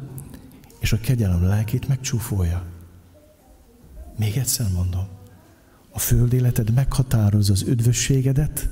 és 0.80 0.94
a 0.94 1.00
kegyelem 1.00 1.44
lelkét 1.44 1.88
megcsúfolja. 1.88 2.66
Még 4.18 4.38
egyszer 4.38 4.66
mondom, 4.74 5.08
a 5.92 6.00
föld 6.00 6.34
életed 6.34 6.74
meghatározza 6.74 7.54
az 7.54 7.62
üdvösségedet, 7.62 8.70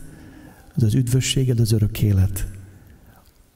az 0.75 0.83
az 0.83 0.93
üdvösséged 0.93 1.59
az 1.59 1.71
örök 1.71 2.01
élet, 2.01 2.47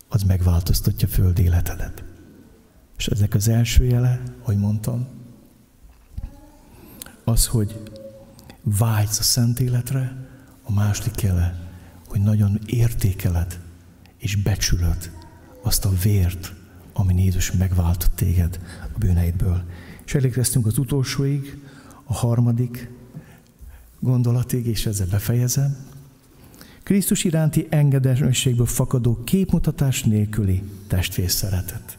az 0.08 0.24
megváltoztatja 0.24 1.08
föld 1.08 1.40
életedet. 1.40 2.04
És 2.98 3.08
ezek 3.08 3.34
az 3.34 3.48
első 3.48 3.86
jele, 3.86 4.22
hogy 4.40 4.58
mondtam, 4.58 5.08
az, 7.24 7.48
hogy 7.48 7.82
vágysz 8.62 9.20
a 9.20 9.24
szent 9.24 9.60
életre, 9.60 10.16
a 10.64 10.74
második 10.74 11.22
jele, 11.22 11.72
hogy 12.08 12.22
nagyon 12.22 12.60
értékeled 12.66 13.60
és 14.18 14.36
becsülöd 14.36 15.12
azt 15.62 15.86
a 15.86 15.92
vért, 16.04 16.54
ami 16.94 17.24
Jézus 17.24 17.52
megváltott 17.52 18.16
téged 18.16 18.60
a 18.96 18.98
bűneidből. 18.98 19.64
És 20.06 20.14
elérkeztünk 20.14 20.66
az 20.66 20.78
utolsóig, 20.78 21.58
a 22.04 22.14
harmadik 22.14 22.90
gondolatig, 24.00 24.66
és 24.68 24.86
ezzel 24.86 25.08
befejezem. 25.08 25.76
Krisztus 26.84 27.24
iránti 27.24 27.68
engedelmességből 27.70 28.66
fakadó 28.66 29.24
képmutatás 29.24 30.04
nélküli 30.04 30.64
testvér 30.88 31.30
szeretet. 31.30 31.98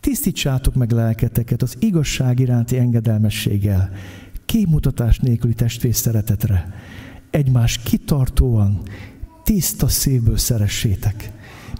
Tisztítsátok 0.00 0.74
meg 0.74 0.90
lelketeket 0.90 1.62
az 1.62 1.76
igazság 1.78 2.38
iránti 2.38 2.78
engedelmességgel, 2.78 3.92
kimutatás 4.48 5.18
nélküli 5.18 5.54
testvér 5.54 5.94
szeretetre. 5.94 6.72
Egymás 7.30 7.78
kitartóan, 7.78 8.80
tiszta 9.44 9.88
szívből 9.88 10.36
szeressétek. 10.36 11.32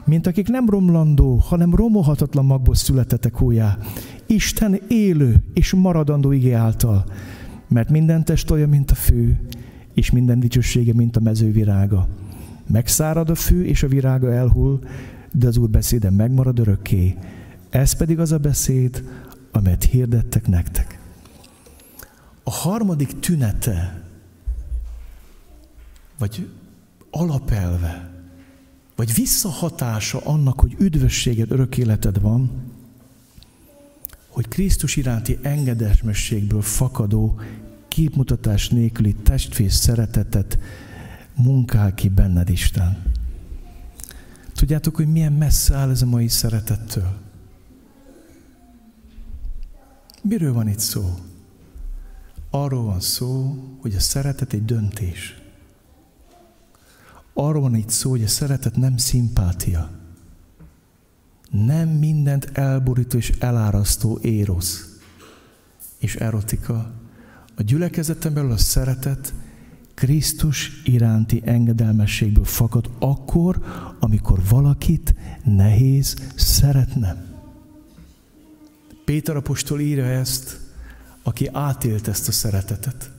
Mint 0.04 0.26
akik 0.26 0.48
nem 0.48 0.68
romlandó, 0.68 1.36
hanem 1.36 1.74
romolhatatlan 1.74 2.44
magból 2.44 2.74
születetek 2.74 3.40
újjá. 3.42 3.78
Isten 4.26 4.80
élő 4.88 5.42
és 5.54 5.72
maradandó 5.72 6.32
igé 6.32 6.52
által. 6.52 7.04
Mert 7.68 7.90
minden 7.90 8.24
test 8.24 8.50
olyan, 8.50 8.68
mint 8.68 8.90
a 8.90 8.94
fő, 8.94 9.40
és 9.94 10.10
minden 10.10 10.40
dicsősége, 10.40 10.94
mint 10.94 11.16
a 11.16 11.20
mezővirága. 11.20 12.08
Megszárad 12.66 13.30
a 13.30 13.34
fű, 13.34 13.64
és 13.64 13.82
a 13.82 13.88
virága 13.88 14.32
elhull, 14.32 14.78
de 15.32 15.46
az 15.46 15.56
Úr 15.56 15.70
beszéde 15.70 16.10
megmarad 16.10 16.58
örökké. 16.58 17.16
Ez 17.70 17.92
pedig 17.92 18.18
az 18.18 18.32
a 18.32 18.38
beszéd, 18.38 19.04
amelyet 19.52 19.84
hirdettek 19.84 20.48
nektek. 20.48 20.97
A 22.48 22.50
harmadik 22.50 23.20
tünete, 23.20 24.02
vagy 26.18 26.50
alapelve, 27.10 28.10
vagy 28.96 29.14
visszahatása 29.14 30.20
annak, 30.24 30.60
hogy 30.60 30.76
üdvösséged, 30.78 31.50
örök 31.50 31.76
életed 31.76 32.20
van, 32.20 32.50
hogy 34.28 34.48
Krisztus 34.48 34.96
iránti 34.96 35.38
engedesmességből 35.42 36.62
fakadó, 36.62 37.40
képmutatás 37.88 38.68
nélküli 38.68 39.14
testvér 39.14 39.72
szeretetet 39.72 40.58
munkál 41.34 41.94
ki 41.94 42.08
benned 42.08 42.48
Isten. 42.48 43.02
Tudjátok, 44.54 44.96
hogy 44.96 45.12
milyen 45.12 45.32
messze 45.32 45.74
áll 45.74 45.90
ez 45.90 46.02
a 46.02 46.06
mai 46.06 46.28
szeretettől? 46.28 47.12
Miről 50.22 50.52
van 50.52 50.68
itt 50.68 50.78
szó? 50.78 51.14
Arról 52.50 52.84
van 52.84 53.00
szó, 53.00 53.56
hogy 53.80 53.94
a 53.94 54.00
szeretet 54.00 54.52
egy 54.52 54.64
döntés. 54.64 55.42
Arról 57.32 57.62
van 57.62 57.74
itt 57.74 57.90
szó, 57.90 58.10
hogy 58.10 58.22
a 58.22 58.28
szeretet 58.28 58.76
nem 58.76 58.96
szimpátia. 58.96 59.90
Nem 61.50 61.88
mindent 61.88 62.50
elborító 62.52 63.16
és 63.16 63.32
elárasztó 63.38 64.18
érosz 64.22 64.98
és 65.98 66.16
erotika. 66.16 66.92
A 67.56 67.62
gyülekezeten 67.62 68.34
belül 68.34 68.50
a 68.50 68.56
szeretet 68.56 69.34
Krisztus 69.94 70.82
iránti 70.84 71.42
engedelmességből 71.44 72.44
fakad 72.44 72.90
akkor, 72.98 73.62
amikor 73.98 74.40
valakit 74.48 75.14
nehéz 75.44 76.16
szeretnem. 76.34 77.26
Péter 79.04 79.36
apostol 79.36 79.80
írja 79.80 80.04
ezt, 80.04 80.67
aki 81.22 81.48
átélt 81.52 82.08
ezt 82.08 82.28
a 82.28 82.32
szeretetet. 82.32 83.10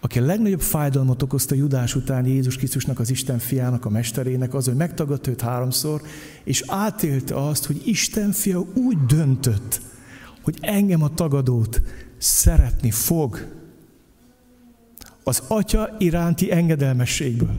Aki 0.00 0.18
a 0.18 0.24
legnagyobb 0.24 0.60
fájdalmat 0.60 1.22
okozta 1.22 1.54
Judás 1.54 1.94
után 1.94 2.26
Jézus 2.26 2.56
Krisztusnak, 2.56 2.98
az 2.98 3.10
Isten 3.10 3.38
fiának, 3.38 3.84
a 3.84 3.90
mesterének, 3.90 4.54
az, 4.54 4.64
hogy 4.64 4.74
megtagadta 4.74 5.30
őt 5.30 5.40
háromszor, 5.40 6.02
és 6.44 6.64
átélte 6.66 7.46
azt, 7.46 7.66
hogy 7.66 7.82
Isten 7.84 8.32
fia 8.32 8.60
úgy 8.74 8.98
döntött, 8.98 9.80
hogy 10.42 10.58
engem 10.60 11.02
a 11.02 11.14
tagadót 11.14 11.82
szeretni 12.18 12.90
fog 12.90 13.46
az 15.24 15.42
atya 15.48 15.94
iránti 15.98 16.52
engedelmességből. 16.52 17.56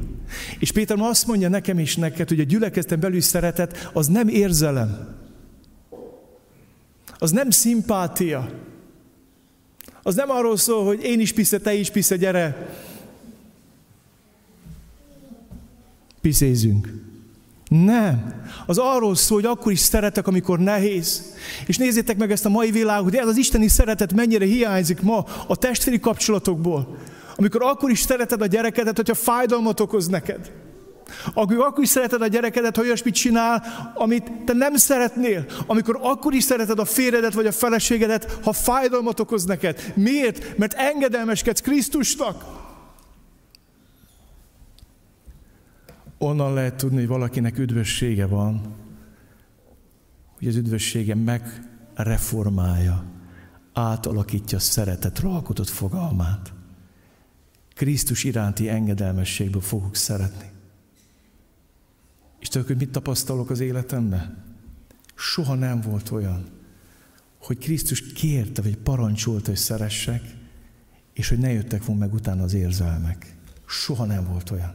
És 0.59 0.71
Péter 0.71 0.97
ma 0.97 1.07
azt 1.07 1.27
mondja 1.27 1.49
nekem 1.49 1.77
és 1.77 1.95
neked, 1.95 2.27
hogy 2.27 2.39
a 2.39 2.43
gyülekezeten 2.43 2.99
belül 2.99 3.21
szeretet 3.21 3.89
az 3.93 4.07
nem 4.07 4.27
érzelem, 4.27 5.15
az 7.17 7.31
nem 7.31 7.49
szimpátia, 7.49 8.49
az 10.07 10.15
nem 10.15 10.29
arról 10.29 10.57
szól, 10.57 10.85
hogy 10.85 11.03
én 11.03 11.19
is 11.19 11.33
pisze, 11.33 11.59
te 11.59 11.73
is 11.73 11.89
pisze, 11.89 12.15
gyere. 12.15 12.69
Piszézünk. 16.21 16.93
Nem. 17.67 18.43
Az 18.65 18.77
arról 18.77 19.15
szól, 19.15 19.41
hogy 19.41 19.49
akkor 19.49 19.71
is 19.71 19.79
szeretek, 19.79 20.27
amikor 20.27 20.59
nehéz. 20.59 21.33
És 21.67 21.77
nézzétek 21.77 22.17
meg 22.17 22.31
ezt 22.31 22.45
a 22.45 22.49
mai 22.49 22.71
világot, 22.71 23.15
ez 23.15 23.27
az 23.27 23.37
isteni 23.37 23.67
szeretet 23.67 24.13
mennyire 24.13 24.45
hiányzik 24.45 25.01
ma 25.01 25.25
a 25.47 25.55
testvéri 25.55 25.99
kapcsolatokból. 25.99 26.97
Amikor 27.35 27.63
akkor 27.63 27.89
is 27.89 27.99
szereted 27.99 28.41
a 28.41 28.45
gyerekedet, 28.45 28.95
hogyha 28.95 29.15
fájdalmat 29.15 29.79
okoz 29.79 30.07
neked. 30.07 30.51
Akkor 31.33 31.83
is 31.83 31.89
szereted 31.89 32.21
a 32.21 32.27
gyerekedet, 32.27 32.75
ha 32.75 32.81
olyasmit 32.81 33.13
csinál, 33.13 33.63
amit 33.93 34.31
te 34.45 34.53
nem 34.53 34.75
szeretnél. 34.75 35.45
Amikor 35.67 35.99
akkor 36.01 36.33
is 36.33 36.43
szereted 36.43 36.79
a 36.79 36.85
férjedet 36.85 37.33
vagy 37.33 37.45
a 37.45 37.51
feleségedet, 37.51 38.39
ha 38.43 38.53
fájdalmat 38.53 39.19
okoz 39.19 39.45
neked. 39.45 39.93
Miért? 39.95 40.57
Mert 40.57 40.73
engedelmeskedsz 40.73 41.61
Krisztusnak. 41.61 42.43
Onnan 46.17 46.53
lehet 46.53 46.75
tudni, 46.75 46.97
hogy 46.97 47.07
valakinek 47.07 47.57
üdvössége 47.57 48.25
van, 48.25 48.75
hogy 50.37 50.47
az 50.47 50.55
üdvössége 50.55 51.15
megreformálja, 51.15 53.03
átalakítja 53.73 54.57
a 54.57 54.61
szeretetre 54.61 55.27
alkotott 55.27 55.69
fogalmát. 55.69 56.53
Krisztus 57.73 58.23
iránti 58.23 58.69
engedelmességből 58.69 59.61
fogok 59.61 59.95
szeretni. 59.95 60.54
És 62.45 62.51
tudod, 62.51 62.67
hogy 62.67 62.77
mit 62.77 62.89
tapasztalok 62.89 63.49
az 63.49 63.59
életemben? 63.59 64.43
Soha 65.15 65.55
nem 65.55 65.81
volt 65.81 66.11
olyan, 66.11 66.45
hogy 67.37 67.57
Krisztus 67.57 68.13
kérte, 68.13 68.61
vagy 68.61 68.77
parancsolta, 68.77 69.49
hogy 69.49 69.59
szeressek, 69.59 70.21
és 71.13 71.29
hogy 71.29 71.37
ne 71.37 71.51
jöttek 71.51 71.85
volna 71.85 72.05
meg 72.05 72.13
utána 72.13 72.43
az 72.43 72.53
érzelmek. 72.53 73.35
Soha 73.67 74.05
nem 74.05 74.27
volt 74.27 74.51
olyan. 74.51 74.73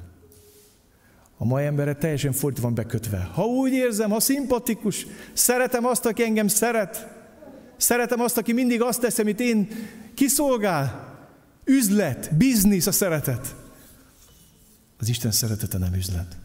A 1.36 1.44
mai 1.44 1.64
emberre 1.64 1.94
teljesen 1.94 2.32
fordítva 2.32 2.66
van 2.66 2.74
bekötve. 2.74 3.18
Ha 3.18 3.44
úgy 3.44 3.72
érzem, 3.72 4.10
ha 4.10 4.20
szimpatikus, 4.20 5.06
szeretem 5.32 5.84
azt, 5.84 6.06
aki 6.06 6.22
engem 6.22 6.48
szeret, 6.48 7.08
szeretem 7.76 8.20
azt, 8.20 8.36
aki 8.36 8.52
mindig 8.52 8.82
azt 8.82 9.00
tesz, 9.00 9.18
amit 9.18 9.40
én 9.40 9.68
kiszolgál, 10.14 11.18
üzlet, 11.64 12.36
biznisz 12.36 12.86
a 12.86 12.92
szeretet. 12.92 13.54
Az 14.98 15.08
Isten 15.08 15.30
szeretete 15.30 15.78
nem 15.78 15.94
üzlet 15.94 16.39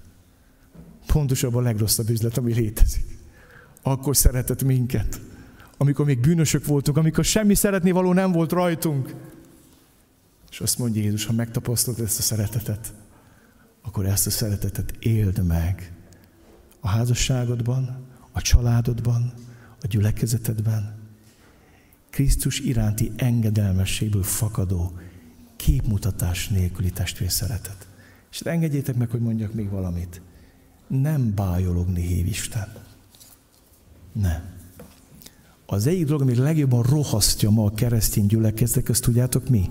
pontosabban 1.06 1.64
a 1.64 1.66
legrosszabb 1.66 2.10
üzlet, 2.10 2.38
ami 2.38 2.54
létezik. 2.54 3.18
Akkor 3.82 4.16
szeretett 4.16 4.64
minket, 4.64 5.22
amikor 5.78 6.06
még 6.06 6.20
bűnösök 6.20 6.66
voltunk, 6.66 6.98
amikor 6.98 7.24
semmi 7.24 7.56
szeretni 7.56 7.92
való 7.92 8.14
nem 8.14 8.32
volt 8.32 8.52
rajtunk. 8.52 9.16
És 10.50 10.60
azt 10.60 10.78
mondja 10.78 11.02
Jézus, 11.02 11.26
ha 11.26 11.34
megtapasztalod 11.34 12.00
ezt 12.00 12.20
a 12.20 12.22
szeretetet, 12.22 12.94
akkor 13.82 14.06
ezt 14.06 14.28
a 14.28 14.30
szeretetet 14.30 14.94
éld 15.00 15.46
meg 15.46 15.94
a 16.80 16.88
házasságodban, 16.88 18.06
a 18.32 18.42
családodban, 18.42 19.34
a 19.82 19.88
gyülekezetedben. 19.88 20.96
Krisztus 22.10 22.60
iránti 22.60 23.12
engedelmességből 23.16 24.24
fakadó, 24.24 24.98
képmutatás 25.56 26.48
nélküli 26.48 26.92
testvér 26.92 27.32
szeretet. 27.32 27.88
És 28.32 28.40
engedjétek 28.42 28.96
meg, 28.96 29.10
hogy 29.10 29.20
mondjak 29.20 29.54
még 29.54 29.70
valamit 29.70 30.22
nem 30.88 31.34
bájologni 31.36 32.02
hív 32.02 32.28
Isten. 32.28 32.74
Nem. 34.12 34.54
Az 35.66 35.88
egyik 35.88 36.06
dolog, 36.06 36.22
ami 36.22 36.36
legjobban 36.36 36.82
rohasztja 36.82 37.50
ma 37.50 37.66
a 37.66 37.74
keresztény 37.74 38.26
gyülekezetek, 38.26 38.90
azt 38.90 39.04
tudjátok 39.04 39.50
mi? 39.50 39.70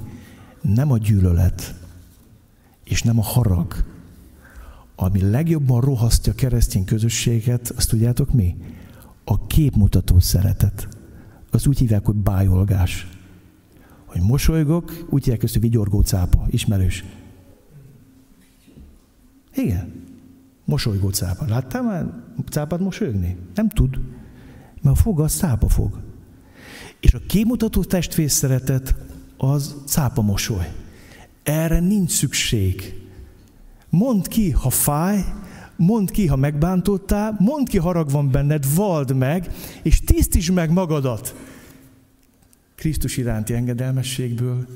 Nem 0.61 0.93
a 0.93 0.99
gyűlölet, 0.99 1.75
és 2.85 3.03
nem 3.03 3.19
a 3.19 3.23
harag. 3.23 3.85
Ami 4.97 5.31
legjobban 5.31 5.81
rohasztja 5.81 6.33
a 6.33 6.35
keresztény 6.35 6.85
közösséget, 6.85 7.73
azt 7.77 7.89
tudjátok 7.89 8.33
mi? 8.33 8.57
A 9.25 9.47
képmutató 9.47 10.19
szeretet. 10.19 10.89
Az 11.51 11.67
úgy 11.67 11.79
hívják, 11.79 12.05
hogy 12.05 12.15
bájolgás. 12.15 13.09
Hogy 14.05 14.21
mosolygok, 14.21 15.07
úgy 15.11 15.23
hívják 15.23 15.43
ezt, 15.43 15.53
hogy 15.53 15.63
vigyorgó 15.63 16.01
cápa. 16.01 16.47
Ismerős. 16.51 17.05
Igen. 19.55 20.04
Mosolygó 20.65 21.11
cápa. 21.11 21.45
Láttál 21.49 21.83
már 21.83 22.07
cápát 22.51 22.81
mosolyogni? 22.81 23.37
Nem 23.55 23.69
tud. 23.69 23.99
Mert 24.83 24.97
a 24.97 25.01
foga 25.01 25.25
az 25.25 25.33
cápa 25.33 25.69
fog. 25.69 26.03
És 27.01 27.15
a 27.15 27.21
kimutató 27.27 27.85
testvér 27.85 28.31
szeretet 28.31 28.95
az 29.37 29.75
cápa 29.87 30.23
mosoly. 30.23 30.73
Erre 31.43 31.81
nincs 31.81 32.11
szükség. 32.11 33.03
Mondd 33.89 34.29
ki, 34.29 34.51
ha 34.51 34.71
fáj, 34.71 35.25
mondd 35.77 36.13
ki, 36.13 36.27
ha 36.27 36.37
megbántottál, 36.37 37.37
mondd 37.39 37.65
ki, 37.65 37.79
harag 37.79 38.11
van 38.11 38.31
benned, 38.31 38.75
vald 38.75 39.17
meg, 39.17 39.51
és 39.83 40.01
tisztítsd 40.01 40.53
meg 40.53 40.71
magadat. 40.71 41.35
Krisztus 42.75 43.17
iránti 43.17 43.55
engedelmességből 43.55 44.67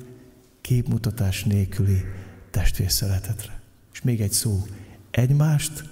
képmutatás 0.61 1.45
nélküli 1.45 2.01
testvér 2.51 2.91
szeretetre. 2.91 3.61
És 3.93 4.03
még 4.03 4.21
egy 4.21 4.33
szó, 4.33 4.63
egymást 5.19 5.85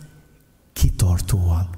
kitartóan, 0.72 1.68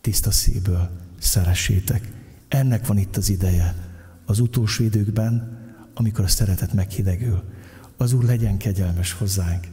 tiszta 0.00 0.30
szívből 0.30 0.90
szeressétek. 1.18 2.12
Ennek 2.48 2.86
van 2.86 2.98
itt 2.98 3.16
az 3.16 3.28
ideje 3.28 3.74
az 4.24 4.40
utolsó 4.40 4.84
időkben, 4.84 5.58
amikor 5.94 6.24
a 6.24 6.28
szeretet 6.28 6.72
meghidegül. 6.72 7.42
Az 7.96 8.12
Úr 8.12 8.24
legyen 8.24 8.56
kegyelmes 8.56 9.12
hozzánk, 9.12 9.66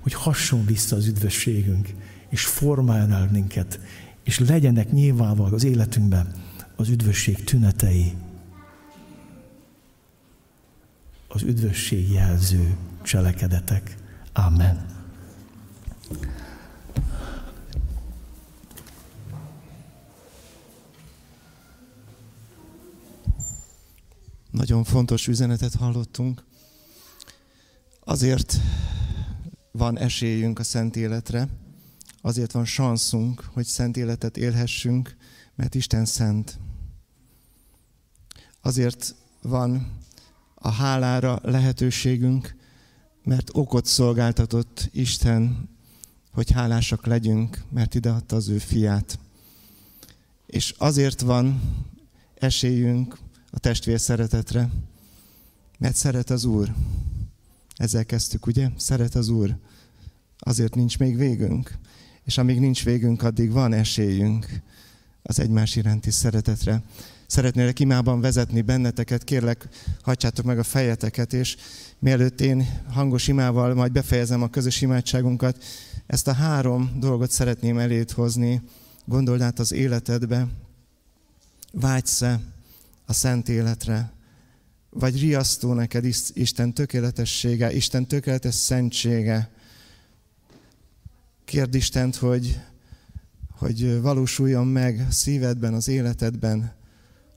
hogy 0.00 0.14
hasson 0.14 0.66
vissza 0.66 0.96
az 0.96 1.06
üdvösségünk, 1.06 1.94
és 2.28 2.44
formáljon 2.44 3.12
el 3.12 3.28
minket, 3.32 3.80
és 4.22 4.38
legyenek 4.38 4.92
nyilvánvalóan 4.92 5.52
az 5.52 5.64
életünkben 5.64 6.32
az 6.76 6.88
üdvösség 6.88 7.44
tünetei, 7.44 8.12
az 11.28 11.42
üdvösség 11.42 12.10
jelző 12.10 12.76
cselekedetek. 13.02 13.96
Amen. 14.32 14.91
Nagyon 24.52 24.84
fontos 24.84 25.26
üzenetet 25.28 25.74
hallottunk. 25.74 26.44
Azért 28.00 28.56
van 29.72 29.98
esélyünk 29.98 30.58
a 30.58 30.62
szent 30.62 30.96
életre, 30.96 31.48
azért 32.20 32.52
van 32.52 32.64
sanszunk, 32.64 33.50
hogy 33.52 33.64
szent 33.64 33.96
életet 33.96 34.36
élhessünk, 34.36 35.16
mert 35.54 35.74
Isten 35.74 36.04
szent. 36.04 36.58
Azért 38.60 39.14
van 39.42 39.98
a 40.54 40.70
hálára 40.70 41.38
lehetőségünk, 41.42 42.56
mert 43.22 43.50
okot 43.52 43.86
szolgáltatott 43.86 44.88
Isten 44.92 45.70
hogy 46.32 46.50
hálásak 46.50 47.06
legyünk, 47.06 47.62
mert 47.70 47.94
ideadta 47.94 48.36
az 48.36 48.48
ő 48.48 48.58
fiát. 48.58 49.18
És 50.46 50.74
azért 50.78 51.20
van 51.20 51.60
esélyünk 52.34 53.18
a 53.54 53.58
testvér 53.58 54.00
szeretetre, 54.00 54.70
mert 55.78 55.94
szeret 55.94 56.30
az 56.30 56.44
Úr. 56.44 56.74
Ezzel 57.76 58.04
kezdtük, 58.04 58.46
ugye? 58.46 58.68
Szeret 58.76 59.14
az 59.14 59.28
Úr. 59.28 59.56
Azért 60.38 60.74
nincs 60.74 60.98
még 60.98 61.16
végünk. 61.16 61.78
És 62.24 62.38
amíg 62.38 62.60
nincs 62.60 62.84
végünk, 62.84 63.22
addig 63.22 63.50
van 63.50 63.72
esélyünk 63.72 64.62
az 65.22 65.38
egymás 65.38 65.76
iránti 65.76 66.10
szeretetre. 66.10 66.82
Szeretnélek 67.26 67.80
imában 67.80 68.20
vezetni 68.20 68.62
benneteket, 68.62 69.24
kérlek, 69.24 69.68
hagyjátok 70.02 70.44
meg 70.44 70.58
a 70.58 70.62
fejeteket, 70.62 71.32
és 71.32 71.56
mielőtt 71.98 72.40
én 72.40 72.82
hangos 72.88 73.28
imával 73.28 73.74
majd 73.74 73.92
befejezem 73.92 74.42
a 74.42 74.50
közös 74.50 74.80
imádságunkat, 74.80 75.64
ezt 76.06 76.28
a 76.28 76.32
három 76.32 76.96
dolgot 76.98 77.30
szeretném 77.30 77.78
elét 77.78 78.10
hozni, 78.10 78.62
gondold 79.04 79.40
át 79.40 79.58
az 79.58 79.72
életedbe. 79.72 80.46
vágysz-e 81.72 82.51
a 83.06 83.12
szent 83.12 83.48
életre, 83.48 84.12
vagy 84.90 85.20
riasztó 85.20 85.72
neked 85.72 86.04
Isten 86.32 86.74
tökéletessége, 86.74 87.72
Isten 87.72 88.06
tökéletes 88.06 88.54
szentsége. 88.54 89.50
Kérd 91.44 91.74
Istent, 91.74 92.16
hogy, 92.16 92.60
hogy 93.50 94.00
valósuljon 94.00 94.66
meg 94.66 95.06
szívedben, 95.10 95.74
az 95.74 95.88
életedben 95.88 96.74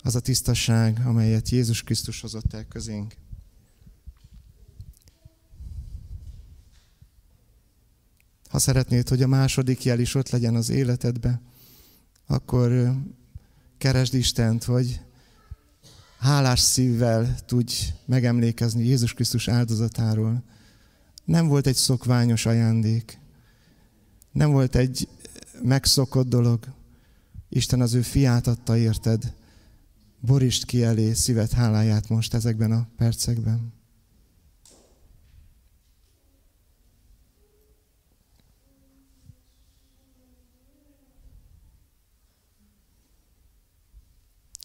az 0.03 0.15
a 0.15 0.19
tisztaság, 0.19 1.01
amelyet 1.05 1.49
Jézus 1.49 1.83
Krisztus 1.83 2.21
hozott 2.21 2.53
el 2.53 2.65
közénk. 2.65 3.15
Ha 8.49 8.59
szeretnéd, 8.59 9.09
hogy 9.09 9.21
a 9.21 9.27
második 9.27 9.83
jel 9.83 9.99
is 9.99 10.15
ott 10.15 10.29
legyen 10.29 10.55
az 10.55 10.69
életedbe, 10.69 11.41
akkor 12.25 12.93
keresd 13.77 14.13
Istent, 14.13 14.63
hogy 14.63 15.04
hálás 16.25 16.59
szívvel 16.59 17.35
tudj 17.45 17.73
megemlékezni 18.05 18.85
Jézus 18.85 19.13
Krisztus 19.13 19.47
áldozatáról. 19.47 20.43
Nem 21.23 21.47
volt 21.47 21.67
egy 21.67 21.75
szokványos 21.75 22.45
ajándék. 22.45 23.19
Nem 24.31 24.51
volt 24.51 24.75
egy 24.75 25.07
megszokott 25.61 26.27
dolog. 26.27 26.73
Isten 27.49 27.81
az 27.81 27.93
ő 27.93 28.01
fiát 28.01 28.47
adta 28.47 28.77
érted. 28.77 29.33
Borist 30.19 30.65
ki 30.65 30.83
elé 30.83 31.13
szívet 31.13 31.51
háláját 31.51 32.09
most 32.09 32.33
ezekben 32.33 32.71
a 32.71 32.87
percekben. 32.97 33.73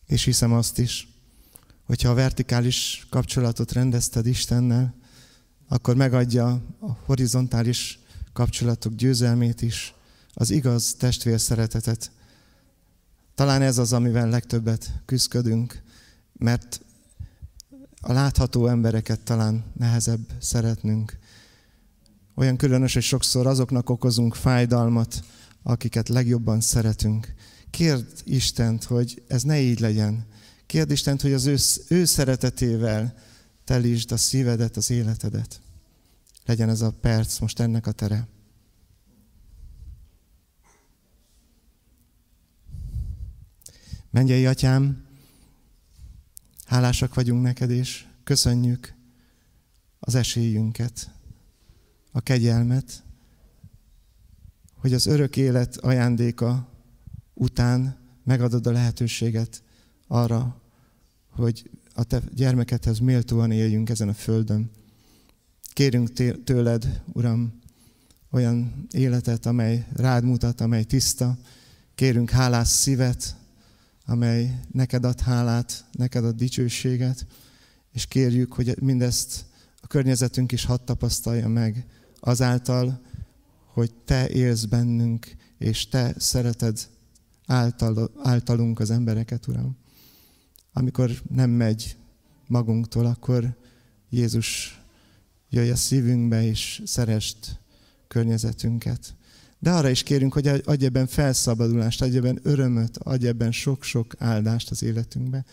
És 0.07 0.24
hiszem 0.24 0.53
azt 0.53 0.78
is, 0.78 1.19
hogyha 1.91 2.09
a 2.09 2.15
vertikális 2.15 3.07
kapcsolatot 3.09 3.73
rendezted 3.73 4.27
Istennel, 4.27 4.95
akkor 5.69 5.97
megadja 5.97 6.47
a 6.81 6.93
horizontális 7.05 7.99
kapcsolatok 8.33 8.95
győzelmét 8.95 9.62
is, 9.62 9.95
az 10.35 10.51
igaz 10.51 10.95
testvér 10.95 11.41
szeretetet. 11.41 12.11
Talán 13.35 13.62
ez 13.62 13.79
az, 13.79 13.93
amivel 13.93 14.29
legtöbbet 14.29 14.93
küzdködünk, 15.05 15.83
mert 16.33 16.81
a 18.01 18.12
látható 18.12 18.67
embereket 18.67 19.21
talán 19.21 19.65
nehezebb 19.79 20.33
szeretnünk. 20.39 21.19
Olyan 22.35 22.57
különös, 22.57 22.95
hogy 22.95 23.03
sokszor 23.03 23.47
azoknak 23.47 23.91
okozunk 23.91 24.35
fájdalmat, 24.35 25.25
akiket 25.62 26.09
legjobban 26.09 26.61
szeretünk. 26.61 27.35
Kérd 27.71 28.07
Istent, 28.25 28.85
hogy 28.85 29.23
ez 29.29 29.43
ne 29.43 29.61
így 29.61 29.81
legyen. 29.81 30.29
Kérd 30.70 30.90
Istent, 30.90 31.20
hogy 31.20 31.32
az 31.32 31.47
ő, 31.47 31.56
ő 31.88 32.05
szeretetével 32.05 33.14
telítsd 33.64 34.12
a 34.12 34.16
szívedet, 34.16 34.76
az 34.76 34.90
életedet. 34.90 35.60
Legyen 36.44 36.68
ez 36.68 36.80
a 36.80 36.90
perc 36.90 37.38
most 37.38 37.60
ennek 37.60 37.86
a 37.86 37.92
tere. 37.92 38.28
Menjei 44.10 44.47
atyám, 44.47 45.06
hálásak 46.66 47.14
vagyunk 47.14 47.42
neked, 47.42 47.70
és 47.70 48.06
köszönjük 48.24 48.94
az 50.01 50.14
esélyünket, 50.14 51.10
a 52.12 52.20
kegyelmet, 52.20 53.02
hogy 54.74 54.92
az 54.92 55.06
örök 55.06 55.36
élet 55.36 55.76
ajándéka 55.76 56.68
után 57.34 57.98
megadod 58.24 58.66
a 58.66 58.72
lehetőséget 58.72 59.62
arra, 60.12 60.61
hogy 61.31 61.70
a 61.95 62.05
te 62.05 62.23
gyermekedhez 62.35 62.99
méltóan 62.99 63.51
éljünk 63.51 63.89
ezen 63.89 64.09
a 64.09 64.15
földön. 64.15 64.70
Kérünk 65.73 66.12
tőled, 66.45 67.03
Uram, 67.12 67.61
olyan 68.31 68.87
életet, 68.91 69.47
amely 69.47 69.87
rád 69.93 70.24
mutat, 70.24 70.61
amely 70.61 70.85
tiszta. 70.85 71.39
Kérünk 71.95 72.31
hálás 72.31 72.69
szívet, 72.69 73.37
amely 74.07 74.61
neked 74.73 75.05
ad 75.05 75.20
hálát, 75.20 75.85
neked 75.93 76.24
ad 76.24 76.37
dicsőséget, 76.37 77.27
és 77.93 78.07
kérjük, 78.07 78.53
hogy 78.53 78.81
mindezt 78.81 79.45
a 79.81 79.87
környezetünk 79.87 80.53
is 80.53 80.65
hadd 80.65 80.85
tapasztalja 80.85 81.49
meg 81.49 81.87
azáltal, 82.20 83.01
hogy 83.66 83.95
te 84.05 84.28
élsz 84.28 84.65
bennünk, 84.65 85.37
és 85.59 85.89
te 85.89 86.15
szereted 86.19 86.89
által, 87.47 88.11
általunk 88.23 88.81
az 88.81 88.91
embereket, 88.91 89.47
Uram. 89.47 89.80
Amikor 90.72 91.10
nem 91.30 91.51
megy 91.51 91.97
magunktól, 92.47 93.06
akkor 93.06 93.56
Jézus 94.10 94.80
jöjj 95.48 95.70
a 95.70 95.76
szívünkbe, 95.76 96.47
és 96.47 96.82
szerest 96.84 97.60
környezetünket. 98.09 99.14
De 99.59 99.70
arra 99.70 99.88
is 99.88 100.02
kérünk, 100.02 100.32
hogy 100.32 100.47
adj 100.47 100.84
ebben 100.84 101.06
felszabadulást, 101.06 102.02
adj 102.02 102.16
ebben 102.16 102.38
örömöt, 102.42 102.97
adj 102.97 103.26
ebben 103.26 103.52
sok-sok 103.52 104.14
áldást 104.18 104.70
az 104.70 104.82
életünkbe. 104.82 105.44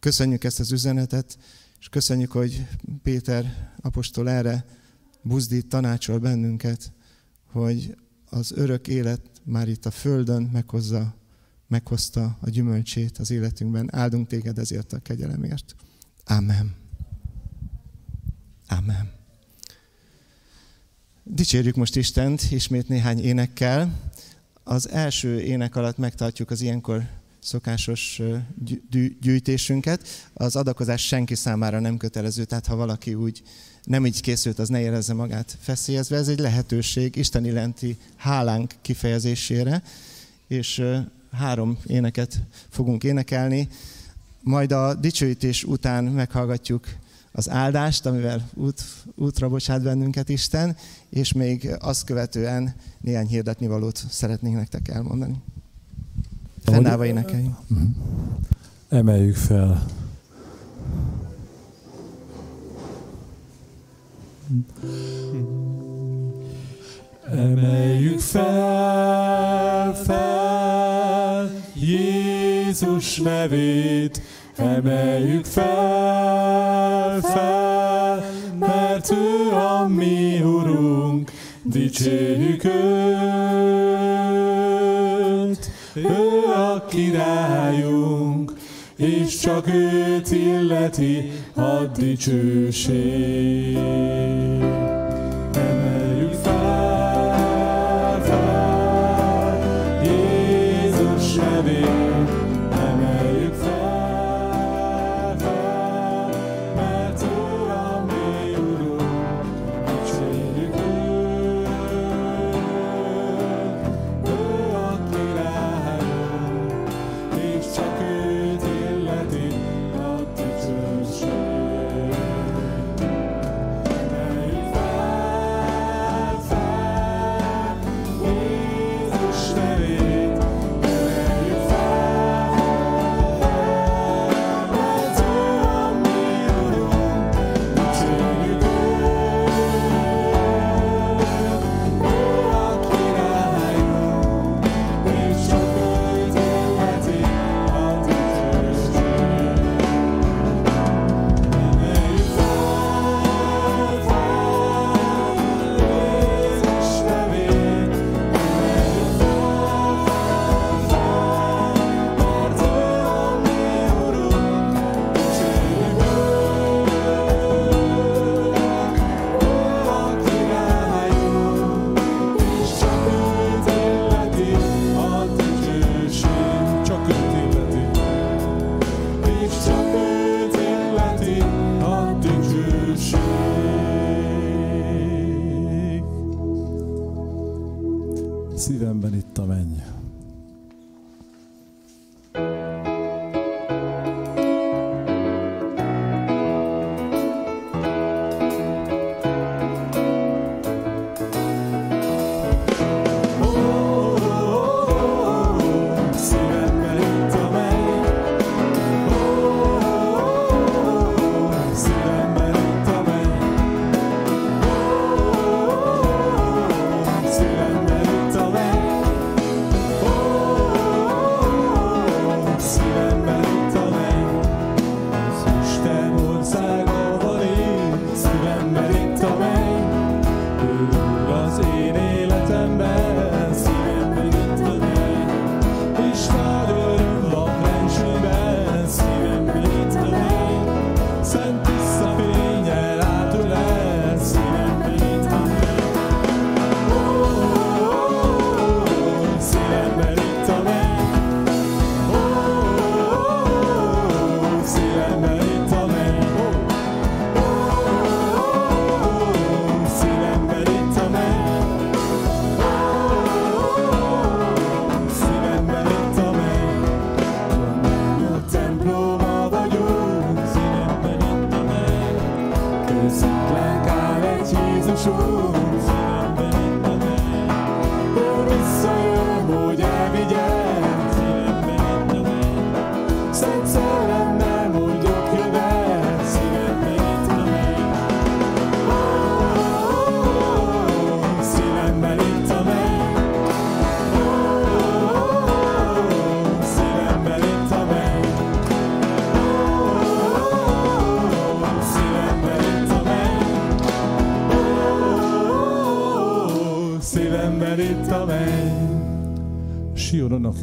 Köszönjük 0.00 0.44
ezt 0.44 0.60
az 0.60 0.72
üzenetet, 0.72 1.38
és 1.80 1.88
köszönjük, 1.88 2.32
hogy 2.32 2.66
Péter 3.02 3.72
apostol 3.80 4.30
erre 4.30 4.64
buzdít, 5.22 5.68
tanácsol 5.68 6.18
bennünket, 6.18 6.92
hogy 7.52 7.96
az 8.30 8.52
örök 8.52 8.88
élet 8.88 9.20
már 9.42 9.68
itt 9.68 9.86
a 9.86 9.90
Földön 9.90 10.42
meghozza 10.52 11.14
meghozta 11.66 12.38
a 12.40 12.50
gyümölcsét 12.50 13.18
az 13.18 13.30
életünkben. 13.30 13.94
Áldunk 13.94 14.28
téged 14.28 14.58
ezért 14.58 14.92
a 14.92 14.98
kegyelemért. 14.98 15.74
Amen. 16.24 16.74
Amen. 18.68 19.10
Dicsérjük 21.24 21.74
most 21.74 21.96
Istent 21.96 22.50
ismét 22.50 22.88
néhány 22.88 23.18
énekkel. 23.18 24.00
Az 24.62 24.88
első 24.88 25.40
ének 25.40 25.76
alatt 25.76 25.98
megtartjuk 25.98 26.50
az 26.50 26.60
ilyenkor 26.60 27.08
szokásos 27.38 28.22
gyűjtésünket. 29.20 30.08
Az 30.34 30.56
adakozás 30.56 31.06
senki 31.06 31.34
számára 31.34 31.80
nem 31.80 31.96
kötelező, 31.96 32.44
tehát 32.44 32.66
ha 32.66 32.76
valaki 32.76 33.14
úgy 33.14 33.42
nem 33.84 34.06
így 34.06 34.20
készült, 34.20 34.58
az 34.58 34.68
ne 34.68 34.80
érezze 34.80 35.14
magát 35.14 35.56
feszélyezve. 35.60 36.16
Ez 36.16 36.28
egy 36.28 36.38
lehetőség 36.38 37.16
Isten 37.16 37.44
iránti 37.44 37.96
hálánk 38.16 38.74
kifejezésére, 38.82 39.82
és 40.46 40.82
három 41.34 41.78
éneket 41.86 42.40
fogunk 42.68 43.04
énekelni, 43.04 43.68
majd 44.40 44.72
a 44.72 44.94
dicsőítés 44.94 45.64
után 45.64 46.04
meghallgatjuk 46.04 46.86
az 47.32 47.50
áldást, 47.50 48.06
amivel 48.06 48.48
út, 48.54 48.82
útra 49.14 49.48
bocsát 49.48 49.82
bennünket 49.82 50.28
Isten, 50.28 50.76
és 51.08 51.32
még 51.32 51.70
azt 51.80 52.04
követően 52.04 52.74
néhány 53.00 53.26
hirdetni 53.26 53.66
valót 53.66 54.04
szeretnénk 54.08 54.56
nektek 54.56 54.88
elmondani. 54.88 55.34
Fennállva 56.64 57.06
énekeljünk. 57.06 57.56
Mhm. 57.68 57.82
Emeljük 58.88 59.36
fel. 59.36 59.86
Emeljük 67.38 68.18
fel, 68.18 69.94
fel, 70.06 71.50
Jézus 71.74 73.16
nevét, 73.16 74.20
emeljük 74.56 75.44
fel, 75.44 77.20
fel, 77.20 78.24
mert 78.58 79.10
ő 79.10 79.50
a 79.54 79.88
mi 79.88 80.40
Urunk, 80.42 81.30
dicsérjük 81.62 82.64
őt, 82.64 82.74
ő 85.94 86.44
a 86.56 86.84
királyunk, 86.86 88.52
és 88.96 89.38
csak 89.38 89.66
őt 89.66 90.30
illeti 90.30 91.30
a 91.54 91.84
dicsőség. 91.96 93.34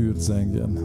kürt 0.01 0.21
sängen. 0.21 0.80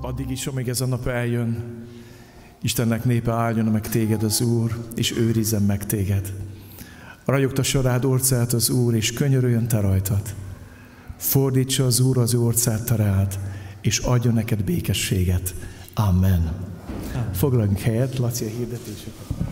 Addig 0.00 0.30
is, 0.30 0.46
amíg 0.46 0.68
ez 0.68 0.80
a 0.80 0.86
nap 0.86 1.06
eljön, 1.06 1.82
Istennek 2.62 3.04
népe 3.04 3.32
álljon 3.32 3.66
meg 3.66 3.88
téged 3.88 4.22
az 4.22 4.40
Úr, 4.40 4.86
és 4.94 5.16
őrizzen 5.16 5.62
meg 5.62 5.86
téged. 5.86 6.32
Ragyogtassa 7.24 7.80
rád 7.80 8.04
orcát 8.04 8.52
az 8.52 8.70
Úr, 8.70 8.94
és 8.94 9.12
könyörüljön 9.12 9.68
te 9.68 9.80
rajtad. 9.80 10.34
Fordítsa 11.16 11.84
az 11.84 12.00
Úr 12.00 12.18
az 12.18 12.34
ő 12.34 12.40
orcát 12.40 12.84
te 12.84 12.96
rád, 12.96 13.38
és 13.80 13.98
adja 13.98 14.30
neked 14.30 14.64
békességet. 14.64 15.54
Amen. 15.94 16.52
Amen. 17.14 17.32
Foglaljunk 17.32 17.78
helyet, 17.78 18.18
Laci 18.18 18.44
a 18.44 18.48
hirdetéseket. 18.48 19.43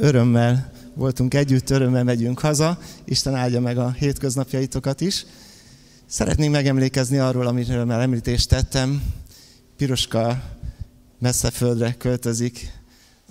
örömmel 0.00 0.72
voltunk 0.94 1.34
együtt, 1.34 1.70
örömmel 1.70 2.04
megyünk 2.04 2.38
haza. 2.38 2.78
Isten 3.04 3.34
áldja 3.34 3.60
meg 3.60 3.78
a 3.78 3.90
hétköznapjaitokat 3.90 5.00
is. 5.00 5.26
Szeretnék 6.06 6.50
megemlékezni 6.50 7.18
arról, 7.18 7.46
amiről 7.46 7.84
már 7.84 8.00
említést 8.00 8.48
tettem. 8.48 9.02
Piroska 9.76 10.42
messze 11.18 11.50
földre 11.50 11.94
költözik 11.94 12.72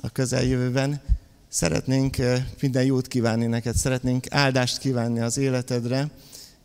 a 0.02 0.10
közeljövőben. 0.10 1.02
Szeretnénk 1.48 2.18
minden 2.62 2.84
jót 2.84 3.08
kívánni 3.08 3.46
neked, 3.46 3.76
szeretnénk 3.76 4.26
áldást 4.30 4.78
kívánni 4.78 5.20
az 5.20 5.38
életedre, 5.38 6.10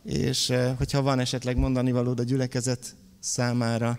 és 0.05 0.53
hogyha 0.77 1.03
van 1.03 1.19
esetleg 1.19 1.57
mondani 1.57 1.93
valód 1.93 2.21
a 2.21 2.23
gyülekezet 2.23 2.95
számára, 3.21 3.99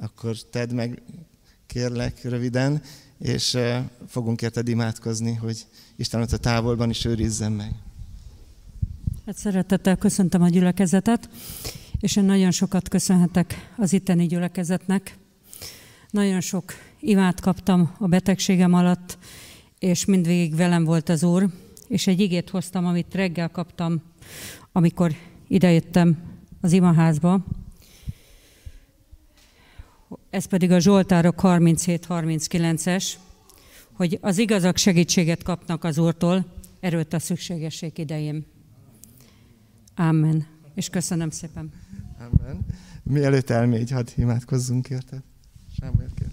akkor 0.00 0.36
tedd 0.50 0.74
meg, 0.74 1.02
kérlek 1.66 2.22
röviden 2.22 2.82
és 3.18 3.58
fogunk 4.06 4.42
érted 4.42 4.68
imádkozni, 4.68 5.34
hogy 5.34 5.66
Isten 5.96 6.20
ott 6.20 6.32
a 6.32 6.36
távolban 6.36 6.90
is 6.90 7.04
őrizzen 7.04 7.52
meg. 7.52 7.74
Hát 9.26 9.36
szeretettel 9.36 9.96
köszöntöm 9.96 10.42
a 10.42 10.48
gyülekezetet, 10.48 11.28
és 12.00 12.16
én 12.16 12.24
nagyon 12.24 12.50
sokat 12.50 12.88
köszönhetek 12.88 13.72
az 13.76 13.92
itteni 13.92 14.26
gyülekezetnek. 14.26 15.18
Nagyon 16.10 16.40
sok 16.40 16.72
imát 17.00 17.40
kaptam 17.40 17.94
a 17.98 18.06
betegségem 18.06 18.74
alatt, 18.74 19.18
és 19.78 20.04
mindvégig 20.04 20.56
velem 20.56 20.84
volt 20.84 21.08
az 21.08 21.22
Úr, 21.22 21.48
és 21.88 22.06
egy 22.06 22.20
igét 22.20 22.50
hoztam, 22.50 22.86
amit 22.86 23.14
reggel 23.14 23.48
kaptam, 23.48 24.02
amikor 24.72 25.14
idejöttem 25.48 26.18
az 26.60 26.72
imaházba. 26.72 27.44
Ez 30.30 30.44
pedig 30.44 30.70
a 30.70 30.78
Zsoltárok 30.78 31.40
37-39-es, 31.42 33.12
hogy 33.92 34.18
az 34.20 34.38
igazak 34.38 34.76
segítséget 34.76 35.42
kapnak 35.42 35.84
az 35.84 35.98
Úrtól, 35.98 36.44
erőt 36.80 37.12
a 37.12 37.18
szükségesség 37.18 37.98
idején. 37.98 38.46
Amen. 39.94 40.46
És 40.74 40.88
köszönöm 40.88 41.30
szépen. 41.30 41.72
Amen. 42.18 42.66
Mielőtt 43.02 43.50
elmégy, 43.50 43.90
hadd 43.90 44.08
imádkozzunk 44.16 44.88
érted. 44.88 45.22
Sámuel 45.80 46.10
kér. 46.14 46.30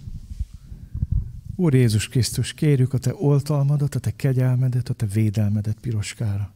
Úr 1.55 1.73
Jézus 1.73 2.07
Krisztus, 2.07 2.53
kérjük 2.53 2.93
a 2.93 2.97
Te 2.97 3.13
oltalmadat, 3.15 3.95
a 3.95 3.99
Te 3.99 4.11
kegyelmedet, 4.11 4.89
a 4.89 4.93
Te 4.93 5.05
védelmedet 5.05 5.77
piroskára. 5.79 6.53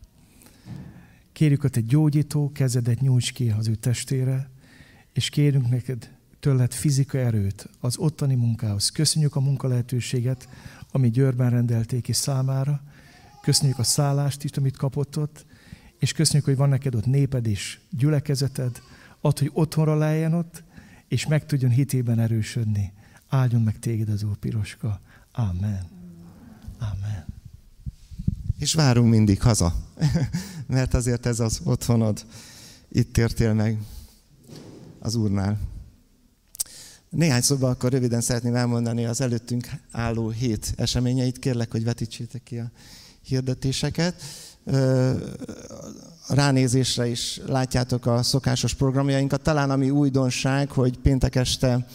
Kérjük 1.32 1.64
a 1.64 1.70
Te 1.70 1.82
gyógyító 1.82 2.52
kezedet 2.52 3.02
nyújts 3.02 3.34
ki 3.34 3.50
az 3.50 3.68
ő 3.68 3.76
testére, 3.76 4.50
és 5.14 5.30
kérünk 5.30 5.70
neked 5.70 6.17
tőled 6.40 6.74
fizika 6.74 7.18
erőt 7.18 7.70
az 7.80 7.98
ottani 7.98 8.36
munkához. 8.36 8.90
Köszönjük 8.90 9.36
a 9.36 9.40
munka 9.40 9.68
lehetőséget, 9.68 10.48
ami 10.92 11.10
Győrben 11.10 11.50
rendelték 11.50 12.08
is 12.08 12.16
számára. 12.16 12.82
Köszönjük 13.42 13.80
a 13.80 13.84
szállást 13.84 14.44
is, 14.44 14.52
amit 14.52 14.78
kapott 14.78 15.18
ott, 15.18 15.46
és 16.00 16.12
köszönjük, 16.12 16.46
hogy 16.46 16.56
van 16.56 16.70
neked 16.70 16.96
ott 16.96 17.06
néped 17.06 17.48
is, 17.48 17.80
gyülekezeted, 17.90 18.82
ad, 19.22 19.40
hogy 19.40 19.50
otthonra 19.54 19.96
lejjen 19.96 20.34
ott, 20.34 20.64
és 21.08 21.28
meg 21.28 21.46
tudjon 21.46 21.72
hitében 21.72 22.20
erősödni. 22.20 22.94
Áldjon 23.28 23.62
meg 23.62 23.80
téged 23.80 24.10
az 24.10 24.24
Úr 24.24 24.38
Piroska. 24.38 25.02
Amen. 25.32 25.88
Amen. 26.80 27.26
És 28.60 28.74
várunk 28.74 29.10
mindig 29.10 29.42
haza, 29.42 29.76
mert 30.68 30.94
azért 30.94 31.26
ez 31.26 31.40
az 31.40 31.62
otthonod. 31.64 32.26
Itt 32.90 33.18
értél 33.18 33.54
meg 33.54 33.82
az 35.00 35.16
Úrnál. 35.16 35.60
Néhány 37.18 37.42
szóban 37.42 37.72
akkor 37.72 37.92
röviden 37.92 38.22
szeretném 38.22 38.56
elmondani 38.56 39.06
az 39.06 39.22
előttünk 39.22 39.70
álló 39.92 40.30
hét 40.30 40.74
eseményeit. 40.76 41.40
Kérlek, 41.40 41.72
hogy 41.72 41.84
vetítsétek 41.84 42.44
ki 42.44 42.58
a 42.58 42.72
hirdetéseket. 43.22 44.22
Ránézésre 46.28 47.08
is 47.08 47.42
látjátok 47.46 48.06
a 48.06 48.24
szokásos 48.24 48.74
programjainkat. 48.74 49.42
Talán 49.42 49.70
ami 49.70 49.90
újdonság, 49.90 50.72
hogy 50.72 50.98
péntek 50.98 51.36
este 51.36 51.88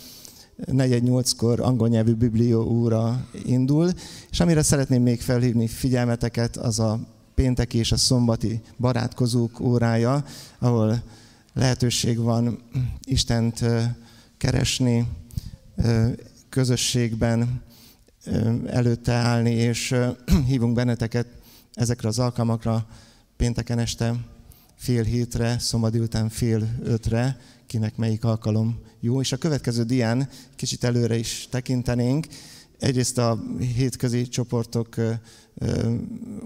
4-8-kor 0.66 1.60
angol 1.60 1.88
nyelvű 1.88 2.12
biblió 2.14 2.62
óra 2.62 3.26
indul, 3.44 3.90
és 4.30 4.40
amire 4.40 4.62
szeretném 4.62 5.02
még 5.02 5.20
felhívni 5.20 5.66
figyelmeteket, 5.66 6.56
az 6.56 6.78
a 6.78 7.00
pénteki 7.34 7.78
és 7.78 7.92
a 7.92 7.96
szombati 7.96 8.60
barátkozók 8.78 9.60
órája, 9.60 10.24
ahol 10.58 11.02
lehetőség 11.54 12.18
van 12.18 12.58
Istent 13.04 13.64
keresni, 14.42 15.08
közösségben 16.48 17.62
előtte 18.66 19.12
állni, 19.12 19.50
és 19.50 19.94
hívunk 20.50 20.74
benneteket 20.74 21.26
ezekre 21.72 22.08
az 22.08 22.18
alkalmakra 22.18 22.86
pénteken 23.36 23.78
este 23.78 24.14
fél 24.76 25.02
hétre, 25.02 25.58
szombat 25.58 25.94
után 25.94 26.28
fél 26.28 26.68
ötre, 26.82 27.36
kinek 27.66 27.96
melyik 27.96 28.24
alkalom 28.24 28.80
jó. 29.00 29.20
És 29.20 29.32
a 29.32 29.36
következő 29.36 29.82
dián 29.82 30.28
kicsit 30.56 30.84
előre 30.84 31.16
is 31.16 31.46
tekintenénk. 31.50 32.26
Egyrészt 32.78 33.18
a 33.18 33.38
hétközi 33.74 34.28
csoportokkal 34.28 35.20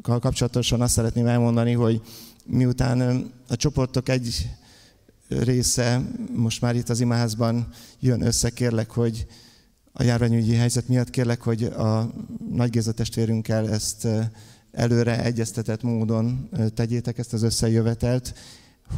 kapcsolatosan 0.02 0.80
azt 0.80 0.94
szeretném 0.94 1.26
elmondani, 1.26 1.72
hogy 1.72 2.00
miután 2.46 3.30
a 3.48 3.56
csoportok 3.56 4.08
egy 4.08 4.48
része. 5.28 6.02
Most 6.32 6.60
már 6.60 6.76
itt 6.76 6.88
az 6.88 7.00
imaházban 7.00 7.68
jön 8.00 8.22
össze, 8.22 8.50
kérlek, 8.50 8.90
hogy 8.90 9.26
a 9.92 10.02
járványügyi 10.02 10.54
helyzet 10.54 10.88
miatt 10.88 11.10
kérlek, 11.10 11.42
hogy 11.42 11.64
a 11.64 12.12
Nagy 12.50 12.70
Géza 12.70 12.92
testvérünkkel 12.92 13.70
ezt 13.70 14.08
előre 14.72 15.22
egyeztetett 15.24 15.82
módon 15.82 16.48
tegyétek 16.74 17.18
ezt 17.18 17.32
az 17.32 17.42
összejövetelt, 17.42 18.34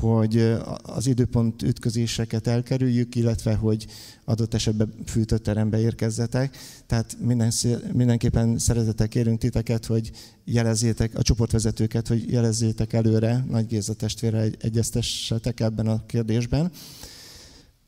hogy 0.00 0.54
az 0.82 1.06
időpont 1.06 1.62
ütközéseket 1.62 2.46
elkerüljük, 2.46 3.14
illetve 3.14 3.54
hogy 3.54 3.86
adott 4.24 4.54
esetben 4.54 4.94
fűtött 5.06 5.42
terembe 5.42 5.80
érkezzetek. 5.80 6.56
Tehát 6.86 7.16
minden, 7.20 7.52
mindenképpen 7.92 8.58
szeretettel 8.58 9.08
kérünk 9.08 9.38
titeket, 9.38 9.86
hogy 9.86 10.10
jelezzétek 10.44 11.14
a 11.14 11.22
csoportvezetőket, 11.22 12.08
hogy 12.08 12.32
jelezzétek 12.32 12.92
előre, 12.92 13.44
Nagy 13.48 13.66
Géza 13.66 13.94
testvére 13.94 14.46
egyeztessetek 14.60 15.60
ebben 15.60 15.86
a 15.86 16.06
kérdésben. 16.06 16.70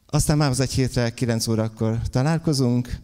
Aztán 0.06 0.36
már 0.36 0.50
az 0.50 0.60
egy 0.60 0.72
hétre, 0.72 1.10
9 1.10 1.46
órakor 1.46 2.00
találkozunk. 2.08 3.00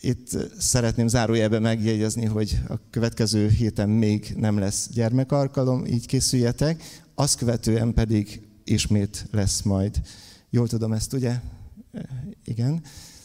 Itt 0.00 0.36
szeretném 0.58 1.08
zárójelben 1.08 1.62
megjegyezni, 1.62 2.24
hogy 2.24 2.58
a 2.68 2.74
következő 2.90 3.48
héten 3.48 3.88
még 3.88 4.34
nem 4.36 4.58
lesz 4.58 4.88
gyermekarkalom, 4.92 5.84
így 5.84 6.06
készüljetek. 6.06 7.02
Azt 7.14 7.38
követően 7.38 7.94
pedig 7.94 8.48
ismét 8.64 9.26
lesz 9.30 9.62
majd. 9.62 10.00
Jól 10.50 10.68
tudom 10.68 10.92
ezt, 10.92 11.12
ugye? 11.12 11.40
Igen. 12.44 12.82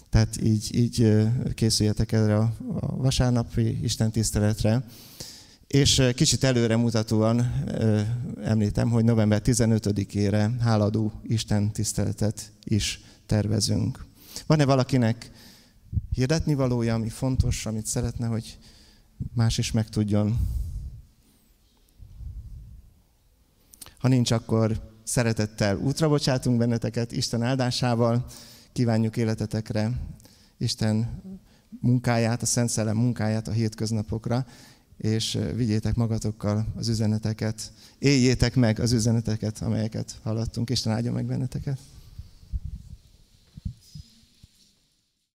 Tehát 0.10 0.42
így, 0.44 0.76
így 0.76 1.28
készüljetek 1.54 2.12
erre 2.12 2.38
a 2.38 2.54
vasárnapi 2.98 3.84
Isten 3.84 4.12
tiszteletre. 4.12 4.86
És 5.68 6.02
kicsit 6.16 6.44
előre 6.44 6.76
mutatóan 6.76 7.54
említem, 8.44 8.90
hogy 8.90 9.04
november 9.04 9.42
15-ére 9.46 10.50
háladó 10.60 11.12
Isten 11.24 11.72
tiszteletet 11.72 12.52
is 12.64 13.02
tervezünk. 13.26 14.06
Van-e 14.46 14.66
valakinek 14.66 15.32
hirdetni 16.10 16.54
valója, 16.54 16.94
ami 16.94 17.10
fontos, 17.10 17.66
amit 17.66 17.86
szeretne, 17.86 18.28
hogy 18.28 18.58
más 19.34 19.58
is 19.58 19.72
megtudjon? 19.72 20.38
Ha 23.98 24.08
nincs, 24.08 24.32
akkor 24.32 24.92
szeretettel 25.04 25.78
útra 25.78 26.10
bocsátunk 26.10 26.58
benneteket 26.58 27.12
Isten 27.12 27.42
áldásával, 27.42 28.26
kívánjuk 28.72 29.18
életetekre 29.18 29.92
Isten 30.58 31.22
munkáját, 31.80 32.42
a 32.42 32.46
Szent 32.46 32.70
Szellem 32.70 32.98
munkáját 32.98 33.48
a 33.48 33.52
hétköznapokra, 33.52 34.46
és 34.98 35.40
vigyétek 35.56 35.96
magatokkal 35.96 36.66
az 36.76 36.88
üzeneteket, 36.88 37.72
éljétek 38.00 38.56
meg 38.56 38.80
az 38.80 38.92
üzeneteket, 38.92 39.62
amelyeket 39.62 40.20
hallottunk. 40.24 40.70
Isten 40.70 40.94
áldja 40.94 41.12
meg 41.12 41.26
benneteket! 41.26 41.80